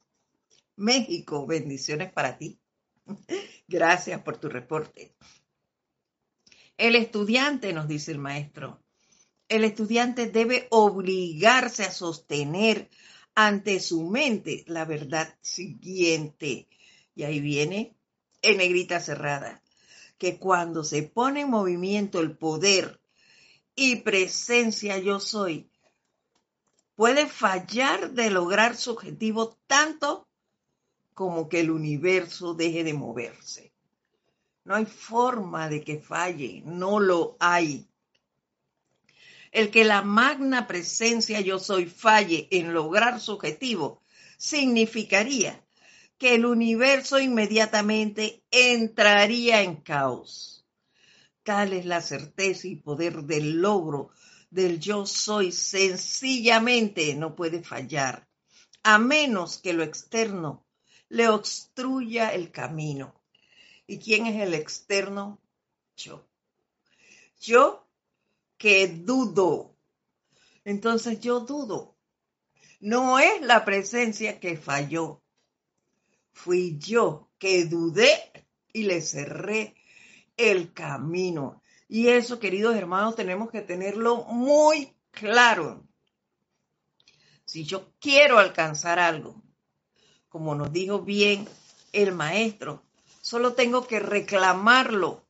México. 0.75 1.47
Bendiciones 1.47 2.11
para 2.11 2.39
ti. 2.39 2.59
Gracias 3.69 4.23
por 4.23 4.39
tu 4.39 4.49
reporte. 4.49 5.15
El 6.79 6.97
estudiante, 6.97 7.75
nos 7.75 7.89
dice 7.89 8.11
el 8.11 8.21
maestro, 8.21 8.83
el 9.51 9.65
estudiante 9.65 10.31
debe 10.31 10.67
obligarse 10.71 11.85
a 11.85 11.93
sostener 11.93 12.89
ante 13.35 13.81
su 13.81 14.09
mente 14.09 14.65
la 14.67 14.87
verdad 14.87 15.37
siguiente. 15.43 16.69
Y 17.15 17.25
ahí 17.25 17.41
viene 17.41 17.99
en 18.41 18.57
negrita 18.57 18.99
cerrada, 18.99 19.63
que 20.17 20.39
cuando 20.39 20.85
se 20.85 21.03
pone 21.03 21.43
en 21.43 21.51
movimiento 21.51 22.21
el 22.21 22.35
poder 22.35 22.99
y 23.79 23.95
presencia 23.95 24.99
yo 24.99 25.21
soy, 25.21 25.71
puede 26.97 27.29
fallar 27.29 28.11
de 28.11 28.29
lograr 28.29 28.75
su 28.75 28.91
objetivo 28.91 29.57
tanto 29.69 30.27
como 31.15 31.49
que 31.49 31.61
el 31.61 31.71
universo 31.71 32.55
deje 32.55 32.83
de 32.83 32.93
moverse. 32.93 33.73
No 34.65 34.75
hay 34.75 34.85
forma 34.85 35.69
de 35.69 35.85
que 35.85 36.01
falle, 36.01 36.61
no 36.67 36.99
lo 36.99 37.37
hay. 37.39 37.87
El 39.53 39.71
que 39.71 39.85
la 39.85 40.03
magna 40.03 40.67
presencia 40.67 41.41
yo 41.41 41.61
soy 41.61 41.87
falle 41.87 42.49
en 42.51 42.75
lograr 42.75 43.21
su 43.21 43.35
objetivo 43.35 44.03
significaría 44.39 45.65
que 46.19 46.35
el 46.35 46.47
universo 46.47 47.21
inmediatamente 47.21 48.43
entraría 48.51 49.63
en 49.63 49.77
caos. 49.77 50.58
Tal 51.49 51.73
es 51.73 51.87
la 51.87 52.03
certeza 52.03 52.69
y 52.69 52.77
poder 52.77 53.23
del 53.23 53.63
logro 53.63 54.11
del 54.51 54.79
yo 54.79 55.07
soy. 55.07 55.51
Sencillamente 55.51 57.15
no 57.15 57.35
puede 57.35 57.63
fallar, 57.63 58.29
a 58.83 58.99
menos 58.99 59.57
que 59.57 59.73
lo 59.73 59.83
externo 59.83 60.67
le 61.09 61.27
obstruya 61.31 62.35
el 62.35 62.51
camino. 62.51 63.15
¿Y 63.87 63.97
quién 63.97 64.27
es 64.27 64.43
el 64.43 64.53
externo? 64.53 65.41
Yo. 65.97 66.29
Yo 67.41 67.89
que 68.59 68.87
dudo. 68.87 69.75
Entonces 70.67 71.19
yo 71.19 71.41
dudo. 71.41 71.97
No 72.79 73.19
es 73.19 73.41
la 73.41 73.65
presencia 73.65 74.39
que 74.39 74.59
falló. 74.59 75.23
Fui 76.31 76.77
yo 76.79 77.31
que 77.39 77.65
dudé 77.65 78.45
y 78.75 78.83
le 78.83 79.01
cerré 79.01 79.78
el 80.39 80.73
camino. 80.73 81.61
Y 81.89 82.09
eso, 82.09 82.39
queridos 82.39 82.75
hermanos, 82.75 83.17
tenemos 83.17 83.51
que 83.51 83.61
tenerlo 83.61 84.25
muy 84.25 84.97
claro. 85.11 85.87
Si 87.45 87.65
yo 87.65 87.93
quiero 87.99 88.39
alcanzar 88.39 88.99
algo, 88.99 89.43
como 90.29 90.55
nos 90.55 90.73
dijo 90.73 91.01
bien 91.01 91.47
el 91.93 92.15
maestro, 92.15 92.83
solo 93.21 93.55
tengo 93.55 93.87
que 93.87 94.01
reclamarlo 94.01 95.27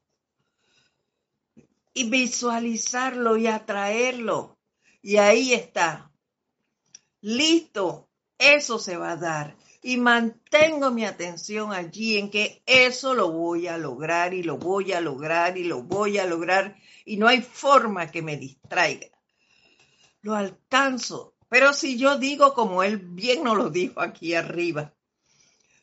y 1.95 2.11
visualizarlo 2.11 3.37
y 3.37 3.47
atraerlo. 3.47 4.59
Y 5.01 5.17
ahí 5.17 5.55
está. 5.55 6.13
Listo, 7.21 8.09
eso 8.37 8.79
se 8.79 8.97
va 8.97 9.13
a 9.13 9.17
dar. 9.17 9.57
Y 9.81 9.97
mantengo 9.97 10.91
mi 10.91 11.05
atención 11.05 11.73
allí 11.73 12.19
en 12.19 12.31
que 12.31 12.63
eso 12.67 13.15
lo 13.15 13.31
voy 13.31 13.69
a 13.69 13.79
lograr 13.79 14.35
y 14.35 14.43
lo 14.43 14.59
voy 14.59 14.93
a 14.93 15.01
lograr 15.01 15.57
y 15.57 15.65
lo 15.65 15.83
voy 15.83 16.19
a 16.19 16.27
lograr. 16.27 16.77
Y 17.05 17.17
no 17.17 17.29
hay 17.29 17.43
forma 17.43 18.11
que 18.11 18.23
me 18.23 18.37
distraiga. 18.37 19.09
Lo 20.21 20.35
alcanzo. 20.35 21.35
Pero 21.49 21.73
si 21.73 21.97
yo 21.97 22.19
digo 22.19 22.55
como 22.55 22.83
él 22.83 22.99
bien 22.99 23.45
nos 23.45 23.57
lo 23.57 23.71
dijo 23.71 24.01
aquí 24.01 24.35
arriba, 24.35 24.95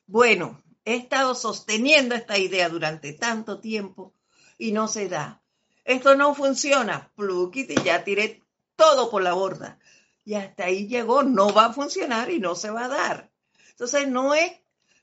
bueno, 0.06 0.62
he 0.84 0.96
estado 0.96 1.34
sosteniendo 1.34 2.14
esta 2.14 2.38
idea 2.38 2.70
durante 2.70 3.14
tanto 3.14 3.60
tiempo 3.60 4.14
y 4.58 4.72
no 4.72 4.88
se 4.88 5.10
da 5.10 5.42
esto 5.86 6.16
no 6.16 6.34
funciona, 6.34 7.12
y 7.16 7.84
ya 7.84 8.04
tiré 8.04 8.42
todo 8.76 9.12
por 9.12 9.22
la 9.22 9.34
borda. 9.34 9.78
Y 10.26 10.34
hasta 10.34 10.66
ahí 10.66 10.88
llegó, 10.88 11.22
no 11.22 11.54
va 11.54 11.66
a 11.66 11.74
funcionar 11.74 12.32
y 12.32 12.40
no 12.40 12.56
se 12.56 12.72
va 12.72 12.86
a 12.86 12.90
dar. 12.90 13.32
Entonces 13.76 14.08
no 14.08 14.34
es, 14.34 14.54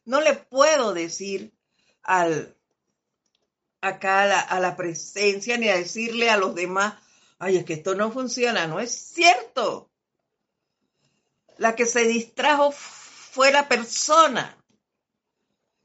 no 0.07 0.23
le 0.23 0.33
puedo 0.35 0.95
decir 0.95 1.53
al, 2.03 2.57
acá 3.83 4.23
a 4.23 4.27
la, 4.27 4.41
a 4.41 4.61
la 4.61 4.77
presencia 4.77 5.59
ni 5.59 5.69
a 5.69 5.77
decirle 5.77 6.31
a 6.31 6.39
los 6.39 6.55
demás, 6.55 6.95
ay, 7.39 7.59
es 7.59 7.67
que 7.67 7.75
esto 7.75 7.95
no 7.95 8.11
funciona, 8.11 8.67
no 8.67 8.81
es 8.81 8.91
cierto. 8.91 9.91
La 11.59 11.77
que 11.77 11.85
se 11.85 12.05
distrajo 12.05 12.73
fue 12.73 13.53
la 13.53 13.69
persona. 13.69 14.57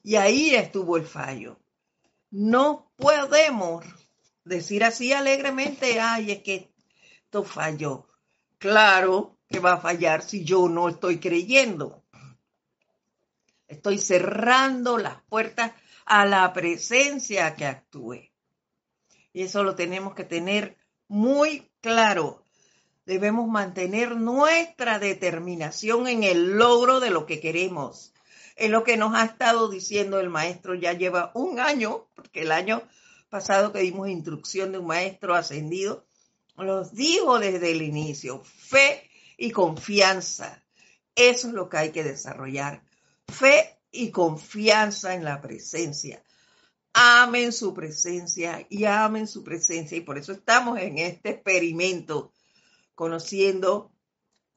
Y 0.01 0.15
ahí 0.15 0.55
estuvo 0.55 0.95
el 0.95 1.05
fallo. 1.05 1.59
No 2.31 2.89
podemos 2.95 3.83
decir 4.45 4.85
así 4.85 5.11
alegremente, 5.11 5.99
ay, 5.99 6.31
es 6.31 6.41
que 6.41 6.71
esto 7.25 7.43
falló. 7.43 8.07
Claro 8.59 9.37
que 9.49 9.59
va 9.59 9.73
a 9.73 9.81
fallar 9.81 10.21
si 10.21 10.45
yo 10.45 10.69
no 10.69 10.87
estoy 10.87 11.19
creyendo. 11.19 12.03
Estoy 13.67 13.97
cerrando 13.97 14.97
las 14.97 15.21
puertas 15.23 15.73
a 16.05 16.25
la 16.25 16.51
presencia 16.53 17.55
que 17.55 17.65
actúe. 17.65 18.31
Y 19.33 19.43
eso 19.43 19.63
lo 19.63 19.75
tenemos 19.75 20.15
que 20.15 20.23
tener 20.23 20.77
muy 21.07 21.69
claro. 21.81 22.43
Debemos 23.05 23.47
mantener 23.47 24.15
nuestra 24.15 24.99
determinación 24.99 26.07
en 26.07 26.23
el 26.23 26.57
logro 26.57 26.99
de 26.99 27.09
lo 27.09 27.25
que 27.25 27.39
queremos. 27.39 28.13
En 28.55 28.71
lo 28.71 28.83
que 28.83 28.97
nos 28.97 29.13
ha 29.15 29.23
estado 29.23 29.69
diciendo 29.69 30.19
el 30.19 30.29
maestro 30.29 30.73
ya 30.73 30.93
lleva 30.93 31.31
un 31.35 31.59
año, 31.59 32.07
porque 32.15 32.41
el 32.41 32.51
año 32.51 32.81
pasado 33.29 33.71
que 33.71 33.79
dimos 33.79 34.09
instrucción 34.09 34.71
de 34.71 34.79
un 34.79 34.87
maestro 34.87 35.35
ascendido, 35.35 36.05
los 36.55 36.93
dijo 36.93 37.37
desde 37.39 37.71
el 37.71 37.81
inicio, 37.81 38.41
fe 38.43 39.09
y 39.37 39.51
confianza. 39.51 40.63
Eso 41.15 41.49
es 41.49 41.53
lo 41.53 41.69
que 41.69 41.77
hay 41.77 41.91
que 41.91 42.03
desarrollar. 42.03 42.86
Fe 43.27 43.79
y 43.91 44.11
confianza 44.11 45.13
en 45.13 45.23
la 45.23 45.41
presencia. 45.41 46.23
Amen 46.93 47.51
su 47.51 47.73
presencia 47.73 48.65
y 48.69 48.85
amen 48.85 49.27
su 49.27 49.43
presencia. 49.43 49.97
Y 49.97 50.01
por 50.01 50.17
eso 50.17 50.31
estamos 50.31 50.79
en 50.79 50.97
este 50.97 51.29
experimento, 51.29 52.31
conociendo 52.95 53.91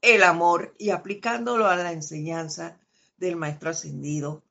el 0.01 0.23
amor 0.23 0.73
y 0.79 0.89
aplicándolo 0.89 1.67
a 1.67 1.75
la 1.75 1.91
enseñanza 1.91 2.79
del 3.17 3.35
maestro 3.35 3.69
ascendido 3.69 4.43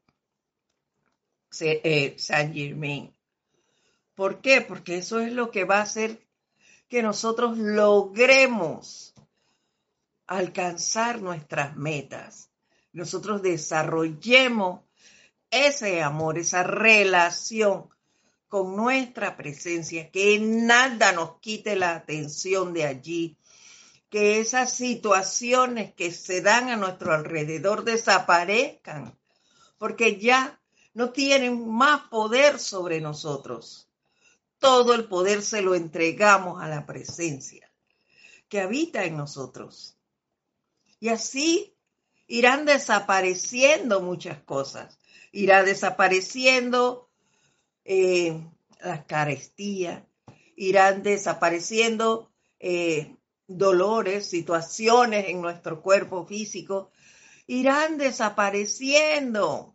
eh, 1.60 2.14
Saint 2.16 2.54
Germain. 2.54 3.12
¿Por 4.14 4.40
qué? 4.40 4.60
Porque 4.60 4.98
eso 4.98 5.18
es 5.18 5.32
lo 5.32 5.50
que 5.50 5.64
va 5.64 5.78
a 5.78 5.82
hacer 5.82 6.24
que 6.88 7.02
nosotros 7.02 7.58
logremos 7.58 9.14
alcanzar 10.26 11.20
nuestras 11.22 11.76
metas. 11.76 12.49
Nosotros 12.92 13.42
desarrollemos 13.42 14.80
ese 15.50 16.02
amor, 16.02 16.38
esa 16.38 16.62
relación 16.62 17.88
con 18.48 18.76
nuestra 18.76 19.36
presencia, 19.36 20.10
que 20.10 20.38
nada 20.40 21.12
nos 21.12 21.38
quite 21.40 21.76
la 21.76 21.94
atención 21.94 22.72
de 22.72 22.84
allí, 22.84 23.36
que 24.08 24.40
esas 24.40 24.72
situaciones 24.72 25.94
que 25.94 26.10
se 26.10 26.40
dan 26.40 26.68
a 26.68 26.76
nuestro 26.76 27.12
alrededor 27.12 27.84
desaparezcan, 27.84 29.16
porque 29.78 30.18
ya 30.18 30.60
no 30.94 31.10
tienen 31.10 31.68
más 31.68 32.08
poder 32.08 32.58
sobre 32.58 33.00
nosotros 33.00 33.90
todo 34.60 34.94
el 34.94 35.08
poder 35.08 35.42
se 35.42 35.62
lo 35.62 35.74
entregamos 35.74 36.62
a 36.62 36.68
la 36.68 36.86
presencia 36.86 37.72
que 38.48 38.60
habita 38.60 39.04
en 39.04 39.16
nosotros. 39.16 39.96
Y 41.00 41.08
así 41.08 41.74
irán 42.30 42.64
desapareciendo 42.64 44.00
muchas 44.00 44.40
cosas. 44.42 45.00
Irá 45.32 45.64
desapareciendo 45.64 47.10
eh, 47.84 48.40
las 48.80 49.04
carestías, 49.04 50.04
irán 50.54 51.02
desapareciendo 51.02 52.30
eh, 52.60 53.16
dolores, 53.48 54.26
situaciones 54.26 55.28
en 55.28 55.40
nuestro 55.42 55.82
cuerpo 55.82 56.24
físico, 56.24 56.92
irán 57.48 57.98
desapareciendo. 57.98 59.74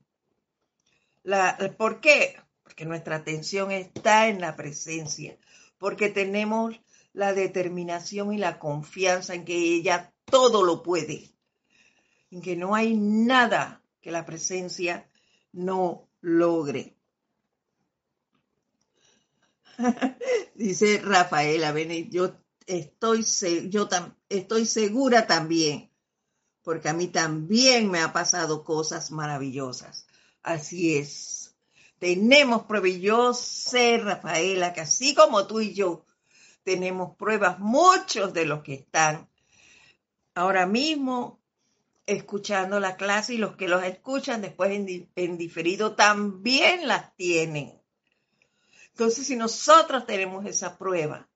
La, 1.24 1.58
¿Por 1.78 2.00
qué? 2.00 2.38
porque 2.64 2.86
nuestra 2.86 3.18
atención 3.18 3.72
está 3.72 4.28
en 4.28 4.40
la 4.40 4.56
presencia, 4.56 5.38
porque 5.78 6.10
tenemos 6.10 6.80
la 7.12 7.34
determinación 7.34 8.34
y 8.34 8.38
la 8.38 8.60
confianza 8.60 9.36
en 9.36 9.44
que 9.44 9.56
ella 9.56 10.14
todo 10.26 10.64
lo 10.64 10.84
puede, 10.84 11.35
en 12.36 12.42
que 12.42 12.58
no 12.58 12.76
hay 12.76 12.98
nada 12.98 13.82
que 14.02 14.12
la 14.12 14.26
presencia 14.26 15.10
no 15.54 16.10
logre. 16.20 16.98
Dice 20.56 21.00
Rafaela, 21.02 21.72
ven, 21.72 22.10
yo 22.12 22.36
estoy, 22.68 23.26
yo 23.70 23.88
estoy 24.28 24.66
segura 24.66 25.28
también, 25.28 25.90
porque 26.62 26.90
a 26.90 26.94
mí 26.94 27.08
también 27.08 27.90
me 27.90 28.02
ha 28.02 28.12
pasado 28.12 28.66
cosas 28.66 29.12
maravillosas. 29.12 30.06
Así 30.44 30.98
es. 30.98 31.56
Tenemos 32.00 32.64
pruebas. 32.64 33.00
Yo 33.00 33.34
sé, 33.34 33.98
Rafaela, 33.98 34.74
que 34.74 34.82
así 34.82 35.16
como 35.16 35.48
tú 35.48 35.62
y 35.62 35.74
yo 35.74 36.06
tenemos 36.66 37.16
pruebas, 37.16 37.60
muchos 37.60 38.34
de 38.34 38.46
los 38.46 38.62
que 38.62 38.74
están 38.74 39.30
ahora 40.34 40.66
mismo 40.66 41.40
escuchando 42.08 42.80
la 42.80 42.96
clase 42.98 43.34
y 43.34 43.38
los 43.38 43.56
que 43.56 43.68
los 43.68 43.84
escuchan 43.84 44.42
después 44.42 44.72
en, 45.16 45.38
diferido 45.38 45.96
también 45.96 46.88
las 46.88 47.16
tienen. 47.16 47.82
Entonces, 48.92 49.28
si 49.28 49.36
nosotros 49.36 50.06
tenemos 50.06 50.46
esa 50.46 50.78
prueba, 50.78 51.28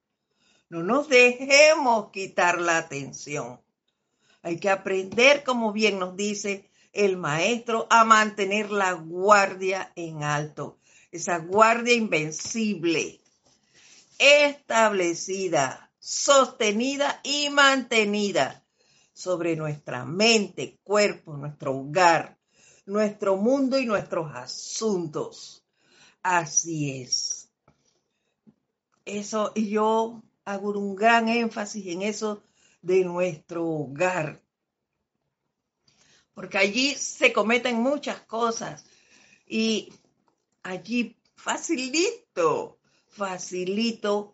no 0.70 0.84
nos 0.84 1.10
dejemos 1.10 2.12
quitar 2.12 2.62
la 2.62 2.78
atención. 2.78 3.60
Hay 4.42 4.60
que 4.60 4.70
aprender, 4.70 5.44
como 5.44 5.74
bien 5.74 6.00
nos 6.00 6.16
dice 6.16 6.70
el 6.94 7.18
maestro, 7.18 7.88
a 7.90 8.06
mantener 8.06 8.72
la 8.72 8.94
guardia 8.94 9.92
en 9.96 10.24
alto, 10.24 10.80
esa 11.12 11.40
guardia 11.40 11.94
invencible, 11.94 13.20
establecida, 14.20 15.92
sostenida 16.00 17.20
y 17.24 17.50
mantenida 17.50 18.64
sobre 19.20 19.58
nuestra 19.58 20.06
mente, 20.06 20.80
cuerpo, 20.82 21.36
nuestro 21.36 21.76
hogar, 21.76 22.38
nuestro 22.86 23.36
mundo 23.36 23.78
y 23.78 23.86
nuestros 23.86 24.34
asuntos. 24.34 25.62
Así 26.24 27.02
es. 27.02 27.50
Eso, 29.04 29.52
y 29.56 29.72
yo 29.72 30.24
hago 30.46 30.70
un 30.72 30.96
gran 30.96 31.28
énfasis 31.28 31.86
en 31.88 32.04
eso 32.04 32.42
de 32.82 33.04
nuestro 33.04 33.68
hogar. 33.68 34.42
Porque 36.34 36.58
allí 36.58 36.96
se 36.96 37.34
cometen 37.34 37.76
muchas 37.76 38.22
cosas 38.22 38.86
y 39.46 39.92
allí 40.64 41.18
facilito, 41.36 42.80
facilito 43.10 44.32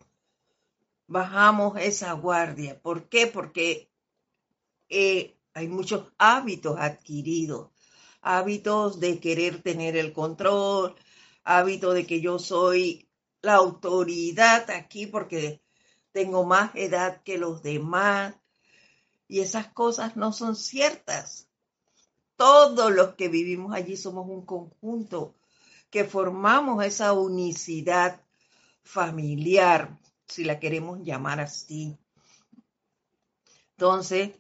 bajamos 1.07 1.75
esa 1.79 2.13
guardia. 2.13 2.79
¿Por 2.79 3.09
qué? 3.09 3.25
Porque 3.25 3.89
eh, 4.89 5.38
hay 5.53 5.67
muchos 5.67 6.11
hábitos 6.17 6.77
adquiridos, 6.79 7.69
hábitos 8.21 8.99
de 8.99 9.19
querer 9.19 9.61
tener 9.61 9.95
el 9.95 10.13
control, 10.13 10.95
hábito 11.43 11.93
de 11.93 12.05
que 12.05 12.21
yo 12.21 12.39
soy 12.39 13.07
la 13.41 13.55
autoridad 13.55 14.69
aquí 14.71 15.07
porque 15.07 15.61
tengo 16.11 16.45
más 16.45 16.75
edad 16.75 17.21
que 17.23 17.38
los 17.38 17.61
demás. 17.61 18.36
Y 19.27 19.39
esas 19.39 19.67
cosas 19.67 20.15
no 20.15 20.33
son 20.33 20.55
ciertas. 20.55 21.47
Todos 22.36 22.91
los 22.91 23.15
que 23.15 23.27
vivimos 23.27 23.73
allí 23.73 23.95
somos 23.97 24.27
un 24.27 24.45
conjunto 24.45 25.36
que 25.89 26.03
formamos 26.03 26.83
esa 26.83 27.13
unicidad 27.13 28.21
familiar, 28.83 29.97
si 30.27 30.43
la 30.43 30.59
queremos 30.59 30.99
llamar 31.03 31.39
así. 31.39 31.97
Entonces, 33.71 34.31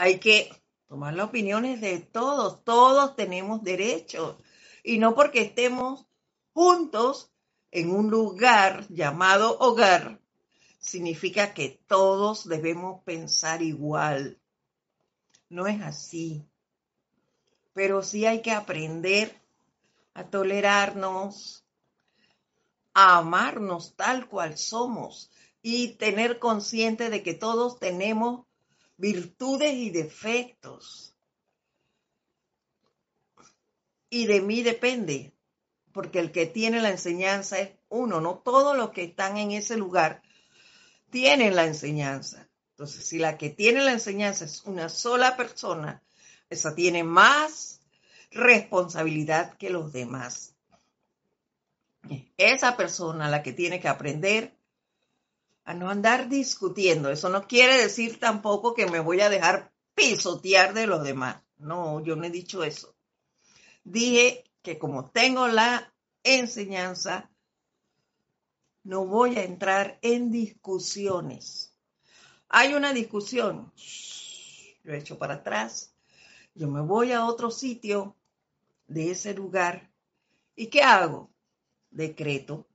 hay 0.00 0.18
que 0.18 0.50
tomar 0.88 1.12
las 1.12 1.26
opiniones 1.26 1.82
de 1.82 1.98
todos, 1.98 2.64
todos 2.64 3.16
tenemos 3.16 3.62
derechos. 3.62 4.36
Y 4.82 4.96
no 4.96 5.14
porque 5.14 5.42
estemos 5.42 6.06
juntos 6.54 7.30
en 7.70 7.90
un 7.90 8.08
lugar 8.08 8.86
llamado 8.88 9.58
hogar, 9.58 10.18
significa 10.78 11.52
que 11.52 11.82
todos 11.86 12.48
debemos 12.48 13.04
pensar 13.04 13.60
igual. 13.60 14.40
No 15.50 15.66
es 15.66 15.82
así. 15.82 16.46
Pero 17.74 18.02
sí 18.02 18.24
hay 18.24 18.40
que 18.40 18.52
aprender 18.52 19.38
a 20.14 20.24
tolerarnos, 20.24 21.62
a 22.94 23.18
amarnos 23.18 23.96
tal 23.96 24.28
cual 24.30 24.56
somos 24.56 25.30
y 25.60 25.88
tener 25.88 26.38
consciente 26.38 27.10
de 27.10 27.22
que 27.22 27.34
todos 27.34 27.78
tenemos 27.78 28.46
virtudes 29.00 29.72
y 29.72 29.90
defectos. 29.90 31.16
Y 34.10 34.26
de 34.26 34.40
mí 34.42 34.62
depende, 34.62 35.32
porque 35.92 36.18
el 36.18 36.32
que 36.32 36.46
tiene 36.46 36.82
la 36.82 36.90
enseñanza 36.90 37.58
es 37.58 37.70
uno, 37.88 38.20
no 38.20 38.38
todos 38.38 38.76
los 38.76 38.90
que 38.90 39.04
están 39.04 39.38
en 39.38 39.52
ese 39.52 39.76
lugar 39.76 40.22
tienen 41.10 41.56
la 41.56 41.64
enseñanza. 41.64 42.48
Entonces, 42.72 43.06
si 43.06 43.18
la 43.18 43.38
que 43.38 43.50
tiene 43.50 43.82
la 43.82 43.92
enseñanza 43.92 44.44
es 44.44 44.64
una 44.64 44.88
sola 44.88 45.36
persona, 45.36 46.02
esa 46.50 46.74
tiene 46.74 47.02
más 47.02 47.80
responsabilidad 48.30 49.54
que 49.54 49.70
los 49.70 49.92
demás. 49.92 50.54
Esa 52.36 52.76
persona 52.76 53.28
la 53.28 53.42
que 53.42 53.52
tiene 53.52 53.80
que 53.80 53.88
aprender 53.88 54.59
a 55.70 55.74
no 55.74 55.88
andar 55.88 56.28
discutiendo. 56.28 57.10
Eso 57.10 57.28
no 57.28 57.46
quiere 57.46 57.80
decir 57.80 58.18
tampoco 58.18 58.74
que 58.74 58.86
me 58.86 58.98
voy 58.98 59.20
a 59.20 59.28
dejar 59.28 59.72
pisotear 59.94 60.74
de 60.74 60.88
los 60.88 61.04
demás. 61.04 61.42
No, 61.58 62.00
yo 62.00 62.16
no 62.16 62.24
he 62.24 62.30
dicho 62.30 62.64
eso. 62.64 62.96
Dije 63.84 64.50
que 64.62 64.80
como 64.80 65.10
tengo 65.10 65.46
la 65.46 65.94
enseñanza, 66.24 67.30
no 68.82 69.06
voy 69.06 69.36
a 69.36 69.44
entrar 69.44 70.00
en 70.02 70.32
discusiones. 70.32 71.72
Hay 72.48 72.74
una 72.74 72.92
discusión, 72.92 73.72
lo 74.82 74.92
he 74.92 74.98
hecho 74.98 75.18
para 75.18 75.34
atrás, 75.34 75.94
yo 76.52 76.66
me 76.66 76.80
voy 76.80 77.12
a 77.12 77.24
otro 77.24 77.52
sitio 77.52 78.16
de 78.88 79.12
ese 79.12 79.34
lugar. 79.34 79.88
¿Y 80.56 80.66
qué 80.66 80.82
hago? 80.82 81.30
Decreto 81.92 82.66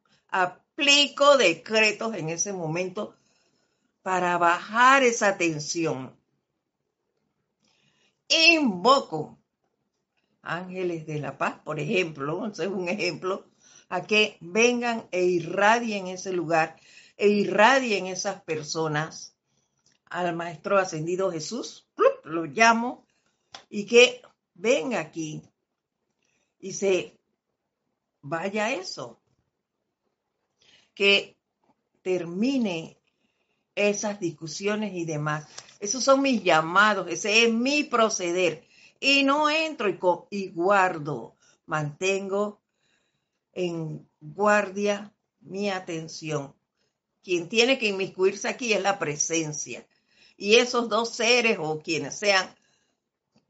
aplico 0.75 1.37
decretos 1.37 2.15
en 2.15 2.29
ese 2.29 2.51
momento 2.51 3.15
para 4.01 4.37
bajar 4.37 5.03
esa 5.03 5.37
tensión. 5.37 6.13
Invoco 8.27 9.39
ángeles 10.41 11.05
de 11.07 11.19
la 11.19 11.37
paz, 11.37 11.59
por 11.63 11.79
ejemplo, 11.79 12.45
es 12.47 12.59
un 12.59 12.89
ejemplo, 12.89 13.45
a 13.87 14.01
que 14.05 14.37
vengan 14.41 15.07
e 15.11 15.23
irradien 15.23 16.07
ese 16.07 16.33
lugar 16.33 16.75
e 17.17 17.29
irradien 17.29 18.07
esas 18.07 18.41
personas 18.41 19.35
al 20.05 20.35
Maestro 20.35 20.77
Ascendido 20.77 21.31
Jesús, 21.31 21.87
lo 22.23 22.45
llamo, 22.45 23.05
y 23.69 23.85
que 23.85 24.21
venga 24.53 24.99
aquí 24.99 25.41
y 26.59 26.73
se 26.73 27.17
vaya 28.21 28.73
eso, 28.73 29.21
que 30.95 31.37
termine 32.01 32.97
esas 33.75 34.19
discusiones 34.19 34.93
y 34.95 35.05
demás. 35.05 35.45
Esos 35.79 36.03
son 36.03 36.21
mis 36.21 36.43
llamados, 36.43 37.07
ese 37.09 37.43
es 37.43 37.53
mi 37.53 37.83
proceder. 37.83 38.65
Y 38.99 39.23
no 39.23 39.49
entro 39.49 39.89
y, 40.31 40.49
guardo, 40.49 41.35
mantengo 41.65 42.61
en 43.51 44.09
guardia 44.19 45.13
mi 45.41 45.69
atención. 45.69 46.55
Quien 47.21 47.49
tiene 47.49 47.77
que 47.77 47.87
inmiscuirse 47.87 48.47
aquí 48.47 48.73
es 48.73 48.81
la 48.81 48.97
presencia. 48.97 49.85
Y 50.37 50.55
esos 50.55 50.89
dos 50.89 51.15
seres 51.15 51.57
o 51.59 51.79
quienes 51.79 52.17
sean, 52.17 52.55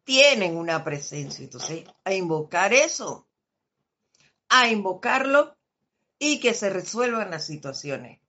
tienen 0.03 0.57
una 0.57 0.83
presencia. 0.83 1.43
Entonces, 1.43 1.83
a 2.03 2.13
invocar 2.13 2.73
eso, 2.73 3.27
a 4.49 4.69
invocarlo 4.69 5.54
y 6.19 6.39
que 6.39 6.53
se 6.53 6.69
resuelvan 6.69 7.31
las 7.31 7.45
situaciones. 7.45 8.19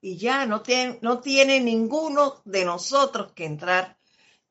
Y 0.00 0.16
ya 0.16 0.46
no 0.46 0.62
tiene, 0.62 0.98
no 1.02 1.20
tiene 1.20 1.60
ninguno 1.60 2.42
de 2.44 2.64
nosotros 2.64 3.32
que 3.32 3.44
entrar 3.44 3.96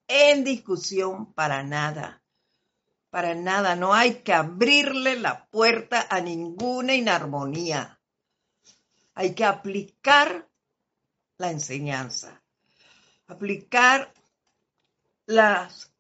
en 0.08 0.44
discusión 0.44 1.34
para 1.34 1.64
nada. 1.64 2.22
Para 3.10 3.36
nada, 3.36 3.76
no 3.76 3.94
hay 3.94 4.22
que 4.22 4.34
abrirle 4.34 5.20
la 5.20 5.46
puerta 5.48 6.08
a 6.10 6.22
ninguna 6.22 6.96
inarmonía. 6.96 8.00
Hay 9.14 9.36
que 9.36 9.44
aplicar 9.44 10.48
la 11.38 11.52
enseñanza, 11.52 12.42
aplicar 13.28 14.14
las, 15.26 15.92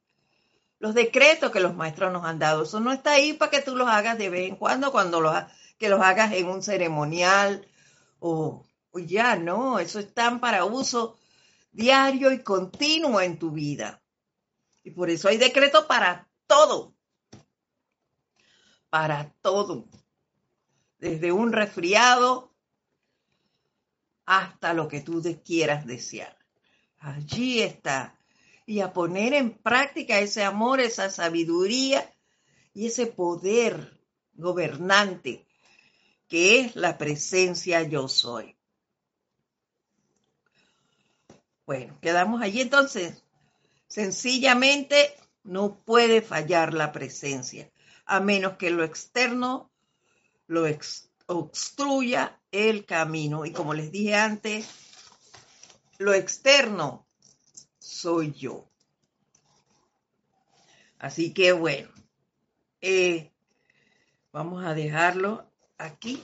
los 0.79 0.93
decretos 0.93 1.51
que 1.51 1.59
los 1.59 1.75
maestros 1.75 2.13
nos 2.13 2.23
han 2.23 2.39
dado. 2.39 2.63
Eso 2.63 2.79
no 2.79 2.93
está 2.93 3.11
ahí 3.11 3.33
para 3.33 3.51
que 3.51 3.61
tú 3.61 3.75
los 3.75 3.89
hagas 3.89 4.17
de 4.17 4.29
vez 4.29 4.47
en 4.49 4.55
cuando, 4.55 4.93
cuando 4.93 5.19
los, 5.19 5.35
que 5.81 5.89
los 5.89 5.99
hagas 5.99 6.31
en 6.33 6.47
un 6.47 6.61
ceremonial 6.61 7.67
o, 8.19 8.63
ya 8.93 9.35
no, 9.35 9.79
eso 9.79 9.97
están 9.97 10.39
para 10.39 10.63
uso 10.63 11.17
diario 11.71 12.31
y 12.31 12.43
continuo 12.43 13.19
en 13.19 13.39
tu 13.39 13.49
vida. 13.49 13.99
Y 14.83 14.91
por 14.91 15.09
eso 15.09 15.27
hay 15.27 15.37
decreto 15.37 15.87
para 15.87 16.29
todo. 16.45 16.93
Para 18.91 19.33
todo. 19.41 19.85
Desde 20.99 21.31
un 21.31 21.51
resfriado 21.51 22.53
hasta 24.27 24.75
lo 24.75 24.87
que 24.87 25.01
tú 25.01 25.23
quieras 25.43 25.87
desear. 25.87 26.37
Allí 26.99 27.63
está. 27.63 28.19
y 28.67 28.81
a 28.81 28.93
poner 28.93 29.33
en 29.33 29.57
práctica 29.57 30.19
ese 30.19 30.43
amor, 30.43 30.79
esa 30.79 31.09
sabiduría 31.09 32.13
y 32.71 32.85
ese 32.85 33.07
poder 33.07 33.99
gobernante 34.33 35.47
que 36.31 36.61
es 36.61 36.77
la 36.77 36.97
presencia 36.97 37.83
yo 37.83 38.07
soy. 38.07 38.55
Bueno, 41.65 41.99
quedamos 41.99 42.41
allí 42.41 42.61
entonces. 42.61 43.21
Sencillamente 43.87 45.13
no 45.43 45.75
puede 45.83 46.21
fallar 46.21 46.73
la 46.73 46.93
presencia, 46.93 47.69
a 48.05 48.21
menos 48.21 48.55
que 48.55 48.69
lo 48.69 48.85
externo 48.85 49.69
lo 50.47 50.65
obstruya 51.25 52.39
el 52.49 52.85
camino. 52.85 53.45
Y 53.45 53.51
como 53.51 53.73
les 53.73 53.91
dije 53.91 54.15
antes, 54.15 54.69
lo 55.97 56.13
externo 56.13 57.05
soy 57.77 58.31
yo. 58.31 58.69
Así 60.97 61.33
que 61.33 61.51
bueno, 61.51 61.89
eh, 62.79 63.33
vamos 64.31 64.63
a 64.63 64.73
dejarlo 64.73 65.50
aquí 65.81 66.23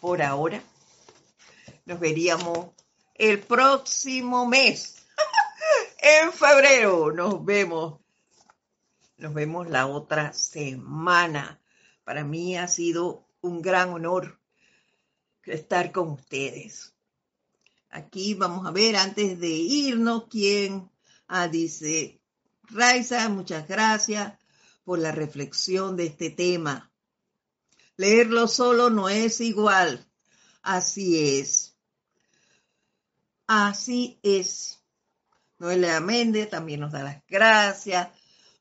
por 0.00 0.22
ahora. 0.22 0.62
Nos 1.84 2.00
veríamos 2.00 2.68
el 3.14 3.40
próximo 3.40 4.46
mes. 4.46 4.96
en 5.98 6.32
febrero 6.32 7.12
nos 7.12 7.44
vemos. 7.44 8.00
Nos 9.18 9.34
vemos 9.34 9.68
la 9.68 9.86
otra 9.86 10.32
semana. 10.32 11.60
Para 12.04 12.24
mí 12.24 12.56
ha 12.56 12.68
sido 12.68 13.26
un 13.40 13.60
gran 13.60 13.90
honor 13.90 14.40
estar 15.44 15.92
con 15.92 16.10
ustedes. 16.10 16.94
Aquí 17.90 18.34
vamos 18.34 18.66
a 18.66 18.70
ver 18.70 18.96
antes 18.96 19.38
de 19.40 19.48
irnos 19.48 20.28
quién 20.30 20.90
ah, 21.26 21.48
dice 21.48 22.20
Raiza, 22.64 23.28
muchas 23.28 23.66
gracias 23.66 24.34
por 24.84 25.00
la 25.00 25.10
reflexión 25.10 25.96
de 25.96 26.06
este 26.06 26.30
tema. 26.30 26.89
Leerlo 28.00 28.48
solo 28.48 28.88
no 28.88 29.10
es 29.10 29.42
igual. 29.42 30.06
Así 30.62 31.38
es. 31.38 31.76
Así 33.46 34.18
es. 34.22 34.82
Noelia 35.58 36.00
Méndez 36.00 36.48
también 36.48 36.80
nos 36.80 36.92
da 36.92 37.02
las 37.02 37.22
gracias. 37.28 38.08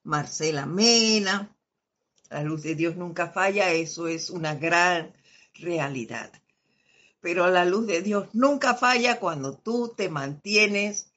Marcela 0.03 0.65
Mena. 0.65 1.55
La 2.29 2.43
luz 2.43 2.63
de 2.63 2.75
Dios 2.75 2.97
nunca 2.97 3.29
falla, 3.29 3.71
eso 3.71 4.09
es 4.09 4.29
una 4.29 4.55
gran 4.55 5.13
realidad. 5.53 6.33
Pero 7.21 7.49
la 7.49 7.63
luz 7.63 7.87
de 7.87 8.01
Dios 8.01 8.27
nunca 8.33 8.75
falla 8.75 9.21
cuando 9.21 9.57
tú 9.57 9.93
te 9.95 10.09
mantienes 10.09 11.13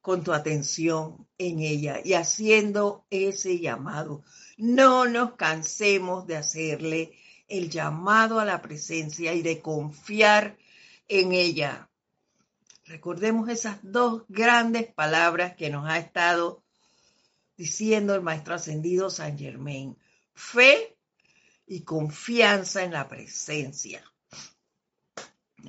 con 0.00 0.24
tu 0.24 0.32
atención 0.32 1.28
en 1.38 1.60
ella 1.60 2.00
y 2.04 2.14
haciendo 2.14 3.06
ese 3.10 3.60
llamado. 3.60 4.24
No 4.56 5.06
nos 5.06 5.34
cansemos 5.34 6.26
de 6.26 6.36
hacerle 6.36 7.12
el 7.48 7.70
llamado 7.70 8.40
a 8.40 8.44
la 8.44 8.62
presencia 8.62 9.34
y 9.34 9.42
de 9.42 9.60
confiar 9.60 10.56
en 11.08 11.32
ella. 11.32 11.90
Recordemos 12.84 13.48
esas 13.48 13.78
dos 13.82 14.24
grandes 14.28 14.92
palabras 14.92 15.56
que 15.56 15.70
nos 15.70 15.88
ha 15.88 15.98
estado 15.98 16.62
diciendo 17.56 18.14
el 18.14 18.22
Maestro 18.22 18.54
Ascendido 18.54 19.10
San 19.10 19.38
Germain. 19.38 19.96
Fe 20.34 20.96
y 21.66 21.82
confianza 21.82 22.82
en 22.82 22.92
la 22.92 23.08
presencia. 23.08 24.04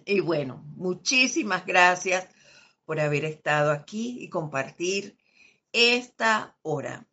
Y 0.06 0.20
bueno, 0.20 0.64
muchísimas 0.76 1.66
gracias 1.66 2.28
por 2.86 3.00
haber 3.00 3.26
estado 3.26 3.72
aquí 3.72 4.18
y 4.22 4.30
compartir 4.30 5.18
esta 5.72 6.58
hora 6.62 7.08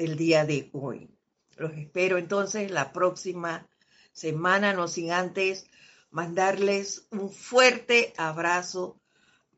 del 0.00 0.16
día 0.16 0.46
de 0.46 0.70
hoy. 0.72 1.10
Los 1.56 1.72
espero 1.72 2.16
entonces 2.16 2.70
la 2.70 2.90
próxima 2.90 3.68
semana, 4.12 4.72
no 4.72 4.88
sin 4.88 5.12
antes 5.12 5.66
mandarles 6.10 7.06
un 7.10 7.30
fuerte 7.30 8.14
abrazo 8.16 8.98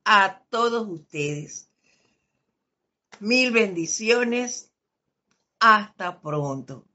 a 0.05 0.43
todos 0.51 0.89
ustedes. 0.89 1.71
Mil 3.21 3.53
bendiciones. 3.53 4.73
Hasta 5.61 6.21
pronto. 6.21 6.89